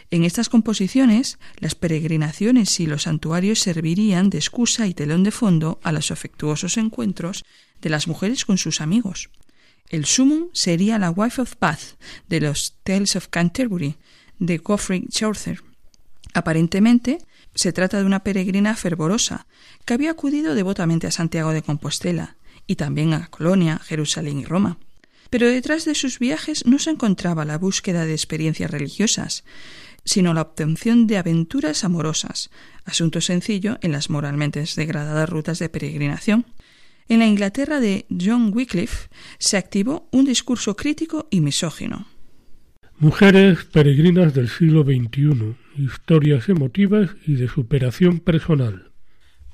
En 0.09 0.23
estas 0.23 0.47
composiciones, 0.47 1.37
las 1.57 1.75
peregrinaciones 1.75 2.79
y 2.79 2.87
los 2.87 3.03
santuarios 3.03 3.59
servirían 3.59 4.29
de 4.29 4.37
excusa 4.37 4.87
y 4.87 4.93
telón 4.93 5.23
de 5.23 5.31
fondo 5.31 5.79
a 5.83 5.91
los 5.91 6.11
afectuosos 6.11 6.77
encuentros 6.77 7.43
de 7.81 7.89
las 7.89 8.07
mujeres 8.07 8.45
con 8.45 8.57
sus 8.57 8.79
amigos. 8.79 9.29
El 9.89 10.05
sumum 10.05 10.49
sería 10.53 10.99
la 10.99 11.11
Wife 11.11 11.41
of 11.41 11.53
Bath 11.59 11.97
de 12.27 12.41
los 12.41 12.75
Tales 12.83 13.15
of 13.15 13.27
Canterbury 13.29 13.95
de 14.39 14.61
Geoffrey 14.65 15.05
Chaucer. 15.09 15.61
Aparentemente, 16.33 17.19
se 17.55 17.73
trata 17.73 17.99
de 17.99 18.05
una 18.05 18.23
peregrina 18.23 18.75
fervorosa 18.75 19.47
que 19.85 19.93
había 19.93 20.11
acudido 20.11 20.53
devotamente 20.53 21.07
a 21.07 21.11
Santiago 21.11 21.51
de 21.51 21.63
Compostela 21.63 22.37
y 22.67 22.75
también 22.75 23.13
a 23.13 23.27
Colonia, 23.27 23.79
Jerusalén 23.79 24.39
y 24.39 24.45
Roma. 24.45 24.77
Pero 25.29 25.47
detrás 25.47 25.85
de 25.85 25.95
sus 25.95 26.19
viajes 26.19 26.65
no 26.65 26.79
se 26.79 26.91
encontraba 26.91 27.45
la 27.45 27.57
búsqueda 27.57 28.05
de 28.05 28.13
experiencias 28.13 28.71
religiosas, 28.71 29.43
sino 30.05 30.33
la 30.33 30.41
obtención 30.41 31.07
de 31.07 31.17
aventuras 31.17 31.83
amorosas, 31.83 32.49
asunto 32.85 33.19
sencillo 33.19 33.77
en 33.81 33.91
las 33.91 34.09
moralmente 34.09 34.63
degradadas 34.75 35.29
rutas 35.29 35.59
de 35.59 35.69
peregrinación. 35.69 36.45
En 37.09 37.19
la 37.19 37.25
Inglaterra 37.25 37.79
de 37.79 38.05
John 38.09 38.51
Wycliffe 38.53 39.09
se 39.39 39.57
activó 39.57 40.07
un 40.11 40.25
discurso 40.25 40.75
crítico 40.75 41.27
y 41.29 41.41
misógino. 41.41 42.07
Mujeres 42.99 43.63
peregrinas 43.65 44.33
del 44.33 44.49
siglo 44.49 44.81
XXI, 44.81 45.55
historias 45.77 46.49
emotivas 46.49 47.11
y 47.27 47.35
de 47.35 47.47
superación 47.47 48.19
personal. 48.19 48.91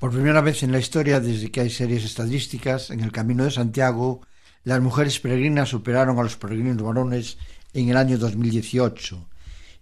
Por 0.00 0.12
primera 0.12 0.40
vez 0.40 0.62
en 0.62 0.72
la 0.72 0.78
historia, 0.78 1.20
desde 1.20 1.50
que 1.50 1.60
hay 1.60 1.68
series 1.68 2.06
estadísticas, 2.06 2.88
en 2.88 3.00
el 3.00 3.12
Camino 3.12 3.44
de 3.44 3.50
Santiago 3.50 4.22
las 4.62 4.80
mujeres 4.80 5.20
peregrinas 5.20 5.68
superaron 5.68 6.18
a 6.18 6.22
los 6.22 6.38
peregrinos 6.38 6.82
varones 6.82 7.36
en 7.74 7.90
el 7.90 7.98
año 7.98 8.16
2018 8.16 9.28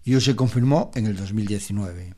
y 0.03 0.19
se 0.19 0.35
confirmó 0.35 0.91
en 0.95 1.05
el 1.05 1.15
2019. 1.15 2.15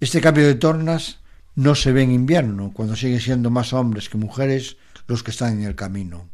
Este 0.00 0.20
cambio 0.20 0.48
de 0.48 0.56
tornas 0.56 1.20
no 1.54 1.76
se 1.76 1.92
ve 1.92 2.02
en 2.02 2.10
invierno, 2.10 2.72
cuando 2.74 2.96
siguen 2.96 3.20
siendo 3.20 3.50
más 3.50 3.72
hombres 3.72 4.08
que 4.08 4.18
mujeres 4.18 4.78
los 5.06 5.22
que 5.22 5.30
están 5.30 5.60
en 5.60 5.62
el 5.68 5.76
camino. 5.76 6.28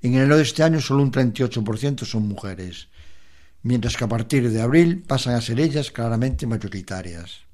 En 0.00 0.14
enero 0.14 0.36
de 0.36 0.44
este 0.44 0.62
año 0.62 0.80
solo 0.80 1.02
un 1.02 1.10
38% 1.10 2.04
son 2.04 2.28
mujeres, 2.28 2.86
mientras 3.62 3.96
que 3.96 4.04
a 4.04 4.08
partir 4.08 4.50
de 4.50 4.60
abril 4.60 5.02
pasan 5.06 5.34
a 5.34 5.40
ser 5.40 5.60
ellas 5.60 5.90
claramente 5.90 6.46
mayoritarias. 6.46 7.48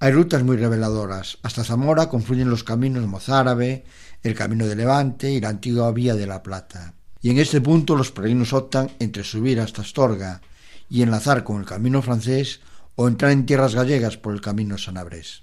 Hay 0.00 0.12
rutas 0.12 0.42
muy 0.42 0.56
reveladoras. 0.56 1.38
Hasta 1.42 1.64
Zamora 1.64 2.08
confluyen 2.08 2.50
los 2.50 2.64
caminos 2.64 3.06
mozárabe, 3.06 3.84
el 4.22 4.34
camino 4.34 4.66
de 4.66 4.76
Levante 4.76 5.30
y 5.30 5.40
la 5.40 5.48
antigua 5.48 5.90
vía 5.92 6.14
de 6.14 6.26
la 6.26 6.42
Plata. 6.42 6.94
Y 7.22 7.30
en 7.30 7.38
este 7.38 7.60
punto 7.60 7.96
los 7.96 8.10
peregrinos 8.10 8.52
optan 8.52 8.90
entre 8.98 9.24
subir 9.24 9.60
hasta 9.60 9.82
Astorga 9.82 10.42
y 10.90 11.02
enlazar 11.02 11.42
con 11.42 11.58
el 11.60 11.66
camino 11.66 12.02
francés 12.02 12.60
o 12.96 13.08
entrar 13.08 13.32
en 13.32 13.46
tierras 13.46 13.74
gallegas 13.74 14.16
por 14.16 14.34
el 14.34 14.40
camino 14.40 14.76
sanabrés. 14.76 15.42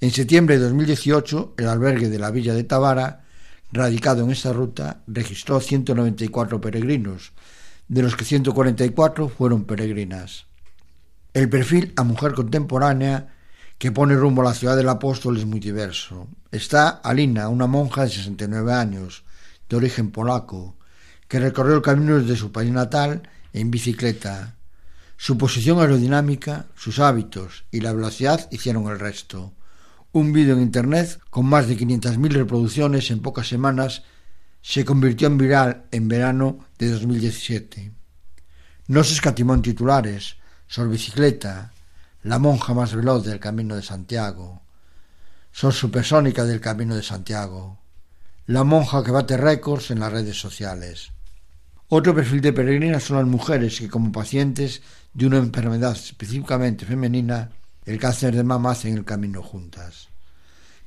En 0.00 0.10
septiembre 0.10 0.58
de 0.58 0.64
2018, 0.64 1.54
el 1.56 1.68
albergue 1.68 2.08
de 2.08 2.18
la 2.18 2.30
villa 2.30 2.54
de 2.54 2.64
Tabara, 2.64 3.24
radicado 3.72 4.22
en 4.22 4.30
esta 4.30 4.52
ruta, 4.52 5.02
registró 5.06 5.60
194 5.60 6.60
peregrinos, 6.60 7.32
de 7.88 8.02
los 8.02 8.16
que 8.16 8.24
144 8.24 9.28
fueron 9.28 9.64
peregrinas. 9.64 10.46
El 11.34 11.48
perfil 11.48 11.92
a 11.96 12.04
mujer 12.04 12.32
contemporánea 12.32 13.34
que 13.78 13.92
pone 13.92 14.16
rumbo 14.16 14.42
a 14.42 14.46
la 14.46 14.54
ciudad 14.54 14.76
del 14.76 14.88
apóstol 14.88 15.38
es 15.38 15.46
muy 15.46 15.60
diverso. 15.60 16.28
Está 16.50 16.88
Alina, 16.88 17.48
una 17.48 17.66
monja 17.66 18.02
de 18.02 18.10
69 18.10 18.72
años, 18.72 19.24
de 19.68 19.76
origen 19.76 20.10
polaco, 20.10 20.76
que 21.28 21.40
recorrió 21.40 21.76
el 21.76 21.82
camino 21.82 22.18
desde 22.18 22.36
su 22.36 22.52
país 22.52 22.72
natal 22.72 23.28
en 23.52 23.70
bicicleta. 23.70 24.56
Su 25.16 25.38
posición 25.38 25.80
aerodinámica, 25.80 26.66
sus 26.76 26.98
hábitos 26.98 27.64
y 27.70 27.80
la 27.80 27.92
velocidad 27.92 28.48
hicieron 28.50 28.86
el 28.88 28.98
resto. 28.98 29.52
Un 30.12 30.32
vídeo 30.32 30.54
en 30.54 30.62
Internet 30.62 31.20
con 31.30 31.46
más 31.46 31.68
de 31.68 31.76
500.000 31.76 32.30
reproducciones 32.32 33.10
en 33.10 33.20
pocas 33.20 33.48
semanas 33.48 34.02
se 34.68 34.84
convirtió 34.84 35.28
en 35.28 35.38
viral 35.38 35.86
en 35.92 36.08
verano 36.08 36.66
de 36.78 36.90
2017. 36.90 37.90
No 38.88 39.02
se 39.02 39.14
escatimó 39.14 39.54
en 39.54 39.62
titulares, 39.62 40.36
sobre 40.66 40.90
bicicleta, 40.90 41.72
la 42.22 42.38
monja 42.38 42.74
más 42.74 42.94
veloz 42.94 43.24
del 43.24 43.40
Camino 43.40 43.76
de 43.76 43.82
Santiago, 43.82 44.60
son 45.52 45.72
supersónica 45.72 46.44
del 46.44 46.60
Camino 46.60 46.94
de 46.94 47.02
Santiago, 47.02 47.78
la 48.44 48.62
monja 48.62 49.02
que 49.02 49.10
bate 49.10 49.38
récords 49.38 49.90
en 49.90 50.00
las 50.00 50.12
redes 50.12 50.38
sociales. 50.38 51.12
Otro 51.88 52.14
perfil 52.14 52.42
de 52.42 52.52
peregrinas 52.52 53.04
son 53.04 53.16
las 53.16 53.26
mujeres 53.26 53.78
que 53.78 53.88
como 53.88 54.12
pacientes 54.12 54.82
de 55.14 55.28
una 55.28 55.38
enfermedad 55.38 55.92
específicamente 55.92 56.84
femenina, 56.84 57.52
el 57.86 57.98
cáncer 57.98 58.36
de 58.36 58.44
mama, 58.44 58.72
hacen 58.72 58.98
el 58.98 59.06
camino 59.06 59.42
juntas. 59.42 60.08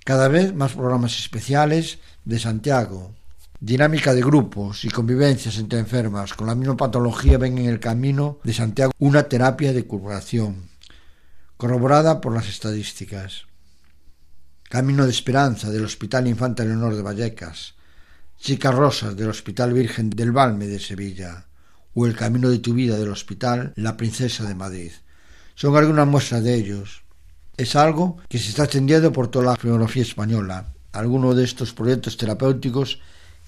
Cada 0.05 0.27
vez 0.27 0.53
más 0.53 0.73
programas 0.73 1.17
especiales 1.17 1.97
de 2.25 2.37
Santiago, 2.37 3.15
dinámica 3.61 4.15
de 4.15 4.23
grupos 4.23 4.85
y 4.85 4.89
convivencias 4.89 5.59
entre 5.59 5.77
enfermas 5.77 6.33
con 6.33 6.47
la 6.47 6.55
misma 6.55 6.75
patología 6.75 7.37
ven 7.37 7.59
en 7.59 7.67
el 7.67 7.79
camino 7.79 8.39
de 8.43 8.53
Santiago 8.53 8.91
una 8.97 9.29
terapia 9.29 9.71
de 9.71 9.85
curación, 9.85 10.63
corroborada 11.57 12.21
por 12.21 12.33
las 12.33 12.49
estadísticas. 12.49 13.45
Camino 14.67 15.05
de 15.05 15.11
Esperanza 15.11 15.69
del 15.69 15.85
Hospital 15.85 16.27
Infanta 16.27 16.65
Leonor 16.65 16.95
de 16.95 17.03
Vallecas, 17.03 17.75
Chicas 18.39 18.73
Rosas 18.73 19.15
del 19.15 19.29
Hospital 19.29 19.73
Virgen 19.73 20.09
del 20.09 20.31
Balme 20.31 20.65
de 20.65 20.79
Sevilla 20.79 21.45
o 21.93 22.07
El 22.07 22.15
Camino 22.15 22.49
de 22.49 22.57
tu 22.57 22.73
Vida 22.73 22.97
del 22.97 23.09
Hospital 23.09 23.73
La 23.75 23.95
Princesa 23.95 24.43
de 24.43 24.55
Madrid. 24.55 24.91
Son 25.53 25.75
algunas 25.75 26.07
muestras 26.07 26.43
de 26.43 26.55
ellos. 26.55 27.03
Es 27.57 27.75
algo 27.75 28.17
que 28.27 28.39
se 28.39 28.49
está 28.49 28.63
extendiendo 28.63 29.11
por 29.11 29.27
toda 29.27 29.51
la 29.51 29.57
geografía 29.57 30.01
española. 30.01 30.73
Algunos 30.93 31.35
de 31.35 31.43
estos 31.43 31.73
proyectos 31.73 32.17
terapéuticos 32.17 32.99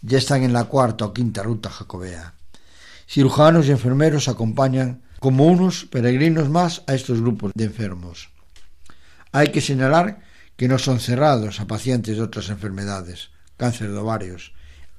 ya 0.03 0.17
están 0.17 0.43
en 0.43 0.53
la 0.53 0.65
cuarta 0.65 1.05
o 1.05 1.13
quinta 1.13 1.41
ruta 1.41 1.69
jacobea. 1.69 2.35
Cirujanos 3.07 3.67
y 3.67 3.71
enfermeros 3.71 4.27
acompañan 4.27 5.01
como 5.19 5.47
unos 5.47 5.85
peregrinos 5.85 6.49
más 6.49 6.83
a 6.87 6.93
estos 6.93 7.21
grupos 7.21 7.51
de 7.55 7.63
enfermos. 7.63 8.29
Hay 9.31 9.51
que 9.51 9.61
señalar 9.61 10.19
que 10.57 10.67
no 10.67 10.77
son 10.77 10.99
cerrados 10.99 11.59
a 11.59 11.67
pacientes 11.67 12.17
de 12.17 12.21
otras 12.21 12.49
enfermedades, 12.49 13.31
cáncer 13.57 13.91
de 13.91 13.97
ovarios, 13.97 14.53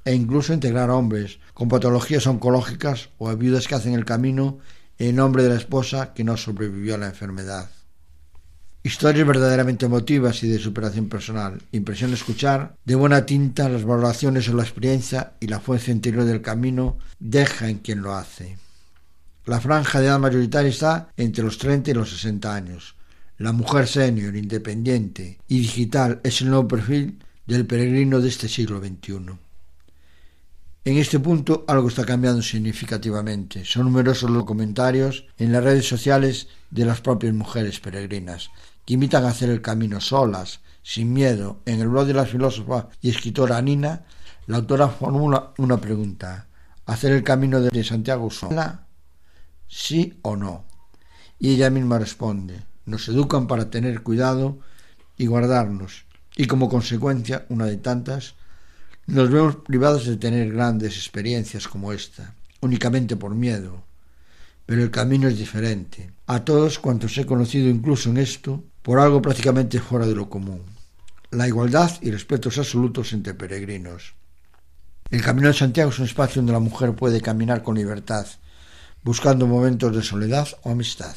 e 0.04 0.14
incluso 0.14 0.52
integrar 0.52 0.90
a 0.90 0.96
hombres 0.96 1.38
con 1.52 1.68
patologías 1.68 2.26
oncológicas 2.26 3.10
o 3.18 3.28
a 3.28 3.34
viudas 3.34 3.68
que 3.68 3.74
hacen 3.74 3.94
el 3.94 4.04
camino 4.04 4.58
en 4.98 5.16
nombre 5.16 5.42
de 5.42 5.50
la 5.50 5.56
esposa 5.56 6.14
que 6.14 6.24
no 6.24 6.36
sobrevivió 6.36 6.94
a 6.94 6.98
la 6.98 7.06
enfermedad. 7.06 7.70
Historias 8.86 9.26
verdaderamente 9.26 9.86
emotivas 9.86 10.42
y 10.42 10.48
de 10.48 10.58
superación 10.58 11.08
personal. 11.08 11.62
Impresión 11.72 12.12
escuchar 12.12 12.76
de 12.84 12.94
buena 12.94 13.24
tinta 13.24 13.66
las 13.70 13.82
valoraciones 13.82 14.46
o 14.50 14.54
la 14.54 14.62
experiencia 14.62 15.32
y 15.40 15.46
la 15.46 15.58
fuerza 15.58 15.90
interior 15.90 16.26
del 16.26 16.42
camino 16.42 16.98
deja 17.18 17.70
en 17.70 17.78
quien 17.78 18.02
lo 18.02 18.14
hace. 18.14 18.58
La 19.46 19.58
franja 19.58 20.00
de 20.00 20.08
edad 20.08 20.18
mayoritaria 20.18 20.68
está 20.68 21.08
entre 21.16 21.44
los 21.44 21.56
30 21.56 21.92
y 21.92 21.94
los 21.94 22.10
60 22.10 22.54
años. 22.54 22.94
La 23.38 23.52
mujer 23.52 23.88
senior, 23.88 24.36
independiente 24.36 25.38
y 25.48 25.60
digital 25.60 26.20
es 26.22 26.42
el 26.42 26.50
nuevo 26.50 26.68
perfil 26.68 27.20
del 27.46 27.64
peregrino 27.64 28.20
de 28.20 28.28
este 28.28 28.48
siglo 28.48 28.80
XXI. 28.80 29.38
En 30.86 30.98
este 30.98 31.18
punto 31.18 31.64
algo 31.66 31.88
está 31.88 32.04
cambiando 32.04 32.42
significativamente. 32.42 33.64
Son 33.64 33.84
numerosos 33.84 34.28
los 34.28 34.44
comentarios 34.44 35.24
en 35.38 35.52
las 35.52 35.64
redes 35.64 35.88
sociales 35.88 36.48
de 36.70 36.84
las 36.84 37.00
propias 37.00 37.32
mujeres 37.32 37.80
peregrinas, 37.80 38.50
que 38.84 38.94
invitan 38.94 39.24
a 39.24 39.28
hacer 39.28 39.50
el 39.50 39.62
camino 39.62 40.00
solas, 40.00 40.60
sin 40.82 41.12
miedo. 41.12 41.60
En 41.66 41.80
el 41.80 41.88
blog 41.88 42.06
de 42.06 42.14
la 42.14 42.26
filósofa 42.26 42.88
y 43.00 43.10
escritora 43.10 43.60
Nina, 43.62 44.04
la 44.46 44.58
autora 44.58 44.88
formula 44.88 45.52
una 45.58 45.80
pregunta. 45.80 46.48
¿Hacer 46.86 47.12
el 47.12 47.22
camino 47.22 47.60
de 47.60 47.84
Santiago 47.84 48.30
sola? 48.30 48.84
sí 49.74 50.18
o 50.22 50.36
no. 50.36 50.64
Y 51.38 51.50
ella 51.50 51.70
misma 51.70 51.98
responde, 51.98 52.62
nos 52.86 53.08
educan 53.08 53.46
para 53.46 53.70
tener 53.70 54.02
cuidado 54.02 54.58
y 55.16 55.26
guardarnos, 55.26 56.04
y 56.36 56.46
como 56.46 56.68
consecuencia, 56.68 57.46
una 57.48 57.66
de 57.66 57.76
tantas, 57.76 58.34
nos 59.06 59.30
vemos 59.30 59.56
privados 59.56 60.06
de 60.06 60.16
tener 60.16 60.52
grandes 60.52 60.96
experiencias 60.96 61.68
como 61.68 61.92
esta, 61.92 62.34
únicamente 62.60 63.16
por 63.16 63.34
miedo. 63.34 63.84
Pero 64.66 64.82
el 64.82 64.90
camino 64.90 65.28
es 65.28 65.38
diferente. 65.38 66.12
A 66.26 66.44
todos 66.44 66.78
cuantos 66.78 67.18
he 67.18 67.26
conocido 67.26 67.68
incluso 67.68 68.08
en 68.10 68.16
esto, 68.16 68.64
por 68.84 69.00
algo 69.00 69.22
prácticamente 69.22 69.80
fuera 69.80 70.06
de 70.06 70.14
lo 70.14 70.28
común. 70.28 70.60
La 71.30 71.48
igualdad 71.48 71.90
y 72.02 72.10
respetos 72.10 72.58
absolutos 72.58 73.14
entre 73.14 73.32
peregrinos. 73.32 74.14
El 75.10 75.22
Camino 75.22 75.48
de 75.48 75.54
Santiago 75.54 75.88
es 75.88 75.98
un 75.98 76.04
espacio 76.04 76.40
donde 76.42 76.52
la 76.52 76.60
mujer 76.60 76.92
puede 76.92 77.22
caminar 77.22 77.62
con 77.62 77.76
libertad, 77.76 78.26
buscando 79.02 79.46
momentos 79.46 79.96
de 79.96 80.02
soledad 80.02 80.48
o 80.64 80.70
amistad. 80.70 81.16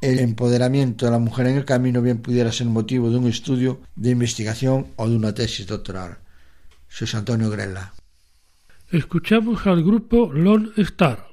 El 0.00 0.20
empoderamiento 0.20 1.06
de 1.06 1.10
la 1.10 1.18
mujer 1.18 1.48
en 1.48 1.56
el 1.56 1.64
camino 1.64 2.02
bien 2.02 2.22
pudiera 2.22 2.52
ser 2.52 2.68
motivo 2.68 3.10
de 3.10 3.16
un 3.16 3.26
estudio 3.26 3.80
de 3.96 4.10
investigación 4.10 4.86
o 4.94 5.08
de 5.08 5.16
una 5.16 5.34
tesis 5.34 5.66
doctoral. 5.66 6.18
Soy 6.88 7.08
Antonio 7.14 7.50
Grela. 7.50 7.94
Escuchamos 8.92 9.66
al 9.66 9.82
grupo 9.82 10.32
Lone 10.32 10.68
Star. 10.76 11.31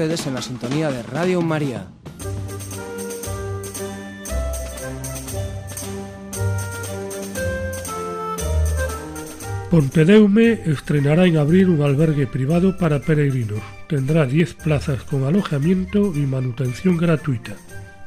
Ustedes 0.00 0.26
en 0.26 0.32
la 0.32 0.40
sintonía 0.40 0.90
de 0.90 1.02
Radio 1.02 1.42
María. 1.42 1.84
Pontedeume 9.70 10.62
estrenará 10.64 11.26
en 11.26 11.36
abril 11.36 11.68
un 11.68 11.82
albergue 11.82 12.26
privado 12.26 12.78
para 12.78 13.00
peregrinos. 13.00 13.60
Tendrá 13.90 14.24
10 14.24 14.54
plazas 14.54 15.02
con 15.02 15.24
alojamiento 15.24 16.14
y 16.14 16.20
manutención 16.20 16.96
gratuita. 16.96 17.52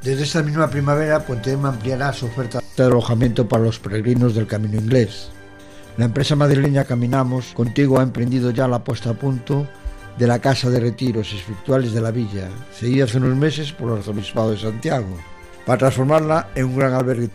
Desde 0.01 0.23
esta 0.23 0.41
misma 0.41 0.71
primavera, 0.71 1.23
Pontedeume 1.27 1.69
ampliará 1.69 2.11
su 2.11 2.25
oferta 2.25 2.59
de 2.75 2.83
alojamiento 2.83 3.47
para 3.47 3.65
los 3.65 3.77
peregrinos 3.77 4.33
del 4.33 4.47
Camino 4.47 4.79
Inglés. 4.79 5.29
La 5.97 6.05
empresa 6.05 6.35
madrileña 6.35 6.85
Caminamos 6.85 7.53
contigo 7.53 7.99
ha 7.99 8.03
emprendido 8.03 8.49
ya 8.49 8.67
la 8.67 8.83
puesta 8.83 9.11
a 9.11 9.13
punto 9.13 9.67
de 10.17 10.27
la 10.27 10.39
Casa 10.39 10.69
de 10.69 10.79
Retiros 10.79 11.33
Espirituales 11.33 11.91
de 11.91 12.01
la 12.01 12.11
Villa, 12.11 12.49
seguida 12.71 13.05
hace 13.05 13.17
unos 13.17 13.35
meses 13.35 13.71
por 13.71 13.89
el 13.89 13.97
Arzobispado 13.97 14.51
de 14.51 14.59
Santiago, 14.59 15.17
para 15.65 15.79
transformarla 15.79 16.49
en 16.55 16.65
un 16.65 16.77
gran 16.77 16.93
albergue. 16.93 17.29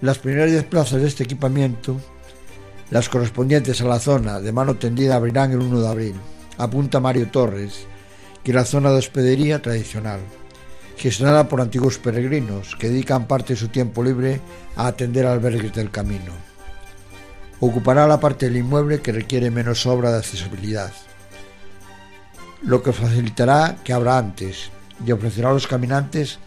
Las 0.00 0.18
primeras 0.18 0.50
10 0.50 0.64
plazas 0.64 1.00
de 1.00 1.08
este 1.08 1.24
equipamiento, 1.24 1.96
las 2.90 3.08
correspondientes 3.08 3.80
a 3.80 3.84
la 3.84 3.98
zona 3.98 4.40
de 4.40 4.52
mano 4.52 4.76
tendida, 4.76 5.16
abrirán 5.16 5.52
el 5.52 5.60
1 5.60 5.80
de 5.80 5.88
abril. 5.88 6.14
Apunta 6.58 7.00
Mario 7.00 7.28
Torres, 7.28 7.86
que 8.44 8.52
la 8.52 8.64
zona 8.64 8.90
de 8.90 8.98
hospedería 8.98 9.62
tradicional, 9.62 10.20
gestionada 10.96 11.48
por 11.48 11.60
antiguos 11.60 11.98
peregrinos 11.98 12.76
que 12.76 12.88
dedican 12.88 13.26
parte 13.26 13.54
de 13.54 13.60
su 13.60 13.68
tiempo 13.68 14.02
libre 14.02 14.40
a 14.76 14.88
atender 14.88 15.26
albergues 15.26 15.72
del 15.72 15.90
camino. 15.90 16.32
Ocupará 17.60 18.06
la 18.06 18.20
parte 18.20 18.46
del 18.46 18.58
inmueble 18.58 19.00
que 19.00 19.12
requiere 19.12 19.50
menos 19.50 19.86
obra 19.86 20.10
de 20.12 20.18
accesibilidad 20.18 20.92
lo 22.62 22.82
que 22.82 22.92
facilitará 22.92 23.76
que 23.84 23.92
habrá 23.92 24.18
antes 24.18 24.70
y 25.04 25.12
ofrecerá 25.12 25.50
a 25.50 25.52
los 25.52 25.66
caminantes 25.66 26.38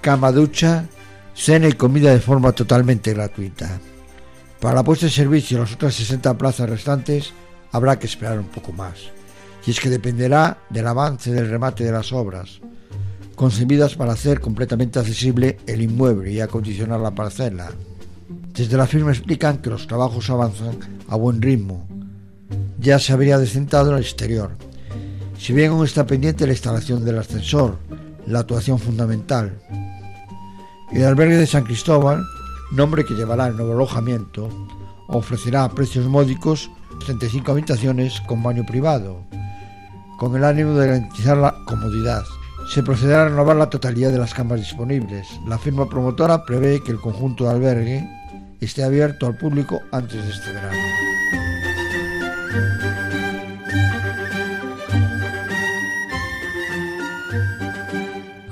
cama, 0.00 0.32
ducha, 0.32 0.84
cena 1.34 1.68
y 1.68 1.72
comida 1.72 2.12
de 2.12 2.20
forma 2.20 2.52
totalmente 2.52 3.12
gratuita. 3.14 3.80
Para 4.60 4.76
la 4.76 4.84
puesta 4.84 5.06
en 5.06 5.12
servicio 5.12 5.56
de 5.56 5.64
las 5.64 5.74
otras 5.74 5.94
60 5.94 6.36
plazas 6.36 6.68
restantes 6.68 7.32
habrá 7.72 7.98
que 7.98 8.06
esperar 8.06 8.38
un 8.38 8.48
poco 8.48 8.72
más, 8.72 8.98
y 9.66 9.70
es 9.70 9.80
que 9.80 9.90
dependerá 9.90 10.58
del 10.68 10.86
avance 10.86 11.32
del 11.32 11.48
remate 11.48 11.84
de 11.84 11.92
las 11.92 12.12
obras, 12.12 12.60
concebidas 13.34 13.94
para 13.94 14.12
hacer 14.12 14.40
completamente 14.40 14.98
accesible 14.98 15.58
el 15.66 15.82
inmueble 15.82 16.32
y 16.32 16.40
acondicionar 16.40 17.00
la 17.00 17.14
parcela. 17.14 17.70
Desde 18.52 18.76
la 18.76 18.86
firma 18.86 19.12
explican 19.12 19.58
que 19.58 19.70
los 19.70 19.86
trabajos 19.86 20.28
avanzan 20.30 20.78
a 21.08 21.16
buen 21.16 21.40
ritmo. 21.40 21.86
Ya 22.80 22.98
se 22.98 23.12
habría 23.12 23.38
descentado 23.38 23.94
el 23.94 24.02
exterior, 24.02 24.56
si 25.38 25.52
bien 25.52 25.70
aún 25.70 25.84
está 25.84 26.06
pendiente 26.06 26.46
la 26.46 26.52
instalación 26.52 27.04
del 27.04 27.18
ascensor, 27.18 27.78
la 28.26 28.40
actuación 28.40 28.78
fundamental. 28.78 29.58
El 30.92 31.04
albergue 31.04 31.36
de 31.36 31.46
San 31.46 31.64
Cristóbal, 31.64 32.24
nombre 32.72 33.04
que 33.04 33.14
llevará 33.14 33.46
el 33.46 33.56
nuevo 33.56 33.72
alojamiento, 33.72 34.48
ofrecerá 35.06 35.64
a 35.64 35.74
precios 35.74 36.06
módicos 36.06 36.70
35 37.06 37.52
habitaciones 37.52 38.20
con 38.22 38.42
baño 38.42 38.66
privado, 38.66 39.24
con 40.18 40.36
el 40.36 40.44
ánimo 40.44 40.74
de 40.74 40.86
garantizar 40.86 41.36
la 41.36 41.54
comodidad. 41.66 42.24
Se 42.74 42.82
procederá 42.82 43.22
a 43.22 43.28
renovar 43.28 43.56
la 43.56 43.70
totalidad 43.70 44.10
de 44.10 44.18
las 44.18 44.34
camas 44.34 44.58
disponibles. 44.58 45.28
La 45.46 45.58
firma 45.58 45.88
promotora 45.88 46.44
prevé 46.44 46.82
que 46.82 46.92
el 46.92 47.00
conjunto 47.00 47.44
de 47.44 47.50
albergue 47.50 48.08
esté 48.60 48.82
abierto 48.82 49.26
al 49.26 49.38
público 49.38 49.80
antes 49.92 50.22
de 50.22 50.30
este 50.30 50.52
verano. 50.52 50.76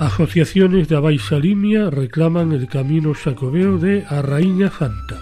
Asociaciones 0.07 0.87
de 0.87 0.95
Abaisalimia 0.95 1.91
reclaman 1.91 2.53
el 2.53 2.69
camino 2.69 3.13
xacobeo 3.13 3.77
de 3.77 4.05
Arraíña 4.09 4.71
Santa. 4.71 5.19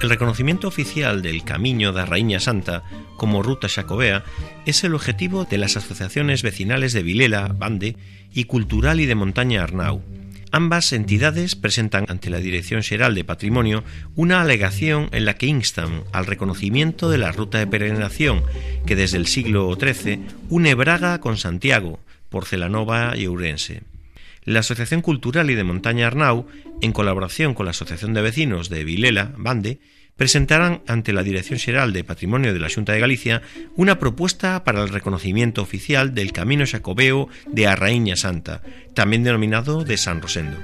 El 0.00 0.08
reconocimiento 0.08 0.68
oficial 0.68 1.20
del 1.20 1.42
Camino 1.42 1.92
de 1.92 2.06
Raíña 2.06 2.38
Santa 2.38 2.84
como 3.16 3.42
ruta 3.42 3.68
xacobea 3.68 4.22
es 4.66 4.84
el 4.84 4.94
objetivo 4.94 5.46
de 5.46 5.58
las 5.58 5.76
asociaciones 5.76 6.44
vecinales 6.44 6.92
de 6.92 7.02
Vilela, 7.02 7.48
Bande 7.48 7.96
y 8.32 8.44
Cultural 8.44 9.00
y 9.00 9.06
de 9.06 9.16
Montaña 9.16 9.64
Arnau. 9.64 10.00
Ambas 10.52 10.92
entidades 10.92 11.56
presentan 11.56 12.06
ante 12.08 12.30
la 12.30 12.38
Dirección 12.38 12.84
Xeral 12.84 13.16
de 13.16 13.24
Patrimonio 13.24 13.82
una 14.14 14.42
alegación 14.42 15.08
en 15.10 15.24
la 15.24 15.34
que 15.34 15.46
instan 15.46 16.04
al 16.12 16.26
reconocimiento 16.26 17.10
de 17.10 17.18
la 17.18 17.32
ruta 17.32 17.58
de 17.58 17.66
peregrinación 17.66 18.44
que 18.86 18.94
desde 18.94 19.16
el 19.16 19.26
siglo 19.26 19.74
XIII 19.74 20.20
une 20.50 20.74
Braga 20.76 21.18
con 21.18 21.36
Santiago, 21.36 21.98
Porcelanova 22.28 23.16
y 23.16 23.26
Ourense. 23.26 23.89
La 24.50 24.60
Asociación 24.60 25.00
Cultural 25.00 25.48
y 25.48 25.54
de 25.54 25.62
Montaña 25.62 26.08
Arnau, 26.08 26.44
en 26.80 26.90
colaboración 26.90 27.54
con 27.54 27.66
la 27.66 27.70
Asociación 27.70 28.14
de 28.14 28.20
Vecinos 28.20 28.68
de 28.68 28.82
Vilela, 28.82 29.32
Bande, 29.36 29.78
presentarán 30.16 30.82
ante 30.88 31.12
la 31.12 31.22
Dirección 31.22 31.60
Xeral 31.60 31.92
de 31.92 32.02
Patrimonio 32.02 32.52
de 32.52 32.58
la 32.58 32.68
Xunta 32.68 32.92
de 32.92 32.98
Galicia 32.98 33.42
una 33.76 34.00
propuesta 34.00 34.64
para 34.64 34.82
el 34.82 34.88
reconocimiento 34.88 35.62
oficial 35.62 36.14
del 36.14 36.32
Camino 36.32 36.66
Xacobeo 36.66 37.28
de 37.46 37.68
a 37.68 37.76
Raíña 37.76 38.16
Santa, 38.16 38.60
también 38.92 39.22
denominado 39.22 39.84
de 39.84 39.96
San 39.96 40.20
Rosendo. 40.20 40.58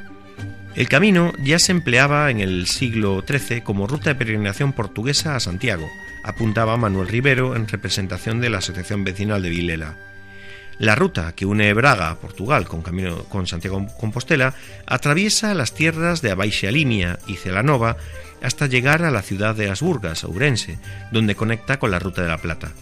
El 0.75 0.89
camino 0.89 1.33
ya 1.45 1.61
se 1.61 1.71
empleaba 1.71 2.29
en 2.33 2.41
el 2.41 2.67
siglo 2.67 3.23
XIII 3.25 3.61
como 3.61 3.87
ruta 3.87 4.11
de 4.11 4.17
peregrinación 4.17 4.73
portuguesa 4.73 5.37
a 5.37 5.41
Santiago, 5.41 5.89
apuntaba 6.25 6.77
Manuel 6.77 7.07
Rivero 7.07 7.55
en 7.55 7.69
representación 7.69 8.41
de 8.41 8.51
la 8.51 8.59
Asociación 8.59 9.05
Vecinal 9.05 9.43
de 9.43 9.51
Vilela. 9.51 10.16
La 10.79 10.95
ruta 10.95 11.35
que 11.35 11.47
une 11.47 11.73
Braga, 11.73 12.17
Portugal, 12.17 12.69
con 12.69 12.83
camino 12.83 13.25
con 13.25 13.47
Santiago 13.47 13.87
Compostela, 13.99 14.55
atraviesa 14.87 15.55
las 15.55 15.73
tierras 15.73 16.21
de 16.21 16.31
Abaixa 16.31 16.71
Limia 16.71 17.19
y 17.27 17.37
Celanova 17.37 17.97
hasta 18.43 18.67
llegar 18.67 19.03
a 19.03 19.11
la 19.11 19.23
ciudad 19.23 19.55
de 19.55 19.71
Asburgas, 19.71 20.25
Ourense, 20.25 20.79
donde 21.13 21.35
conecta 21.35 21.79
con 21.79 21.91
la 21.91 21.99
Ruta 21.99 22.23
de 22.23 22.29
la 22.29 22.39
Plata. 22.39 22.73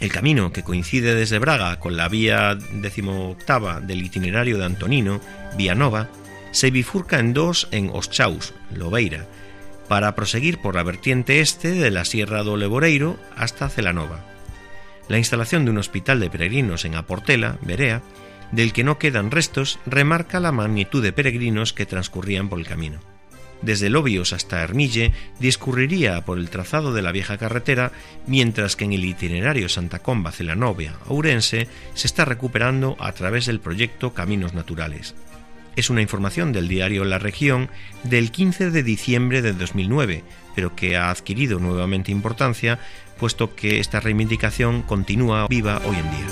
El 0.00 0.10
camino, 0.10 0.52
que 0.52 0.62
coincide 0.62 1.14
desde 1.14 1.38
Braga 1.38 1.78
con 1.78 1.96
la 1.96 2.08
vía 2.08 2.54
decimoctava 2.54 3.80
del 3.80 4.04
itinerario 4.04 4.58
de 4.58 4.64
Antonino, 4.64 5.20
Vía 5.56 5.74
Nova, 5.74 6.08
se 6.52 6.70
bifurca 6.70 7.18
en 7.18 7.34
dos 7.34 7.68
en 7.70 7.90
Oschaus, 7.92 8.54
Lobeira, 8.74 9.26
para 9.88 10.14
proseguir 10.14 10.58
por 10.58 10.74
la 10.74 10.82
vertiente 10.82 11.40
este 11.40 11.70
de 11.70 11.90
la 11.90 12.04
Sierra 12.04 12.42
do 12.42 12.56
Leboreiro 12.56 13.18
hasta 13.36 13.68
Celanova. 13.68 14.35
La 15.08 15.18
instalación 15.18 15.64
de 15.64 15.70
un 15.70 15.78
hospital 15.78 16.20
de 16.20 16.30
peregrinos 16.30 16.84
en 16.84 16.94
Aportela, 16.94 17.58
Berea, 17.62 18.02
del 18.52 18.72
que 18.72 18.84
no 18.84 18.98
quedan 18.98 19.30
restos, 19.30 19.78
remarca 19.86 20.40
la 20.40 20.52
magnitud 20.52 21.02
de 21.02 21.12
peregrinos 21.12 21.72
que 21.72 21.86
transcurrían 21.86 22.48
por 22.48 22.58
el 22.58 22.66
camino. 22.66 22.98
Desde 23.62 23.88
Lobios 23.88 24.32
hasta 24.32 24.62
Hermille 24.62 25.12
discurriría 25.40 26.24
por 26.24 26.38
el 26.38 26.50
trazado 26.50 26.92
de 26.92 27.02
la 27.02 27.12
vieja 27.12 27.38
carretera, 27.38 27.92
mientras 28.26 28.76
que 28.76 28.84
en 28.84 28.92
el 28.92 29.04
itinerario 29.04 29.68
Santa 29.68 30.00
Comba 30.00 30.30
Celanovia 30.30 30.96
Ourense 31.06 31.68
se 31.94 32.06
está 32.06 32.24
recuperando 32.24 32.96
a 33.00 33.12
través 33.12 33.46
del 33.46 33.60
proyecto 33.60 34.12
Caminos 34.12 34.52
Naturales. 34.54 35.14
Es 35.74 35.90
una 35.90 36.02
información 36.02 36.52
del 36.52 36.68
diario 36.68 37.04
La 37.04 37.18
Región 37.18 37.70
del 38.02 38.30
15 38.30 38.70
de 38.70 38.82
diciembre 38.82 39.42
de 39.42 39.52
2009, 39.52 40.24
pero 40.54 40.74
que 40.74 40.96
ha 40.96 41.10
adquirido 41.10 41.58
nuevamente 41.58 42.10
importancia 42.10 42.78
puesto 43.18 43.54
que 43.54 43.80
esta 43.80 44.00
reivindicación 44.00 44.82
continúa 44.82 45.46
viva 45.48 45.80
hoy 45.84 45.96
en 45.96 46.10
día. 46.10 46.26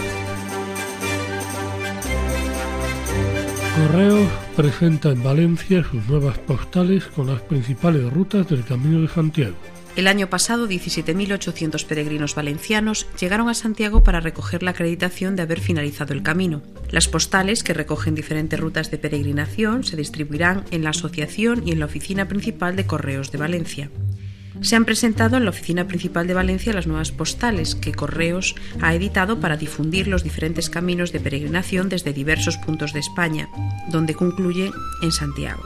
Correos 3.76 4.28
presenta 4.56 5.10
en 5.10 5.22
Valencia 5.22 5.82
sus 5.82 6.06
nuevas 6.06 6.38
postales 6.38 7.06
con 7.06 7.26
las 7.26 7.40
principales 7.42 8.12
rutas 8.12 8.48
del 8.48 8.64
Camino 8.64 9.00
de 9.00 9.08
Santiago. 9.08 9.56
El 9.96 10.08
año 10.08 10.28
pasado, 10.28 10.68
17.800 10.68 11.84
peregrinos 11.86 12.34
valencianos 12.34 13.06
llegaron 13.18 13.48
a 13.48 13.54
Santiago 13.54 14.02
para 14.02 14.18
recoger 14.18 14.64
la 14.64 14.72
acreditación 14.72 15.36
de 15.36 15.42
haber 15.42 15.60
finalizado 15.60 16.12
el 16.12 16.22
camino. 16.22 16.62
Las 16.90 17.06
postales, 17.06 17.62
que 17.62 17.74
recogen 17.74 18.16
diferentes 18.16 18.58
rutas 18.58 18.90
de 18.90 18.98
peregrinación, 18.98 19.84
se 19.84 19.96
distribuirán 19.96 20.64
en 20.72 20.82
la 20.82 20.90
asociación 20.90 21.62
y 21.66 21.70
en 21.70 21.78
la 21.78 21.86
oficina 21.86 22.26
principal 22.26 22.74
de 22.74 22.86
Correos 22.86 23.30
de 23.30 23.38
Valencia. 23.38 23.90
Se 24.64 24.76
han 24.76 24.86
presentado 24.86 25.36
en 25.36 25.44
la 25.44 25.50
oficina 25.50 25.86
principal 25.86 26.26
de 26.26 26.32
Valencia 26.32 26.72
las 26.72 26.86
nuevas 26.86 27.12
postales 27.12 27.74
que 27.74 27.92
Correos 27.92 28.54
ha 28.80 28.94
editado 28.94 29.38
para 29.38 29.58
difundir 29.58 30.08
los 30.08 30.24
diferentes 30.24 30.70
caminos 30.70 31.12
de 31.12 31.20
peregrinación 31.20 31.90
desde 31.90 32.14
diversos 32.14 32.56
puntos 32.56 32.94
de 32.94 33.00
España, 33.00 33.50
donde 33.90 34.14
concluye 34.14 34.72
en 35.02 35.12
Santiago. 35.12 35.62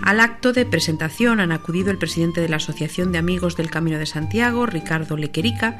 Al 0.00 0.20
acto 0.20 0.54
de 0.54 0.64
presentación 0.64 1.38
han 1.38 1.52
acudido 1.52 1.90
el 1.90 1.98
presidente 1.98 2.40
de 2.40 2.48
la 2.48 2.56
Asociación 2.56 3.12
de 3.12 3.18
Amigos 3.18 3.58
del 3.58 3.70
Camino 3.70 3.98
de 3.98 4.06
Santiago, 4.06 4.64
Ricardo 4.64 5.18
Lequerica, 5.18 5.78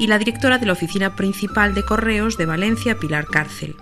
y 0.00 0.08
la 0.08 0.18
directora 0.18 0.58
de 0.58 0.66
la 0.66 0.72
Oficina 0.72 1.14
Principal 1.14 1.74
de 1.74 1.84
Correos 1.84 2.36
de 2.36 2.46
Valencia, 2.46 2.98
Pilar 2.98 3.26
Cárcel. 3.26 3.76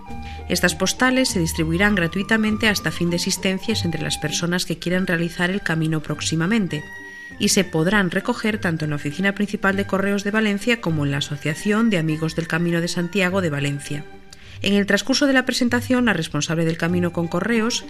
Estas 0.49 0.75
postales 0.75 1.29
se 1.29 1.39
distribuirán 1.39 1.95
gratuitamente 1.95 2.69
hasta 2.69 2.91
fin 2.91 3.09
de 3.09 3.15
existencias 3.15 3.85
entre 3.85 4.03
las 4.03 4.19
personas 4.19 4.65
que 4.65 4.77
quieran 4.77 5.07
realizar 5.07 5.49
el 5.49 5.61
camino 5.61 6.01
próximamente 6.01 6.83
y 7.39 7.49
se 7.49 7.63
podrán 7.63 8.11
recoger 8.11 8.59
tanto 8.59 8.85
en 8.85 8.91
la 8.91 8.95
Oficina 8.97 9.35
Principal 9.35 9.75
de 9.75 9.85
Correos 9.85 10.23
de 10.23 10.31
Valencia 10.31 10.81
como 10.81 11.05
en 11.05 11.11
la 11.11 11.17
Asociación 11.17 11.89
de 11.89 11.97
Amigos 11.97 12.35
del 12.35 12.47
Camino 12.47 12.81
de 12.81 12.87
Santiago 12.87 13.41
de 13.41 13.49
Valencia. 13.49 14.03
En 14.61 14.73
el 14.73 14.87
transcurso 14.87 15.27
de 15.27 15.33
la 15.33 15.45
presentación, 15.45 16.05
la 16.05 16.13
responsable 16.13 16.65
del 16.65 16.77
camino 16.77 17.13
con 17.13 17.27
correos, 17.27 17.85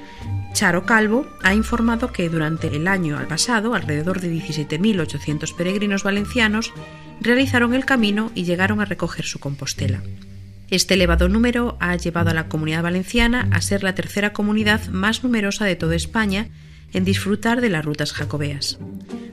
Charo 0.54 0.86
Calvo, 0.86 1.28
ha 1.44 1.54
informado 1.54 2.12
que 2.12 2.30
durante 2.30 2.68
el 2.68 2.88
año 2.88 3.18
al 3.18 3.28
pasado, 3.28 3.74
alrededor 3.74 4.20
de 4.20 4.34
17.800 4.34 5.56
peregrinos 5.56 6.04
valencianos 6.04 6.74
realizaron 7.22 7.74
el 7.74 7.86
camino 7.86 8.32
y 8.36 8.44
llegaron 8.44 8.82
a 8.82 8.86
recoger 8.86 9.26
su 9.26 9.40
compostela. 9.40 10.02
Este 10.70 10.96
elevado 10.96 11.30
número 11.30 11.78
ha 11.80 11.96
llevado 11.96 12.32
a 12.32 12.34
la 12.34 12.50
comunidad 12.50 12.84
valenciana 12.84 13.48
a 13.52 13.62
ser 13.62 13.84
la 13.84 13.96
tercera 13.96 14.34
comunidad 14.34 14.88
más 14.88 15.24
numerosa 15.24 15.64
de 15.64 15.78
toda 15.78 15.96
España 15.96 16.50
en 16.94 17.06
disfrutar 17.06 17.62
de 17.62 17.70
las 17.70 17.86
rutas 17.86 18.14
jacobeas. 18.14 18.80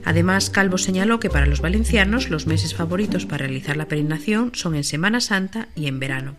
Además, 0.03 0.49
Calvo 0.49 0.77
señaló 0.77 1.19
que 1.19 1.29
para 1.29 1.47
los 1.47 1.61
valencianos 1.61 2.29
los 2.29 2.47
meses 2.47 2.75
favoritos 2.75 3.25
para 3.25 3.47
realizar 3.47 3.77
la 3.77 3.87
peregrinación 3.87 4.51
son 4.53 4.75
en 4.75 4.83
Semana 4.83 5.19
Santa 5.19 5.67
y 5.75 5.87
en 5.87 5.99
verano. 5.99 6.35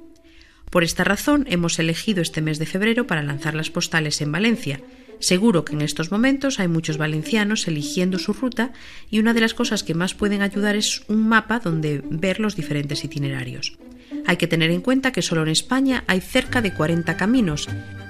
Por 0.71 0.85
esta 0.85 1.05
razón 1.05 1.47
hemos 1.49 1.79
elegido 1.79 2.23
este 2.23 2.43
mes 2.43 2.59
de 2.59 2.67
febrero 2.67 3.07
para 3.07 3.23
lanzar 3.23 3.55
las 3.55 3.71
postales 3.71 4.21
en 4.21 4.33
Valencia. 4.33 4.81
Seguro 5.19 5.64
que 5.64 5.73
en 5.73 5.81
estos 5.81 6.11
momentos 6.11 6.61
hay 6.61 6.69
muchos 6.69 6.99
valencianos 6.99 7.67
eligiendo 7.67 8.19
su 8.19 8.33
ruta 8.33 8.73
y 9.11 9.19
una 9.19 9.33
de 9.33 9.41
las 9.41 9.55
cosas 9.55 9.83
que 9.83 9.95
más 9.95 10.14
pueden 10.14 10.43
ayudar 10.43 10.77
es 10.77 11.03
un 11.09 11.29
mapa 11.29 11.61
donde 11.61 12.03
ver 12.11 12.41
los 12.41 12.57
diferentes 12.57 13.05
itinerarios. 13.05 13.79
Hay 14.27 14.37
que 14.37 14.47
tener 14.47 14.71
en 14.71 14.81
cuenta 14.81 15.12
que 15.12 15.23
solo 15.23 15.43
en 15.43 15.49
España 15.49 16.05
hay 16.07 16.21
cerca 16.21 16.61
de 16.61 16.75
40 16.75 17.17
caminos 17.17 17.69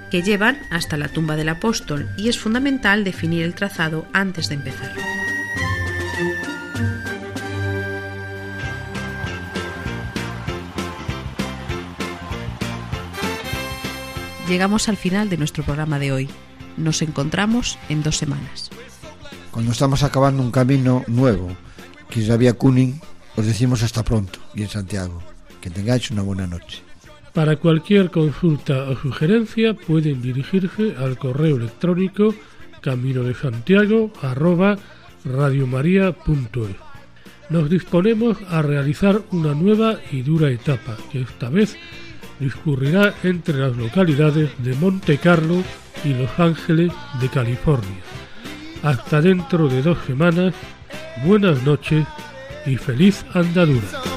que 0.09 0.21
llevan 0.21 0.59
hasta 0.69 0.97
la 0.97 1.07
tumba 1.07 1.35
del 1.35 1.49
apóstol 1.49 2.09
y 2.17 2.29
es 2.29 2.39
fundamental 2.39 3.03
definir 3.03 3.43
el 3.43 3.55
trazado 3.55 4.07
antes 4.13 4.49
de 4.49 4.55
empezar. 4.55 4.93
Llegamos 14.47 14.87
al 14.87 14.95
final 14.95 15.29
de 15.29 15.37
nuestro 15.37 15.63
programa 15.65 15.99
de 15.99 16.13
hoy. 16.13 16.29
Nos 16.77 17.01
encontramos 17.01 17.77
en 17.89 18.01
dos 18.01 18.15
semanas. 18.15 18.69
Cuando 19.51 19.73
estamos 19.73 20.03
acabando 20.03 20.41
un 20.41 20.51
camino 20.51 21.03
nuevo, 21.07 21.49
que 22.09 22.21
es 22.21 22.29
la 22.29 22.37
vía 22.37 22.53
Cunin, 22.53 23.01
os 23.35 23.45
decimos 23.45 23.83
hasta 23.83 24.03
pronto 24.03 24.39
y 24.55 24.63
en 24.63 24.69
Santiago. 24.69 25.21
Que 25.59 25.69
tengáis 25.69 26.11
una 26.11 26.21
buena 26.21 26.47
noche. 26.47 26.86
Para 27.37 27.57
cualquier 27.57 28.09
consulta 28.09 28.89
o 28.89 28.97
sugerencia 28.97 29.75
pueden 29.75 30.23
dirigirse 30.23 30.95
al 30.97 31.19
correo 31.19 31.57
electrónico 31.57 32.33
camino 32.81 33.21
de 33.21 33.35
radiomaria.es. 35.23 36.75
Nos 37.51 37.69
disponemos 37.69 38.39
a 38.49 38.63
realizar 38.63 39.21
una 39.29 39.53
nueva 39.53 39.99
y 40.11 40.23
dura 40.23 40.49
etapa 40.49 40.97
que 41.11 41.21
esta 41.21 41.51
vez 41.51 41.77
discurrirá 42.39 43.13
entre 43.21 43.59
las 43.59 43.77
localidades 43.77 44.49
de 44.57 44.73
Monte 44.73 45.19
Carlo 45.19 45.61
y 46.03 46.15
Los 46.15 46.39
Ángeles 46.39 46.91
de 47.21 47.29
California. 47.29 48.01
Hasta 48.81 49.21
dentro 49.21 49.67
de 49.67 49.83
dos 49.83 49.99
semanas, 50.07 50.55
buenas 51.23 51.61
noches 51.61 52.03
y 52.65 52.77
feliz 52.77 53.23
andadura. 53.35 54.16